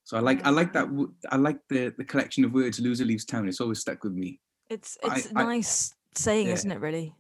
So 0.05 0.19
I 0.19 0.21
like 0.21 0.45
I 0.47 0.51
like 0.51 0.75
that 0.75 0.87
I 1.31 1.37
like 1.37 1.59
the 1.71 1.95
the 1.97 2.05
collection 2.05 2.45
of 2.45 2.53
words 2.53 2.79
loser 2.79 3.07
leaves 3.07 3.25
town. 3.25 3.49
It's 3.49 3.61
always 3.61 3.81
stuck 3.81 4.05
with 4.05 4.13
me. 4.13 4.39
it's 4.69 4.99
it's 5.03 5.33
a 5.33 5.39
I- 5.39 5.45
nice 5.45 5.95
saying, 6.15 6.49
Yeah. 6.49 6.55
isn't 6.55 6.73
it? 6.73 6.81
Really. 6.81 7.15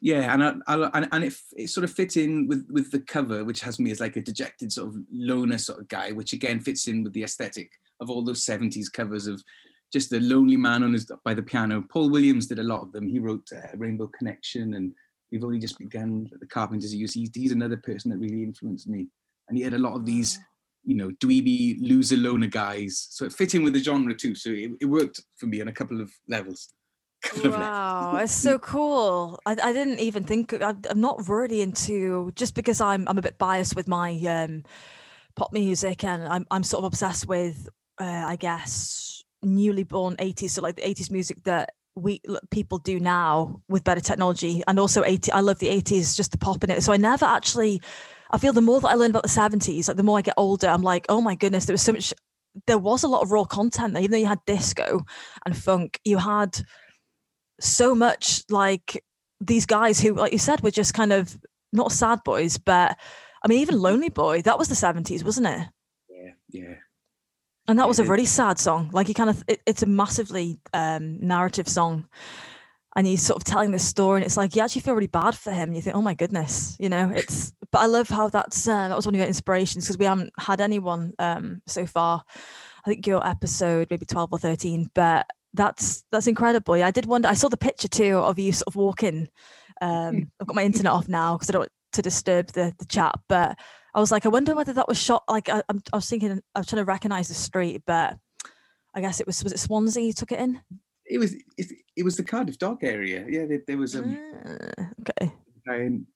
Yeah, 0.00 0.34
and 0.34 0.42
I, 0.44 0.52
I, 0.66 0.90
and, 0.92 1.08
and 1.12 1.24
it, 1.24 1.34
it 1.56 1.70
sort 1.70 1.84
of 1.84 1.90
fits 1.90 2.18
in 2.18 2.46
with 2.46 2.66
with 2.70 2.90
the 2.90 3.00
cover, 3.00 3.44
which 3.44 3.62
has 3.62 3.78
me 3.78 3.90
as 3.90 4.00
like 4.00 4.16
a 4.16 4.20
dejected 4.20 4.70
sort 4.72 4.88
of 4.88 4.96
loner 5.10 5.56
sort 5.56 5.80
of 5.80 5.88
guy, 5.88 6.12
which 6.12 6.34
again 6.34 6.60
fits 6.60 6.86
in 6.88 7.02
with 7.02 7.14
the 7.14 7.22
aesthetic 7.24 7.70
of 8.00 8.10
all 8.10 8.22
those 8.22 8.44
'70s 8.44 8.92
covers 8.92 9.26
of 9.26 9.42
just 9.94 10.10
the 10.10 10.18
lonely 10.18 10.56
man 10.56 10.82
on 10.82 10.92
his 10.92 11.10
by 11.24 11.32
the 11.32 11.42
piano. 11.42 11.80
Paul 11.88 12.10
Williams 12.10 12.48
did 12.48 12.58
a 12.58 12.64
lot 12.64 12.82
of 12.82 12.90
them. 12.90 13.08
He 13.08 13.20
wrote 13.20 13.48
uh, 13.54 13.68
Rainbow 13.76 14.08
Connection, 14.08 14.74
and 14.74 14.92
we've 15.30 15.44
only 15.44 15.60
just 15.60 15.78
begun 15.78 16.28
the 16.40 16.46
Carpenters. 16.46 16.90
He's 16.90 17.14
he's 17.14 17.52
another 17.52 17.76
person 17.76 18.10
that 18.10 18.18
really 18.18 18.42
influenced 18.42 18.88
me, 18.88 19.06
and 19.48 19.56
he 19.56 19.62
had 19.62 19.72
a 19.72 19.78
lot 19.78 19.94
of 19.94 20.04
these, 20.04 20.40
you 20.82 20.96
know, 20.96 21.10
dweeby 21.22 21.78
loser 21.80 22.16
loner 22.16 22.48
guys. 22.48 23.06
So 23.10 23.24
it 23.24 23.32
fit 23.32 23.54
in 23.54 23.62
with 23.62 23.72
the 23.72 23.78
genre 23.84 24.14
too. 24.14 24.34
So 24.34 24.50
it, 24.50 24.72
it 24.80 24.86
worked 24.86 25.20
for 25.36 25.46
me 25.46 25.60
on 25.60 25.68
a 25.68 25.72
couple 25.72 26.00
of 26.00 26.12
levels. 26.28 26.74
Couple 27.22 27.46
of 27.46 27.52
levels. 27.52 27.68
Wow, 27.68 28.16
it's 28.20 28.32
so 28.32 28.58
cool. 28.58 29.38
I, 29.46 29.52
I 29.52 29.72
didn't 29.72 30.00
even 30.00 30.24
think 30.24 30.52
I, 30.54 30.74
I'm 30.90 31.00
not 31.00 31.28
really 31.28 31.62
into 31.62 32.32
just 32.34 32.56
because 32.56 32.80
I'm 32.80 33.06
I'm 33.06 33.18
a 33.18 33.22
bit 33.22 33.38
biased 33.38 33.76
with 33.76 33.86
my 33.86 34.10
um 34.26 34.64
pop 35.36 35.52
music 35.52 36.02
and 36.02 36.26
I'm 36.26 36.46
I'm 36.50 36.64
sort 36.64 36.80
of 36.80 36.86
obsessed 36.92 37.28
with 37.28 37.68
uh, 38.00 38.24
I 38.26 38.34
guess 38.34 39.13
newly 39.44 39.84
born 39.84 40.16
80s 40.16 40.50
so 40.50 40.62
like 40.62 40.76
the 40.76 40.82
80s 40.82 41.10
music 41.10 41.42
that 41.44 41.70
we 41.94 42.20
people 42.50 42.78
do 42.78 42.98
now 42.98 43.60
with 43.68 43.84
better 43.84 44.00
technology 44.00 44.62
and 44.66 44.80
also 44.80 45.04
80 45.04 45.32
I 45.32 45.40
love 45.40 45.58
the 45.58 45.68
80s 45.68 46.16
just 46.16 46.32
the 46.32 46.38
pop 46.38 46.64
in 46.64 46.70
it 46.70 46.82
so 46.82 46.92
I 46.92 46.96
never 46.96 47.24
actually 47.24 47.80
I 48.30 48.38
feel 48.38 48.52
the 48.52 48.60
more 48.60 48.80
that 48.80 48.88
I 48.88 48.94
learn 48.94 49.10
about 49.10 49.22
the 49.22 49.28
70s 49.28 49.88
like 49.88 49.96
the 49.96 50.02
more 50.02 50.18
I 50.18 50.22
get 50.22 50.34
older 50.36 50.68
I'm 50.68 50.82
like 50.82 51.06
oh 51.08 51.20
my 51.20 51.34
goodness 51.34 51.66
there 51.66 51.74
was 51.74 51.82
so 51.82 51.92
much 51.92 52.12
there 52.66 52.78
was 52.78 53.02
a 53.04 53.08
lot 53.08 53.22
of 53.22 53.30
raw 53.30 53.44
content 53.44 53.94
there 53.94 54.02
even 54.02 54.12
though 54.12 54.18
you 54.18 54.26
had 54.26 54.44
disco 54.46 55.04
and 55.46 55.56
funk 55.56 56.00
you 56.04 56.18
had 56.18 56.60
so 57.60 57.94
much 57.94 58.42
like 58.50 59.02
these 59.40 59.66
guys 59.66 60.00
who, 60.00 60.14
like 60.14 60.32
you 60.32 60.38
said, 60.38 60.62
were 60.62 60.70
just 60.70 60.94
kind 60.94 61.12
of 61.12 61.36
not 61.72 61.92
sad 61.92 62.20
boys, 62.24 62.58
but 62.58 62.96
I 63.42 63.48
mean, 63.48 63.60
even 63.60 63.80
Lonely 63.80 64.08
Boy, 64.08 64.42
that 64.42 64.58
was 64.58 64.68
the 64.68 64.74
70s, 64.74 65.24
wasn't 65.24 65.48
it? 65.48 65.68
Yeah, 66.08 66.30
yeah. 66.50 66.74
And 67.66 67.78
that 67.78 67.88
was 67.88 67.98
a 67.98 68.04
really 68.04 68.26
sad 68.26 68.58
song. 68.58 68.90
Like 68.92 69.08
you 69.08 69.14
kind 69.14 69.30
of, 69.30 69.42
it, 69.48 69.60
it's 69.66 69.82
a 69.82 69.86
massively 69.86 70.60
um, 70.74 71.18
narrative 71.26 71.68
song. 71.68 72.08
And 72.96 73.06
he's 73.06 73.22
sort 73.22 73.38
of 73.38 73.44
telling 73.44 73.72
this 73.72 73.84
story, 73.84 74.18
and 74.18 74.24
it's 74.24 74.36
like 74.36 74.54
you 74.54 74.62
actually 74.62 74.82
feel 74.82 74.94
really 74.94 75.08
bad 75.08 75.34
for 75.34 75.50
him. 75.50 75.70
and 75.70 75.74
You 75.74 75.82
think, 75.82 75.96
oh 75.96 76.02
my 76.02 76.14
goodness, 76.14 76.76
you 76.78 76.88
know, 76.88 77.10
it's. 77.10 77.52
But 77.72 77.80
I 77.80 77.86
love 77.86 78.08
how 78.08 78.28
that's 78.28 78.68
uh, 78.68 78.86
that 78.86 78.94
was 78.94 79.04
one 79.04 79.16
of 79.16 79.18
your 79.18 79.26
inspirations 79.26 79.84
because 79.84 79.98
we 79.98 80.04
haven't 80.04 80.32
had 80.38 80.60
anyone 80.60 81.12
um, 81.18 81.60
so 81.66 81.86
far. 81.86 82.22
I 82.86 82.88
think 82.88 83.04
your 83.04 83.26
episode 83.26 83.88
maybe 83.90 84.06
twelve 84.06 84.28
or 84.30 84.38
thirteen, 84.38 84.90
but 84.94 85.26
that's 85.54 86.04
that's 86.12 86.28
incredible. 86.28 86.76
Yeah, 86.76 86.86
I 86.86 86.92
did 86.92 87.06
wonder. 87.06 87.26
I 87.26 87.34
saw 87.34 87.48
the 87.48 87.56
picture 87.56 87.88
too 87.88 88.18
of 88.18 88.38
you 88.38 88.52
sort 88.52 88.68
of 88.68 88.76
walking. 88.76 89.28
Um, 89.80 90.30
I've 90.40 90.46
got 90.46 90.54
my 90.54 90.64
internet 90.64 90.92
off 90.92 91.08
now 91.08 91.34
because 91.34 91.50
I 91.50 91.52
don't 91.54 91.60
want 91.62 91.72
to 91.94 92.02
disturb 92.02 92.52
the 92.52 92.72
the 92.78 92.86
chat, 92.86 93.18
but 93.28 93.58
I 93.94 94.00
was 94.00 94.10
like, 94.10 94.26
I 94.26 94.28
wonder 94.30 94.54
whether 94.54 94.72
that 94.72 94.88
was 94.88 94.98
shot. 94.98 95.22
Like 95.28 95.48
I, 95.48 95.62
I'm, 95.68 95.80
I 95.92 95.96
was 95.96 96.08
thinking, 96.08 96.40
I 96.54 96.58
was 96.60 96.66
trying 96.66 96.80
to 96.80 96.84
recognize 96.84 97.28
the 97.28 97.34
street, 97.34 97.82
but 97.86 98.16
I 98.94 99.00
guess 99.00 99.20
it 99.20 99.26
was 99.26 99.42
was 99.44 99.52
it 99.52 99.58
Swansea 99.60 100.02
you 100.04 100.12
took 100.12 100.32
it 100.32 100.40
in? 100.40 100.60
It 101.06 101.18
was 101.18 101.34
it, 101.56 101.66
it 101.96 102.02
was 102.04 102.16
the 102.16 102.24
Cardiff 102.24 102.58
Dock 102.58 102.82
area. 102.82 103.24
Yeah, 103.28 103.46
there, 103.46 103.62
there 103.66 103.76
was 103.78 103.94
um, 103.94 104.18
Ah, 104.46 104.88
okay. 105.00 105.32
a 105.66 105.68
guy 105.70 105.76
in, 105.76 106.06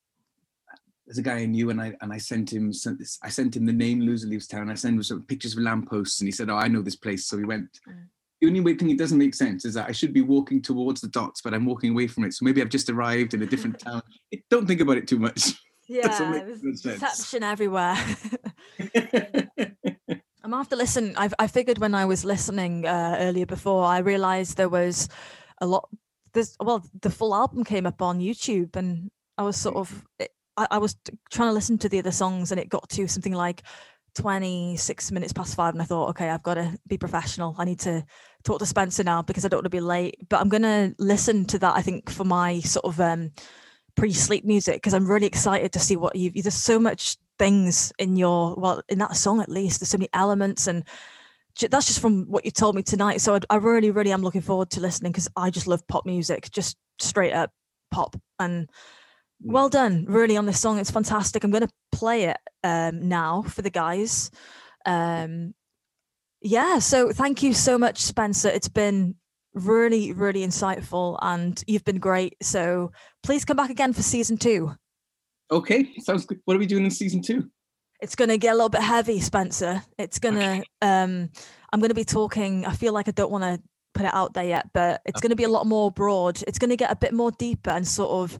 there's 1.06 1.18
a 1.18 1.22
guy 1.22 1.38
I 1.38 1.46
knew, 1.46 1.70
and 1.70 1.80
I 1.80 1.94
and 2.00 2.12
I 2.12 2.18
sent 2.18 2.52
him 2.52 2.72
some, 2.72 2.98
I 3.22 3.28
sent 3.28 3.56
him 3.56 3.64
the 3.66 3.72
name 3.72 4.00
Loser 4.00 4.26
Leaves 4.28 4.46
Town. 4.46 4.70
I 4.70 4.74
sent 4.74 4.96
him 4.96 5.02
some 5.02 5.22
pictures 5.22 5.56
of 5.56 5.62
lampposts, 5.62 6.20
and 6.20 6.26
he 6.28 6.32
said, 6.32 6.50
"Oh, 6.50 6.56
I 6.56 6.68
know 6.68 6.82
this 6.82 6.96
place." 6.96 7.26
So 7.26 7.36
we 7.36 7.44
went, 7.44 7.80
Mm. 7.88 8.06
the 8.40 8.46
only 8.48 8.60
weird 8.60 8.78
thing 8.78 8.90
it 8.90 8.98
doesn't 8.98 9.18
make 9.18 9.34
sense 9.34 9.64
is 9.64 9.74
that 9.74 9.88
I 9.88 9.92
should 9.92 10.12
be 10.12 10.20
walking 10.22 10.60
towards 10.62 11.00
the 11.00 11.08
dots, 11.08 11.40
but 11.42 11.54
I'm 11.54 11.64
walking 11.66 11.90
away 11.92 12.06
from 12.08 12.24
it. 12.24 12.34
So 12.34 12.44
maybe 12.44 12.60
I've 12.62 12.68
just 12.68 12.88
arrived 12.90 13.34
in 13.34 13.42
a 13.42 13.46
different 13.46 13.78
town. 13.86 14.02
Don't 14.50 14.66
think 14.66 14.80
about 14.80 14.96
it 14.98 15.06
too 15.08 15.18
much. 15.18 15.54
Yeah, 15.88 16.42
there's 16.44 16.82
deception 16.82 17.42
everywhere. 17.42 17.96
I'm 20.44 20.54
after 20.54 20.76
listen. 20.76 21.14
I 21.16 21.30
I 21.38 21.46
figured 21.46 21.78
when 21.78 21.94
I 21.94 22.04
was 22.04 22.24
listening 22.24 22.86
uh, 22.86 23.16
earlier 23.18 23.46
before, 23.46 23.84
I 23.84 23.98
realised 23.98 24.56
there 24.56 24.68
was 24.68 25.08
a 25.60 25.66
lot. 25.66 25.88
There's 26.34 26.56
well, 26.60 26.84
the 27.00 27.10
full 27.10 27.34
album 27.34 27.64
came 27.64 27.86
up 27.86 28.02
on 28.02 28.20
YouTube, 28.20 28.76
and 28.76 29.10
I 29.38 29.42
was 29.42 29.56
sort 29.56 29.76
of 29.76 30.04
I, 30.56 30.66
I 30.72 30.78
was 30.78 30.96
trying 31.30 31.48
to 31.48 31.54
listen 31.54 31.78
to 31.78 31.88
the 31.88 31.98
other 31.98 32.12
songs, 32.12 32.50
and 32.50 32.60
it 32.60 32.68
got 32.68 32.88
to 32.90 33.08
something 33.08 33.32
like 33.32 33.62
26 34.14 35.12
minutes 35.12 35.32
past 35.32 35.54
five 35.54 35.74
and 35.74 35.82
I 35.82 35.84
thought, 35.84 36.08
okay, 36.10 36.28
I've 36.28 36.42
got 36.42 36.54
to 36.54 36.76
be 36.88 36.98
professional. 36.98 37.54
I 37.56 37.64
need 37.64 37.78
to 37.80 38.04
talk 38.42 38.58
to 38.58 38.66
Spencer 38.66 39.04
now 39.04 39.22
because 39.22 39.44
I 39.44 39.48
don't 39.48 39.58
want 39.58 39.66
to 39.66 39.70
be 39.70 39.80
late. 39.80 40.16
But 40.28 40.40
I'm 40.40 40.48
going 40.48 40.62
to 40.62 40.94
listen 40.98 41.44
to 41.46 41.58
that, 41.60 41.76
I 41.76 41.82
think, 41.82 42.10
for 42.10 42.24
my 42.24 42.58
sort 42.60 42.86
of 42.86 43.00
um, 43.00 43.30
pre 43.98 44.12
sleep 44.12 44.44
music 44.44 44.76
because 44.76 44.94
I'm 44.94 45.06
really 45.06 45.26
excited 45.26 45.72
to 45.72 45.78
see 45.78 45.96
what 45.96 46.16
you've. 46.16 46.34
There's 46.34 46.54
so 46.54 46.78
much 46.78 47.16
things 47.38 47.92
in 47.98 48.16
your, 48.16 48.54
well, 48.56 48.82
in 48.88 48.98
that 48.98 49.16
song 49.16 49.40
at 49.40 49.48
least, 49.48 49.80
there's 49.80 49.90
so 49.90 49.98
many 49.98 50.08
elements 50.12 50.66
and 50.66 50.84
that's 51.70 51.86
just 51.86 52.00
from 52.00 52.24
what 52.26 52.44
you 52.44 52.50
told 52.50 52.76
me 52.76 52.82
tonight. 52.82 53.20
So 53.20 53.34
I, 53.34 53.40
I 53.50 53.56
really, 53.56 53.90
really 53.90 54.12
am 54.12 54.22
looking 54.22 54.40
forward 54.40 54.70
to 54.70 54.80
listening 54.80 55.12
because 55.12 55.28
I 55.36 55.50
just 55.50 55.66
love 55.66 55.86
pop 55.88 56.06
music, 56.06 56.50
just 56.50 56.76
straight 57.00 57.32
up 57.32 57.50
pop. 57.90 58.16
And 58.38 58.68
Mm. 59.40 59.52
well 59.52 59.68
done 59.68 60.04
really 60.08 60.36
on 60.36 60.46
this 60.46 60.58
song 60.58 60.80
it's 60.80 60.90
fantastic 60.90 61.44
i'm 61.44 61.52
going 61.52 61.64
to 61.64 61.72
play 61.92 62.24
it 62.24 62.38
um, 62.64 63.08
now 63.08 63.42
for 63.42 63.62
the 63.62 63.70
guys 63.70 64.32
um, 64.84 65.54
yeah 66.42 66.80
so 66.80 67.12
thank 67.12 67.40
you 67.40 67.54
so 67.54 67.78
much 67.78 67.98
spencer 67.98 68.48
it's 68.48 68.68
been 68.68 69.14
really 69.58 70.12
really 70.12 70.46
insightful 70.46 71.18
and 71.22 71.62
you've 71.66 71.84
been 71.84 71.98
great. 71.98 72.36
So 72.42 72.92
please 73.22 73.44
come 73.44 73.56
back 73.56 73.70
again 73.70 73.92
for 73.92 74.02
season 74.02 74.36
two. 74.36 74.72
Okay 75.50 75.92
sounds 76.00 76.26
good. 76.26 76.40
What 76.44 76.56
are 76.56 76.60
we 76.60 76.66
doing 76.66 76.84
in 76.84 76.90
season 76.90 77.22
two? 77.22 77.50
It's 78.00 78.14
going 78.14 78.28
to 78.28 78.38
get 78.38 78.52
a 78.52 78.54
little 78.54 78.68
bit 78.68 78.82
heavy 78.82 79.20
spencer. 79.20 79.82
It's 79.98 80.18
going 80.18 80.36
to 80.36 80.50
okay. 80.50 80.64
um 80.82 81.30
i'm 81.72 81.80
going 81.80 81.90
to 81.90 81.94
be 81.94 82.04
talking 82.04 82.64
i 82.64 82.72
feel 82.72 82.94
like 82.94 83.08
i 83.08 83.10
don't 83.10 83.30
want 83.30 83.44
to 83.44 83.62
put 83.92 84.06
it 84.06 84.14
out 84.14 84.32
there 84.32 84.44
yet 84.44 84.66
but 84.72 85.02
it's 85.04 85.18
okay. 85.18 85.24
going 85.26 85.30
to 85.30 85.36
be 85.36 85.44
a 85.44 85.48
lot 85.48 85.66
more 85.66 85.90
broad. 85.90 86.42
It's 86.46 86.58
going 86.58 86.70
to 86.70 86.76
get 86.76 86.90
a 86.90 86.96
bit 86.96 87.12
more 87.12 87.32
deeper 87.32 87.70
and 87.70 87.86
sort 87.86 88.10
of 88.10 88.38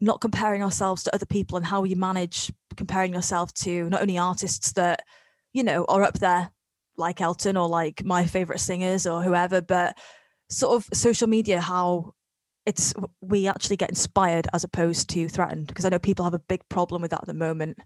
not 0.00 0.20
comparing 0.20 0.62
ourselves 0.62 1.02
to 1.04 1.14
other 1.14 1.26
people 1.26 1.56
and 1.56 1.66
how 1.66 1.84
you 1.84 1.96
manage 1.96 2.52
comparing 2.76 3.12
yourself 3.12 3.52
to 3.52 3.88
not 3.90 4.00
only 4.00 4.18
artists 4.18 4.72
that 4.72 5.02
you 5.52 5.62
know 5.62 5.84
are 5.88 6.02
up 6.02 6.18
there 6.18 6.50
like 6.96 7.20
Elton 7.20 7.56
or 7.56 7.68
like 7.68 8.04
my 8.04 8.26
favorite 8.26 8.60
singers 8.60 9.06
or 9.06 9.22
whoever 9.22 9.60
but 9.60 9.96
sort 10.48 10.76
of 10.76 10.88
social 10.96 11.28
media 11.28 11.60
how 11.60 12.12
it's 12.66 12.92
we 13.20 13.46
actually 13.46 13.76
get 13.76 13.88
inspired 13.88 14.46
as 14.52 14.64
opposed 14.64 15.08
to 15.10 15.28
threatened 15.28 15.66
because 15.66 15.84
I 15.84 15.88
know 15.88 15.98
people 15.98 16.24
have 16.24 16.34
a 16.34 16.38
big 16.38 16.60
problem 16.68 17.02
with 17.02 17.10
that 17.10 17.22
at 17.22 17.26
the 17.26 17.34
moment 17.34 17.78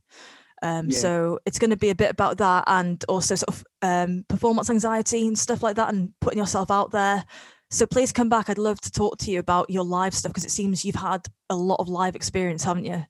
um, 0.62 0.90
yeah. 0.90 0.98
so 0.98 1.38
it's 1.44 1.58
going 1.58 1.70
to 1.70 1.76
be 1.76 1.90
a 1.90 1.94
bit 1.94 2.10
about 2.10 2.38
that 2.38 2.64
and 2.66 3.04
also 3.08 3.34
sort 3.34 3.48
of 3.48 3.64
um, 3.82 4.24
performance 4.28 4.70
anxiety 4.70 5.26
and 5.26 5.38
stuff 5.38 5.62
like 5.62 5.76
that 5.76 5.92
and 5.92 6.12
putting 6.20 6.38
yourself 6.38 6.70
out 6.70 6.92
there 6.92 7.24
so 7.72 7.86
please 7.86 8.12
come 8.12 8.28
back. 8.28 8.50
I'd 8.50 8.58
love 8.58 8.82
to 8.82 8.90
talk 8.90 9.16
to 9.18 9.30
you 9.30 9.38
about 9.38 9.70
your 9.70 9.82
live 9.82 10.14
stuff 10.14 10.30
because 10.30 10.44
it 10.44 10.50
seems 10.50 10.84
you've 10.84 10.94
had 10.94 11.26
a 11.48 11.56
lot 11.56 11.80
of 11.80 11.88
live 11.88 12.14
experience, 12.14 12.62
haven't 12.62 12.84
you? 12.84 13.02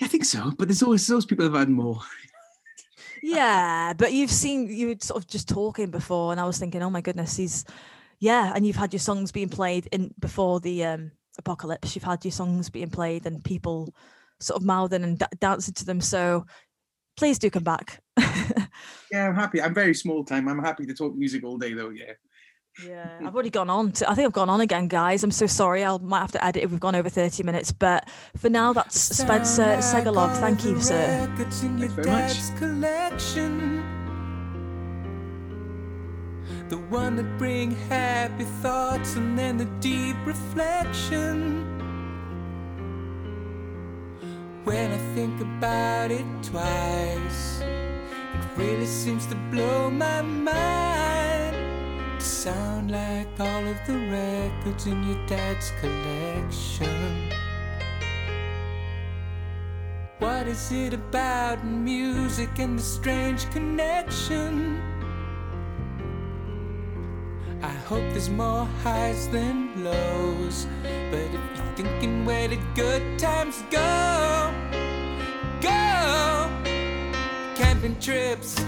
I 0.00 0.06
think 0.06 0.24
so, 0.24 0.52
but 0.56 0.68
there's 0.68 0.84
always 0.84 1.04
those 1.04 1.26
people 1.26 1.44
have 1.44 1.54
had 1.54 1.68
more. 1.68 2.00
Yeah, 3.22 3.92
but 3.92 4.12
you've 4.12 4.30
seen 4.30 4.68
you 4.68 4.88
were 4.88 4.96
sort 5.00 5.22
of 5.22 5.28
just 5.28 5.48
talking 5.48 5.90
before, 5.90 6.32
and 6.32 6.40
I 6.40 6.44
was 6.44 6.58
thinking, 6.58 6.82
oh 6.82 6.90
my 6.90 7.00
goodness, 7.00 7.36
he's 7.36 7.64
yeah, 8.20 8.52
and 8.54 8.66
you've 8.66 8.76
had 8.76 8.92
your 8.92 9.00
songs 9.00 9.32
being 9.32 9.48
played 9.48 9.88
in 9.92 10.12
before 10.18 10.60
the 10.60 10.84
um, 10.84 11.12
apocalypse. 11.38 11.94
You've 11.94 12.04
had 12.04 12.24
your 12.24 12.32
songs 12.32 12.70
being 12.70 12.90
played, 12.90 13.26
and 13.26 13.44
people 13.44 13.94
sort 14.40 14.60
of 14.60 14.66
mouthing 14.66 15.04
and 15.04 15.22
dancing 15.40 15.74
to 15.74 15.84
them. 15.84 16.00
So 16.00 16.46
please 17.16 17.38
do 17.38 17.50
come 17.50 17.64
back. 17.64 18.00
yeah, 19.12 19.28
I'm 19.28 19.34
happy. 19.34 19.60
I'm 19.60 19.74
very 19.74 19.94
small 19.94 20.24
time. 20.24 20.48
I'm 20.48 20.62
happy 20.62 20.86
to 20.86 20.94
talk 20.94 21.14
music 21.14 21.44
all 21.44 21.58
day, 21.58 21.74
though. 21.74 21.90
Yeah. 21.90 22.12
Yeah, 22.86 23.08
I've 23.24 23.34
already 23.34 23.50
gone 23.50 23.70
on 23.70 23.90
to. 23.92 24.08
I 24.08 24.14
think 24.14 24.26
I've 24.26 24.32
gone 24.32 24.48
on 24.48 24.60
again, 24.60 24.86
guys. 24.86 25.24
I'm 25.24 25.32
so 25.32 25.46
sorry. 25.46 25.84
I 25.84 25.96
might 25.98 26.20
have 26.20 26.32
to 26.32 26.44
edit 26.44 26.62
if 26.62 26.70
we've 26.70 26.78
gone 26.78 26.94
over 26.94 27.08
30 27.08 27.42
minutes. 27.42 27.72
But 27.72 28.08
for 28.36 28.48
now, 28.48 28.72
that's 28.72 28.98
Spencer 28.98 29.78
Segelov. 29.78 30.36
Thank 30.38 30.64
you, 30.64 30.80
sir. 30.80 31.28
Thanks 31.36 31.60
very 31.60 32.08
much. 32.08 32.56
Collection. 32.56 33.82
The 36.68 36.76
one 36.76 37.16
that 37.16 37.38
bring 37.38 37.72
happy 37.88 38.44
thoughts 38.44 39.16
and 39.16 39.36
then 39.36 39.56
the 39.56 39.64
deep 39.80 40.16
reflection. 40.24 41.64
When 44.64 44.92
I 44.92 44.98
think 45.14 45.40
about 45.40 46.10
it 46.10 46.26
twice, 46.42 47.60
it 47.60 48.56
really 48.56 48.86
seems 48.86 49.26
to 49.26 49.34
blow 49.50 49.90
my 49.90 50.20
mind 50.20 51.17
sound 52.22 52.90
like 52.90 53.28
all 53.38 53.66
of 53.66 53.76
the 53.86 53.96
records 54.10 54.86
in 54.86 55.02
your 55.04 55.26
dad's 55.26 55.72
collection. 55.80 57.30
What 60.18 60.48
is 60.48 60.72
it 60.72 60.94
about 60.94 61.64
music 61.64 62.58
and 62.58 62.78
the 62.78 62.82
strange 62.82 63.48
connection? 63.50 64.80
I 67.62 67.74
hope 67.88 68.02
there's 68.10 68.30
more 68.30 68.66
highs 68.82 69.28
than 69.28 69.84
lows. 69.84 70.66
But 70.82 71.20
if 71.20 71.32
you're 71.32 71.74
thinking 71.76 72.24
where 72.24 72.48
did 72.48 72.60
good 72.74 73.18
times 73.18 73.62
go, 73.70 74.52
go! 75.60 76.50
Camping 77.54 77.98
trips 78.00 78.60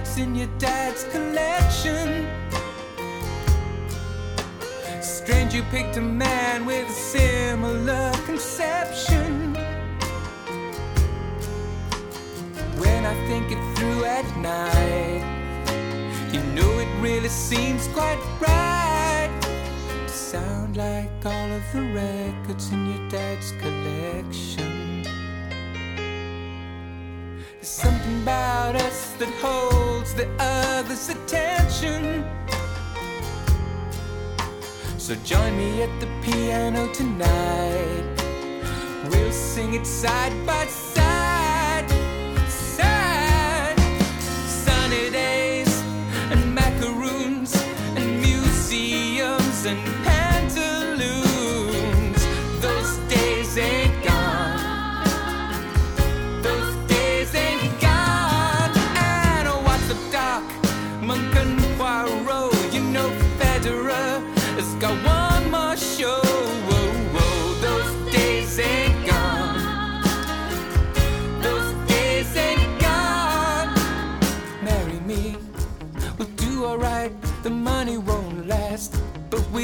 records 0.00 0.18
in 0.18 0.34
your 0.34 0.48
dad's 0.58 1.04
collection. 1.04 2.26
Strange 5.02 5.54
you 5.54 5.62
picked 5.70 5.96
a 5.96 6.00
man 6.00 6.64
with 6.66 6.88
a 6.88 6.92
similar 6.92 8.12
conception. 8.26 9.54
When 12.78 13.04
I 13.04 13.14
think 13.28 13.50
it 13.50 13.76
through 13.76 14.04
at 14.04 14.26
night, 14.36 15.22
you 16.32 16.42
know 16.54 16.70
it 16.78 17.02
really 17.02 17.28
seems 17.28 17.86
quite 17.88 18.20
right 18.40 19.30
to 20.06 20.12
sound 20.12 20.76
like 20.76 21.10
all 21.24 21.50
of 21.52 21.62
the 21.72 21.82
records 21.92 22.72
in 22.72 22.86
your 22.86 23.08
dad's 23.10 23.52
collection. 23.52 25.02
There's 27.54 27.68
something 27.68 28.22
about 28.22 28.76
us 28.76 29.12
that 29.18 29.28
holds 29.42 29.69
the 30.20 30.28
other's 30.38 31.08
attention. 31.08 32.26
So 34.98 35.14
join 35.24 35.56
me 35.56 35.82
at 35.82 36.00
the 36.00 36.08
piano 36.22 36.92
tonight. 36.92 38.04
We'll 39.10 39.32
sing 39.32 39.72
it 39.72 39.86
side 39.86 40.34
by 40.46 40.66
side, 40.66 40.89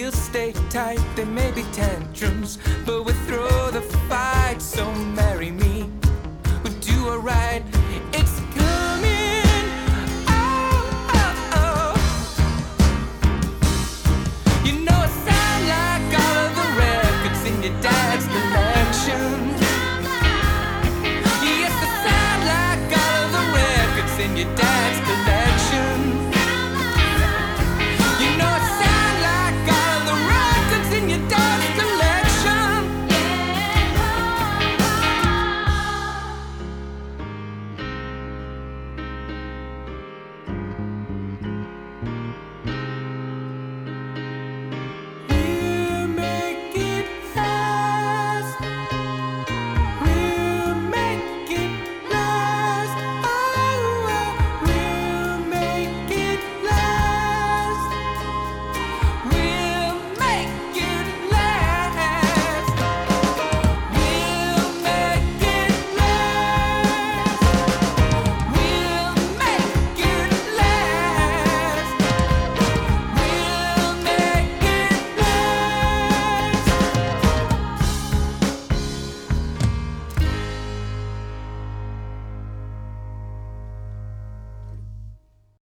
we'll 0.07 0.13
stay 0.13 0.53
tight. 0.71 1.01
There 1.17 1.27
may 1.27 1.51
be 1.51 1.65
tantrums, 1.73 2.59
but 2.85 3.05
we'll 3.05 3.23
throw 3.27 3.73
the 3.73 3.81
fight. 4.09 4.63
So 4.63 4.93
marry 4.93 5.51
me, 5.51 5.91
we'll 6.63 6.79
do 6.79 7.09
alright. 7.09 7.65
It's 8.13 8.39
coming. 8.55 9.65
Oh, 10.29 11.11
oh, 11.23 11.35
oh. 11.61 11.95
You 14.65 14.75
know 14.87 15.01
it 15.09 15.15
sound 15.27 15.63
like 15.75 16.11
all 16.23 16.37
of 16.47 16.53
the 16.61 16.69
records 16.85 17.43
in 17.51 17.57
your 17.65 17.77
dad's 17.83 18.27
collection. 18.29 19.29
Yes, 21.43 21.75
it 21.87 21.95
sound 22.07 22.41
like 22.55 22.91
all 23.03 23.21
of 23.25 23.31
the 23.37 23.45
records 23.59 24.17
in 24.21 24.31
your 24.37 24.51
dad's 24.55 24.76